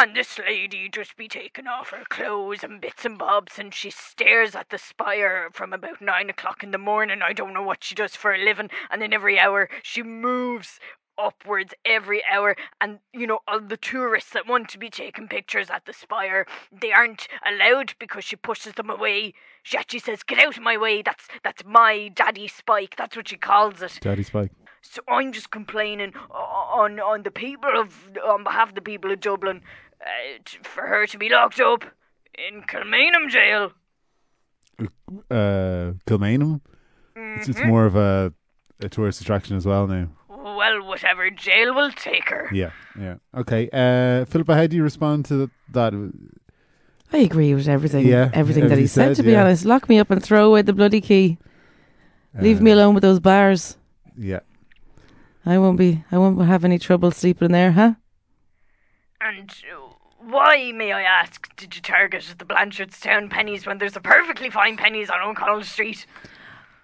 And 0.00 0.14
this 0.14 0.38
lady 0.38 0.88
just 0.88 1.16
be 1.16 1.26
taking 1.26 1.66
off 1.66 1.90
her 1.90 2.04
clothes 2.08 2.62
and 2.62 2.80
bits 2.80 3.04
and 3.04 3.18
bobs, 3.18 3.58
and 3.58 3.74
she 3.74 3.90
stares 3.90 4.54
at 4.54 4.70
the 4.70 4.78
spire 4.78 5.48
from 5.52 5.72
about 5.72 6.00
nine 6.00 6.30
o'clock 6.30 6.62
in 6.62 6.70
the 6.70 6.78
morning. 6.78 7.20
I 7.20 7.32
don't 7.32 7.52
know 7.52 7.64
what 7.64 7.82
she 7.82 7.96
does 7.96 8.14
for 8.14 8.32
a 8.32 8.38
living. 8.38 8.70
And 8.90 9.02
then 9.02 9.12
every 9.12 9.40
hour 9.40 9.68
she 9.82 10.04
moves 10.04 10.78
upwards 11.18 11.74
every 11.84 12.22
hour 12.30 12.54
and 12.80 13.00
you 13.12 13.26
know 13.26 13.40
all 13.48 13.58
the 13.58 13.76
tourists 13.76 14.30
that 14.30 14.46
want 14.46 14.68
to 14.68 14.78
be 14.78 14.88
taking 14.88 15.26
pictures 15.26 15.68
at 15.68 15.84
the 15.84 15.92
spire 15.92 16.46
they 16.70 16.92
aren't 16.92 17.26
allowed 17.44 17.92
because 17.98 18.24
she 18.24 18.36
pushes 18.36 18.74
them 18.74 18.88
away 18.88 19.34
she 19.64 19.76
actually 19.76 19.98
says 19.98 20.22
get 20.22 20.38
out 20.38 20.56
of 20.56 20.62
my 20.62 20.76
way 20.76 21.02
that's 21.02 21.26
that's 21.42 21.64
my 21.64 22.08
daddy 22.14 22.46
spike 22.46 22.94
that's 22.96 23.16
what 23.16 23.26
she 23.26 23.36
calls 23.36 23.82
it 23.82 23.98
Daddy 24.00 24.22
Spike. 24.22 24.52
so 24.80 25.02
I'm 25.08 25.32
just 25.32 25.50
complaining 25.50 26.12
on 26.30 27.00
on 27.00 27.24
the 27.24 27.32
people 27.32 27.70
of 27.74 28.10
on 28.24 28.44
behalf 28.44 28.68
of 28.68 28.74
the 28.76 28.80
people 28.80 29.10
of 29.10 29.18
Dublin 29.18 29.62
uh, 30.00 30.38
t- 30.44 30.58
for 30.62 30.86
her 30.86 31.06
to 31.06 31.18
be 31.18 31.28
locked 31.28 31.60
up 31.60 31.84
in 32.36 32.62
Kilmainham 32.62 33.28
jail. 33.30 33.72
Uh, 35.30 35.92
Kilmainham. 36.06 36.60
It's, 37.16 37.48
it's 37.48 37.60
more 37.64 37.84
of 37.86 37.96
a, 37.96 38.32
a 38.80 38.88
tourist 38.88 39.20
attraction 39.20 39.56
as 39.56 39.66
well 39.66 39.86
now. 39.86 40.08
Well, 40.28 40.82
whatever 40.86 41.30
jail 41.30 41.74
will 41.74 41.90
take 41.92 42.28
her. 42.30 42.48
Yeah, 42.52 42.70
yeah. 42.98 43.16
Okay. 43.36 43.68
Uh, 43.72 44.24
Philippa, 44.24 44.54
how 44.54 44.66
do 44.66 44.76
you 44.76 44.82
respond 44.82 45.24
to 45.26 45.50
that? 45.72 45.92
I 47.12 47.18
agree 47.18 47.54
with 47.54 47.68
everything. 47.68 48.06
Yeah, 48.06 48.30
everything 48.32 48.64
that 48.64 48.72
everything 48.72 48.78
he 48.78 48.86
said. 48.86 49.08
said, 49.08 49.16
To 49.16 49.22
be 49.24 49.32
yeah. 49.32 49.42
honest, 49.42 49.64
lock 49.64 49.88
me 49.88 49.98
up 49.98 50.10
and 50.10 50.22
throw 50.22 50.46
away 50.46 50.62
the 50.62 50.72
bloody 50.72 51.00
key. 51.00 51.38
Leave 52.38 52.60
me 52.60 52.70
Uh, 52.72 52.74
alone 52.76 52.94
with 52.94 53.02
those 53.02 53.18
bars. 53.20 53.76
Yeah. 54.16 54.40
I 55.46 55.58
won't 55.58 55.78
be. 55.78 56.04
I 56.12 56.18
won't 56.18 56.40
have 56.42 56.64
any 56.64 56.78
trouble 56.78 57.10
sleeping 57.10 57.46
in 57.46 57.52
there, 57.52 57.72
huh? 57.72 57.94
And 59.20 59.50
uh, 59.50 59.87
why, 60.30 60.72
may 60.72 60.92
I 60.92 61.02
ask, 61.02 61.54
did 61.56 61.74
you 61.74 61.82
target 61.82 62.34
the 62.38 62.44
Blanchardstown 62.44 63.30
Penneys 63.30 63.66
when 63.66 63.78
there's 63.78 63.96
a 63.96 64.00
perfectly 64.00 64.50
fine 64.50 64.76
Penneys 64.76 65.10
on 65.10 65.20
O'Connell 65.20 65.62
Street? 65.64 66.06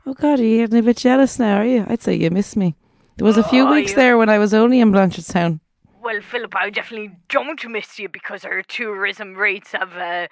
Oh 0.06 0.14
God, 0.14 0.40
are 0.40 0.44
you 0.44 0.58
getting 0.58 0.78
a 0.78 0.82
bit 0.82 0.96
jealous 0.96 1.38
now? 1.38 1.58
Are 1.58 1.64
you? 1.64 1.86
I'd 1.88 2.02
say 2.02 2.14
you 2.14 2.30
miss 2.30 2.56
me. 2.56 2.74
There 3.16 3.24
was 3.26 3.36
a 3.38 3.44
few 3.44 3.66
Oh, 3.66 3.72
weeks 3.72 3.94
there 3.94 4.18
when 4.18 4.28
I 4.28 4.38
was 4.38 4.52
only 4.52 4.80
in 4.80 4.92
Blanchardstown. 4.92 5.60
Well, 6.04 6.20
Philip, 6.20 6.54
I 6.54 6.70
definitely 6.70 7.12
don't 7.28 7.66
miss 7.68 7.98
you 7.98 8.08
because 8.08 8.44
our 8.44 8.62
tourism 8.62 9.34
rates 9.34 9.72
have 9.72 9.92
uh, 9.96 10.26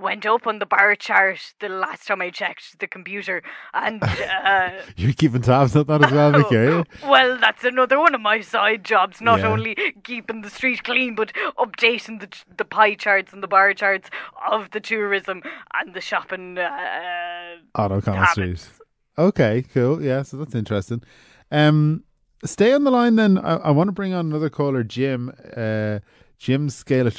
went 0.00 0.26
up 0.26 0.46
on 0.46 0.58
the 0.58 0.66
bar 0.66 0.94
chart 0.94 1.54
the 1.60 1.68
last 1.68 2.06
time 2.06 2.20
I 2.22 2.30
checked 2.30 2.78
the 2.78 2.86
computer, 2.86 3.42
and 3.72 4.02
uh, 4.44 4.70
You're 4.96 5.12
keeping 5.14 5.42
tabs 5.42 5.74
on 5.76 5.86
that 5.86 6.04
as 6.04 6.12
well, 6.12 6.34
are 6.52 6.64
you? 6.64 6.84
well, 7.08 7.38
that's 7.38 7.64
another 7.64 7.98
one 7.98 8.14
of 8.14 8.20
my 8.20 8.40
side 8.40 8.84
jobs. 8.84 9.20
Not 9.20 9.40
Yeah. 9.40 9.48
only 9.48 9.76
keeping 10.04 10.42
the 10.42 10.50
street 10.50 10.84
clean, 10.84 11.14
but 11.14 11.32
updating 11.58 12.20
the 12.20 12.28
the 12.56 12.64
pie 12.64 12.94
charts 12.94 13.32
and 13.32 13.42
the 13.42 13.48
bar 13.48 13.72
charts 13.74 14.10
of 14.50 14.70
the 14.72 14.80
tourism 14.80 15.42
and 15.74 15.94
the 15.94 16.00
shopping. 16.00 16.58
Uh, 16.58 17.56
habits. 17.74 18.62
Street. 18.62 18.80
Okay, 19.16 19.62
cool. 19.72 20.02
Yeah, 20.02 20.22
so 20.22 20.36
that's 20.38 20.54
interesting. 20.54 21.02
Um, 21.50 22.04
stay 22.44 22.72
on 22.72 22.84
the 22.84 22.90
line 22.90 23.16
then. 23.16 23.38
I, 23.38 23.56
I 23.56 23.70
want 23.70 23.88
to 23.88 23.92
bring 23.92 24.14
on 24.14 24.26
another 24.26 24.50
caller, 24.50 24.82
Jim. 24.82 25.32
Uh, 25.56 26.00
Jim's 26.38 26.74
scale, 26.74 27.10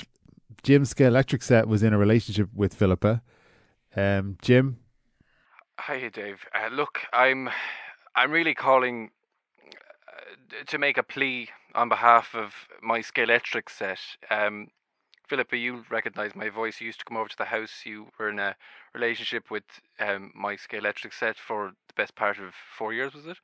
Jim's 0.64 0.94
Scalextric 0.94 1.44
set 1.44 1.68
was 1.68 1.84
in 1.84 1.94
a 1.94 1.98
relationship 1.98 2.50
with 2.54 2.74
Philippa. 2.74 3.22
Um, 3.96 4.38
Jim, 4.42 4.78
Hi, 5.80 6.10
Dave. 6.10 6.46
Uh, 6.56 6.70
look, 6.74 7.02
I'm, 7.14 7.50
I'm 8.16 8.32
really 8.32 8.56
calling 8.56 9.12
uh, 10.08 10.64
to 10.66 10.78
make 10.80 10.98
a 10.98 11.04
plea 11.04 11.50
on 11.76 11.90
behalf 11.90 12.34
of 12.34 12.54
my 12.82 13.00
Scalextric 13.00 13.70
set. 13.70 14.00
Um, 14.32 14.70
Philippa, 15.28 15.58
you 15.58 15.84
recognise 15.92 16.34
my 16.34 16.50
voice. 16.50 16.80
You 16.80 16.88
used 16.88 17.00
to 17.00 17.06
come 17.06 17.18
over 17.18 17.30
to 17.30 17.38
the 17.38 17.46
house. 17.46 17.84
You 17.86 18.08
were 18.18 18.30
in 18.30 18.40
a 18.40 18.56
relationship 18.96 19.52
with 19.52 19.66
um, 20.00 20.32
my 20.34 20.56
Scalextric 20.56 21.14
set 21.14 21.38
for 21.38 21.74
the 21.88 21.94
best 21.96 22.16
part 22.16 22.40
of 22.40 22.54
four 22.78 22.94
years, 22.94 23.14
was 23.14 23.28
it? 23.28 23.38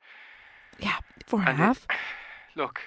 Yeah, 0.78 0.98
four 1.26 1.40
and 1.40 1.48
a 1.48 1.52
And 1.52 1.60
it- 1.60 1.64
half. 1.64 1.86
Look, 2.56 2.80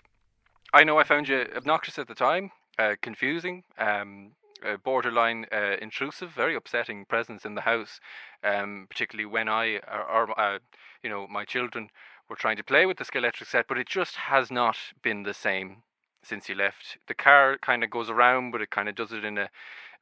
I 0.73 0.83
know 0.83 0.97
I 0.99 1.03
found 1.03 1.27
you 1.27 1.47
obnoxious 1.55 1.97
at 1.97 2.07
the 2.07 2.15
time, 2.15 2.51
uh, 2.77 2.95
confusing, 3.01 3.63
um, 3.77 4.31
uh, 4.65 4.77
borderline 4.77 5.45
uh, 5.51 5.77
intrusive, 5.81 6.31
very 6.31 6.55
upsetting 6.55 7.05
presence 7.05 7.45
in 7.45 7.55
the 7.55 7.61
house, 7.61 7.99
um, 8.43 8.85
particularly 8.89 9.25
when 9.25 9.47
I 9.49 9.79
or, 9.91 10.03
or 10.27 10.39
uh, 10.39 10.59
you 11.03 11.09
know 11.09 11.27
my 11.27 11.45
children 11.45 11.89
were 12.29 12.35
trying 12.35 12.57
to 12.57 12.63
play 12.63 12.85
with 12.85 12.97
the 12.97 13.05
Scalextric 13.05 13.47
set, 13.47 13.67
but 13.67 13.77
it 13.77 13.87
just 13.87 14.15
has 14.15 14.49
not 14.51 14.77
been 15.03 15.23
the 15.23 15.33
same 15.33 15.83
since 16.23 16.49
you 16.49 16.55
left. 16.55 16.97
The 17.07 17.13
car 17.13 17.57
kind 17.61 17.83
of 17.83 17.89
goes 17.91 18.09
around, 18.09 18.51
but 18.51 18.61
it 18.61 18.71
kind 18.71 18.89
of 18.89 18.95
does 18.95 19.11
it 19.11 19.23
in 19.23 19.37
a 19.37 19.49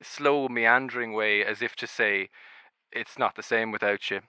slow, 0.01 0.47
meandering 0.47 1.13
way, 1.13 1.43
as 1.43 1.61
if 1.61 1.75
to 1.77 1.87
say 1.87 2.29
it's 2.91 3.17
not 3.19 3.35
the 3.35 3.43
same 3.43 3.71
without 3.71 4.09
you. 4.09 4.21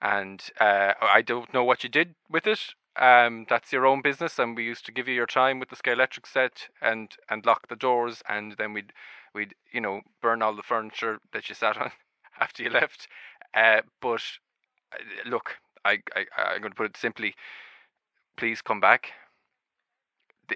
And 0.00 0.42
uh, 0.60 0.92
I 1.02 1.20
don't 1.22 1.52
know 1.52 1.64
what 1.64 1.82
you 1.82 1.90
did 1.90 2.14
with 2.30 2.46
it. 2.46 2.74
Um, 2.96 3.46
that's 3.48 3.72
your 3.72 3.86
own 3.86 4.02
business, 4.02 4.38
and 4.38 4.56
we 4.56 4.64
used 4.64 4.86
to 4.86 4.92
give 4.92 5.08
you 5.08 5.14
your 5.14 5.26
time 5.26 5.58
with 5.58 5.68
the 5.68 5.76
Scalextric 5.76 6.26
set 6.26 6.68
and 6.80 7.10
and 7.28 7.44
lock 7.44 7.68
the 7.68 7.76
doors, 7.76 8.22
and 8.28 8.54
then 8.56 8.72
we'd 8.72 8.92
we'd 9.34 9.54
you 9.72 9.80
know 9.80 10.00
burn 10.22 10.42
all 10.42 10.54
the 10.54 10.62
furniture 10.62 11.18
that 11.32 11.48
you 11.48 11.54
sat 11.54 11.76
on 11.80 11.90
after 12.40 12.62
you 12.62 12.70
left. 12.70 13.08
Uh, 13.54 13.80
but 14.00 14.22
uh, 14.92 15.28
look, 15.28 15.56
I, 15.84 15.98
I 16.14 16.26
I'm 16.36 16.60
going 16.60 16.72
to 16.72 16.76
put 16.76 16.86
it 16.86 16.96
simply. 16.96 17.34
Please 18.36 18.62
come 18.62 18.80
back. 18.80 19.12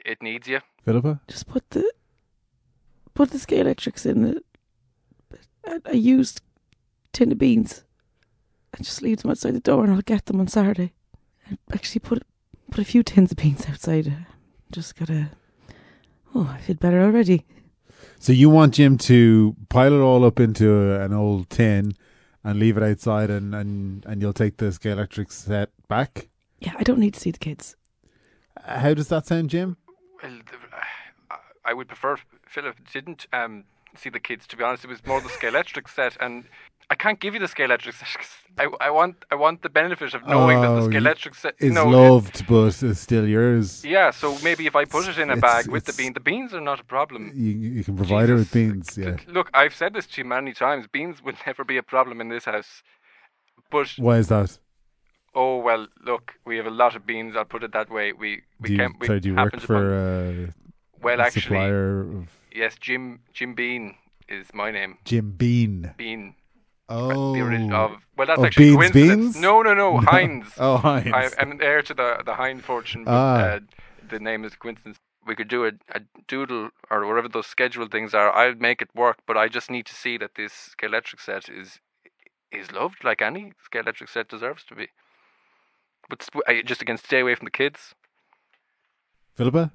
It 0.05 0.23
needs 0.23 0.49
you. 0.49 0.61
Philippa. 0.85 1.21
Just 1.29 1.49
put 1.49 1.69
the 1.71 1.93
put 3.15 3.31
the 3.31 3.39
scale 3.39 3.63
electrics 3.63 4.07
in 4.07 4.25
it. 4.25 4.45
I, 5.67 5.81
I 5.87 5.93
used 5.93 6.41
tin 7.13 7.33
of 7.33 7.39
beans. 7.39 7.85
I 8.75 8.83
just 8.83 9.03
leave 9.03 9.23
them 9.23 9.31
outside 9.31 9.55
the 9.55 9.61
door 9.61 9.85
and 9.85 9.93
I'll 9.93 10.03
get 10.03 10.27
them 10.27 10.41
on 10.41 10.49
Saturday. 10.49 10.93
I 11.51 11.57
actually 11.75 12.01
put 12.01 12.23
put 12.71 12.81
a 12.81 12.85
few 12.85 13.03
tins 13.03 13.31
of 13.33 13.37
beans 13.39 13.67
outside. 13.69 14.27
Just 14.71 14.97
gotta. 14.97 15.31
Oh, 16.35 16.51
I 16.55 16.61
feel 16.61 16.77
better 16.77 17.01
already. 17.03 17.45
So 18.21 18.33
you 18.33 18.51
want 18.51 18.75
Jim 18.75 18.99
to 18.99 19.57
pile 19.69 19.93
it 19.93 20.01
all 20.01 20.25
up 20.25 20.39
into 20.41 21.01
an 21.01 21.13
old 21.13 21.49
tin 21.51 21.93
and 22.45 22.59
leave 22.59 22.77
it 22.77 22.83
outside, 22.83 23.31
and 23.31 23.55
and 23.55 24.05
and 24.07 24.21
you'll 24.21 24.33
take 24.33 24.57
the 24.59 24.73
scale 24.73 24.93
electric 24.99 25.33
set 25.33 25.71
back. 25.89 26.29
Yeah, 26.61 26.75
I 26.79 26.83
don't 26.83 26.99
need 26.99 27.15
to 27.15 27.21
see 27.21 27.31
the 27.31 27.39
kids. 27.39 27.77
Uh, 28.57 28.81
How 28.81 28.95
does 28.95 29.09
that 29.09 29.27
sound, 29.27 29.51
Jim? 29.51 29.77
Well, 30.23 30.33
the- 30.33 30.77
I- 31.31 31.71
I 31.71 31.75
would 31.75 31.87
prefer 31.89 32.17
Philip 32.47 32.77
didn't 32.93 33.27
um, 33.33 33.65
see 33.99 34.11
the 34.11 34.21
kids. 34.21 34.47
To 34.49 34.57
be 34.57 34.65
honest, 34.65 34.85
it 34.85 34.89
was 34.89 35.05
more 35.07 35.21
the 35.21 35.29
Scalextric 35.29 35.89
set, 35.89 36.17
and 36.21 36.45
I 36.91 36.95
can't 36.95 37.21
give 37.21 37.35
you 37.35 37.41
the 37.41 37.49
set 37.49 37.69
'cause 38.17 38.29
I, 38.59 38.67
I 38.81 38.91
want 38.91 39.25
I 39.31 39.35
want 39.35 39.63
the 39.63 39.69
benefit 39.69 40.15
of 40.15 40.27
knowing 40.27 40.61
that 40.63 40.69
Oh, 40.69 40.77
the 40.81 40.93
you- 40.95 41.01
Scalextric 41.01 41.35
set 41.37 41.55
Is 41.59 41.73
no, 41.73 41.83
it- 41.89 41.93
loved, 41.97 42.47
but 42.47 42.83
it's 42.83 43.01
still 43.01 43.27
yours. 43.29 43.85
yeah, 43.85 44.11
so 44.11 44.39
maybe 44.43 44.67
if 44.67 44.75
I 44.75 44.85
put 44.87 45.07
it 45.09 45.19
in 45.19 45.31
a 45.31 45.37
bag 45.37 45.69
with 45.69 45.85
the 45.85 45.91
it's- 45.91 45.97
bean, 45.99 46.13
the 46.15 46.21
beans 46.21 46.55
are 46.55 46.61
not 46.71 46.81
a 46.81 46.85
problem. 46.85 47.33
You 47.35 47.51
you 47.77 47.85
can 47.85 47.97
provide 47.97 48.29
her 48.31 48.37
with 48.37 48.53
beans. 48.53 48.97
Yeah. 48.97 49.17
Look, 49.27 49.51
I've 49.53 49.75
said 49.75 49.93
this 49.93 50.07
to 50.13 50.21
you 50.23 50.25
many 50.25 50.53
times. 50.55 50.87
Beans 50.87 51.23
will 51.23 51.37
never 51.47 51.63
be 51.65 51.77
a 51.77 51.83
problem 51.83 52.21
in 52.21 52.29
this 52.29 52.47
house. 52.47 52.83
But 53.71 53.89
Why 53.99 54.17
is 54.17 54.29
that? 54.29 54.59
oh 55.35 55.59
well, 55.59 55.87
look, 56.11 56.35
we 56.47 56.57
have 56.57 56.67
a 56.67 56.71
lot 56.83 56.97
of 56.97 57.05
beans. 57.07 57.37
I'll 57.37 57.45
put 57.45 57.63
it 57.63 57.73
that 57.73 57.91
way. 57.91 58.13
We 58.13 58.31
we 58.61 58.69
do 58.69 58.73
you, 58.73 58.79
can't. 58.79 58.99
We 59.01 59.07
so 59.07 59.19
do 59.19 59.29
you 59.29 59.35
work 59.37 59.61
for 59.61 59.83
uh, 59.95 60.53
well, 61.03 61.21
a 61.21 61.25
actually, 61.25 61.43
supplier 61.43 62.01
of 62.01 62.29
yes, 62.55 62.77
Jim 62.81 63.21
Jim 63.33 63.55
Bean 63.55 63.95
is 64.29 64.47
my 64.55 64.71
name. 64.71 64.99
Jim 65.05 65.33
Bean? 65.33 65.95
Bean. 65.97 66.35
Oh, 66.91 67.35
the 67.35 67.43
origin 67.43 67.73
of 67.73 67.93
well, 68.17 68.27
that's 68.27 68.41
Oh, 68.41 68.47
actually 68.47 68.67
Beans 68.71 68.77
coincidence. 68.77 69.23
Beans? 69.35 69.41
No, 69.41 69.63
no, 69.63 69.75
no, 69.75 69.99
Heinz. 70.13 70.47
Oh, 70.59 70.79
Heinz. 70.79 71.13
I, 71.15 71.31
I'm 71.39 71.61
heir 71.61 71.83
to 71.83 71.95
the 71.95 72.23
the 72.25 72.35
Heinz 72.35 72.63
fortune, 72.65 73.05
but 73.05 73.13
Ah. 73.13 73.41
uh, 73.57 73.61
the 74.09 74.19
name 74.19 74.45
is 74.45 74.55
coincidence. 74.57 74.97
We 75.27 75.35
could 75.37 75.49
do 75.49 75.67
a, 75.67 75.73
a 75.95 76.01
doodle 76.27 76.71
or 76.91 77.07
whatever 77.07 77.29
those 77.29 77.47
scheduled 77.47 77.91
things 77.91 78.15
are. 78.15 78.33
I'll 78.35 78.55
make 78.55 78.81
it 78.81 78.89
work, 78.95 79.19
but 79.27 79.37
I 79.37 79.49
just 79.49 79.71
need 79.71 79.85
to 79.87 79.95
see 79.95 80.17
that 80.17 80.37
this 80.37 80.75
Scalextric 80.75 81.21
set 81.21 81.51
is 81.51 81.79
is 82.51 82.73
loved 82.73 83.05
like 83.05 83.21
any 83.21 83.53
Scalextric 83.71 84.09
set 84.09 84.29
deserves 84.29 84.65
to 84.65 84.75
be. 84.75 84.89
But 86.09 86.23
sp- 86.25 86.47
I, 86.49 86.63
just 86.65 86.81
again, 86.81 86.97
stay 86.97 87.21
away 87.21 87.35
from 87.35 87.45
the 87.45 87.51
kids. 87.51 87.95
Philippa. 89.35 89.71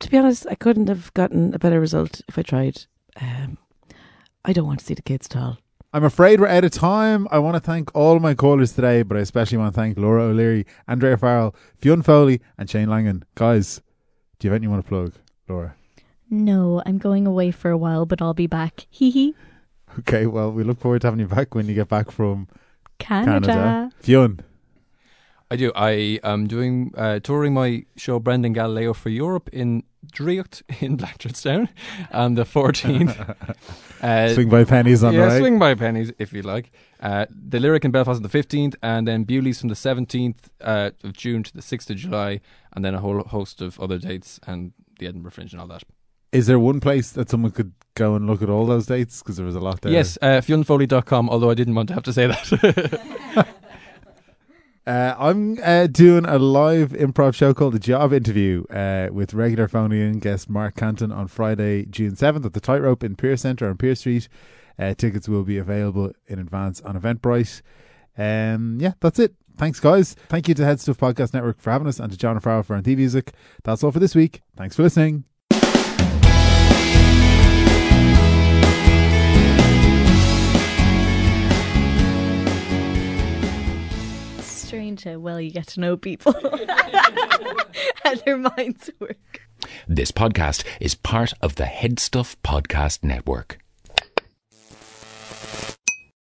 To 0.00 0.10
be 0.10 0.18
honest, 0.18 0.46
I 0.50 0.54
couldn't 0.54 0.88
have 0.88 1.12
gotten 1.14 1.54
a 1.54 1.58
better 1.58 1.80
result 1.80 2.20
if 2.28 2.38
I 2.38 2.42
tried. 2.42 2.84
Um, 3.20 3.58
I 4.44 4.52
don't 4.52 4.66
want 4.66 4.80
to 4.80 4.84
see 4.84 4.94
the 4.94 5.02
kids 5.02 5.26
at 5.30 5.36
all. 5.36 5.58
I'm 5.92 6.04
afraid 6.04 6.40
we're 6.40 6.48
out 6.48 6.64
of 6.64 6.72
time. 6.72 7.26
I 7.30 7.38
want 7.38 7.54
to 7.54 7.60
thank 7.60 7.94
all 7.94 8.20
my 8.20 8.34
callers 8.34 8.72
today, 8.72 9.02
but 9.02 9.16
I 9.16 9.20
especially 9.20 9.56
want 9.58 9.74
to 9.74 9.80
thank 9.80 9.96
Laura 9.96 10.24
O'Leary, 10.24 10.66
Andréa 10.88 11.18
Farrell, 11.18 11.54
Fionn 11.78 12.02
Foley, 12.02 12.40
and 12.58 12.68
Shane 12.68 12.90
Langan. 12.90 13.24
Guys, 13.34 13.80
do 14.38 14.46
you 14.46 14.50
have 14.50 14.56
anything 14.56 14.64
you 14.64 14.70
want 14.70 14.84
to 14.84 14.88
plug, 14.88 15.12
Laura? 15.48 15.74
No, 16.28 16.82
I'm 16.84 16.98
going 16.98 17.26
away 17.26 17.50
for 17.50 17.70
a 17.70 17.78
while, 17.78 18.04
but 18.04 18.20
I'll 18.20 18.34
be 18.34 18.46
back. 18.46 18.86
Hee 18.90 19.10
hee. 19.10 19.34
Okay, 20.00 20.26
well, 20.26 20.52
we 20.52 20.64
look 20.64 20.80
forward 20.80 21.00
to 21.02 21.06
having 21.06 21.20
you 21.20 21.26
back 21.26 21.54
when 21.54 21.66
you 21.66 21.74
get 21.74 21.88
back 21.88 22.10
from 22.10 22.48
Canada. 22.98 23.46
Canada. 23.46 23.90
Fionn. 24.00 24.40
I 25.50 25.56
do. 25.56 25.70
I 25.76 26.18
am 26.24 26.48
doing 26.48 26.92
uh, 26.96 27.20
touring 27.20 27.54
my 27.54 27.84
show 27.96 28.18
Brendan 28.18 28.52
Galileo 28.52 28.92
for 28.92 29.10
Europe 29.10 29.48
in 29.52 29.84
Draíocht 30.12 30.62
in 30.82 30.96
Blanchardstown 30.96 31.68
on 32.10 32.34
the 32.34 32.44
14th. 32.44 33.36
uh, 34.02 34.34
Swing 34.34 34.48
by 34.48 34.64
Penneys 34.64 35.06
on 35.06 35.14
yeah, 35.14 35.22
the 35.22 35.28
way. 35.28 35.38
swing 35.38 35.58
by 35.58 35.74
Penneys 35.74 36.12
if 36.18 36.32
you 36.32 36.42
like. 36.42 36.72
Uh, 37.00 37.26
the 37.30 37.60
Lyric 37.60 37.84
in 37.84 37.92
Belfast 37.92 38.16
on 38.16 38.22
the 38.22 38.28
15th, 38.28 38.74
and 38.82 39.06
then 39.06 39.24
Bewley's 39.24 39.60
from 39.60 39.68
the 39.68 39.74
17th 39.74 40.48
uh, 40.62 40.90
of 41.04 41.12
June 41.12 41.42
to 41.44 41.52
the 41.52 41.60
6th 41.60 41.90
of 41.90 41.96
July, 41.96 42.40
and 42.72 42.84
then 42.84 42.94
a 42.94 43.00
whole 43.00 43.22
host 43.22 43.60
of 43.60 43.78
other 43.78 43.98
dates 43.98 44.40
and 44.46 44.72
the 44.98 45.06
Edinburgh 45.06 45.30
Fringe 45.30 45.52
and 45.52 45.60
all 45.60 45.68
that. 45.68 45.84
Is 46.32 46.46
there 46.46 46.58
one 46.58 46.80
place 46.80 47.12
that 47.12 47.30
someone 47.30 47.52
could 47.52 47.72
go 47.94 48.14
and 48.14 48.26
look 48.26 48.42
at 48.42 48.50
all 48.50 48.66
those 48.66 48.86
dates? 48.86 49.22
Because 49.22 49.36
there 49.36 49.46
was 49.46 49.54
a 49.54 49.60
lot 49.60 49.80
there. 49.82 49.92
Yes, 49.92 50.18
uh, 50.20 50.40
FionnFoley.com, 50.40 51.30
although 51.30 51.50
I 51.50 51.54
didn't 51.54 51.74
want 51.74 51.88
to 51.88 51.94
have 51.94 52.02
to 52.02 52.12
say 52.12 52.26
that. 52.26 53.54
Uh, 54.86 55.16
I'm 55.18 55.58
uh, 55.64 55.88
doing 55.88 56.24
a 56.26 56.38
live 56.38 56.90
improv 56.90 57.34
show 57.34 57.52
called 57.52 57.74
The 57.74 57.80
Job 57.80 58.12
Interview 58.12 58.64
uh, 58.70 59.08
with 59.10 59.34
regular 59.34 59.66
phone-in 59.66 60.20
guest 60.20 60.48
Mark 60.48 60.76
Canton 60.76 61.10
on 61.10 61.26
Friday, 61.26 61.86
June 61.86 62.12
7th 62.12 62.44
at 62.46 62.52
the 62.52 62.60
Tightrope 62.60 63.02
in 63.02 63.16
Pearse 63.16 63.42
Centre 63.42 63.68
on 63.68 63.76
Pearse 63.76 63.98
Street. 64.00 64.28
Uh, 64.78 64.94
tickets 64.94 65.28
will 65.28 65.42
be 65.42 65.58
available 65.58 66.12
in 66.28 66.38
advance 66.38 66.80
on 66.82 67.00
Eventbrite. 67.00 67.62
Um, 68.16 68.78
yeah, 68.80 68.92
that's 69.00 69.18
it. 69.18 69.34
Thanks, 69.56 69.80
guys. 69.80 70.14
Thank 70.28 70.46
you 70.46 70.54
to 70.54 70.62
Headstuff 70.62 70.98
Podcast 70.98 71.34
Network 71.34 71.60
for 71.60 71.72
having 71.72 71.88
us 71.88 71.98
and 71.98 72.12
to 72.12 72.18
John 72.18 72.38
Farrell 72.38 72.62
for 72.62 72.76
our 72.76 72.82
music. 72.84 73.32
That's 73.64 73.82
all 73.82 73.90
for 73.90 73.98
this 73.98 74.14
week. 74.14 74.42
Thanks 74.56 74.76
for 74.76 74.84
listening. 74.84 75.24
How 85.04 85.18
well 85.18 85.40
you 85.40 85.50
get 85.50 85.68
to 85.68 85.80
know 85.80 85.96
people 85.96 86.34
and 88.04 88.20
their 88.24 88.36
minds 88.36 88.90
work. 88.98 89.42
This 89.88 90.12
podcast 90.12 90.64
is 90.80 90.94
part 90.94 91.32
of 91.40 91.56
the 91.56 91.64
Headstuff 91.64 92.36
Podcast 92.44 93.02
Network. 93.02 93.58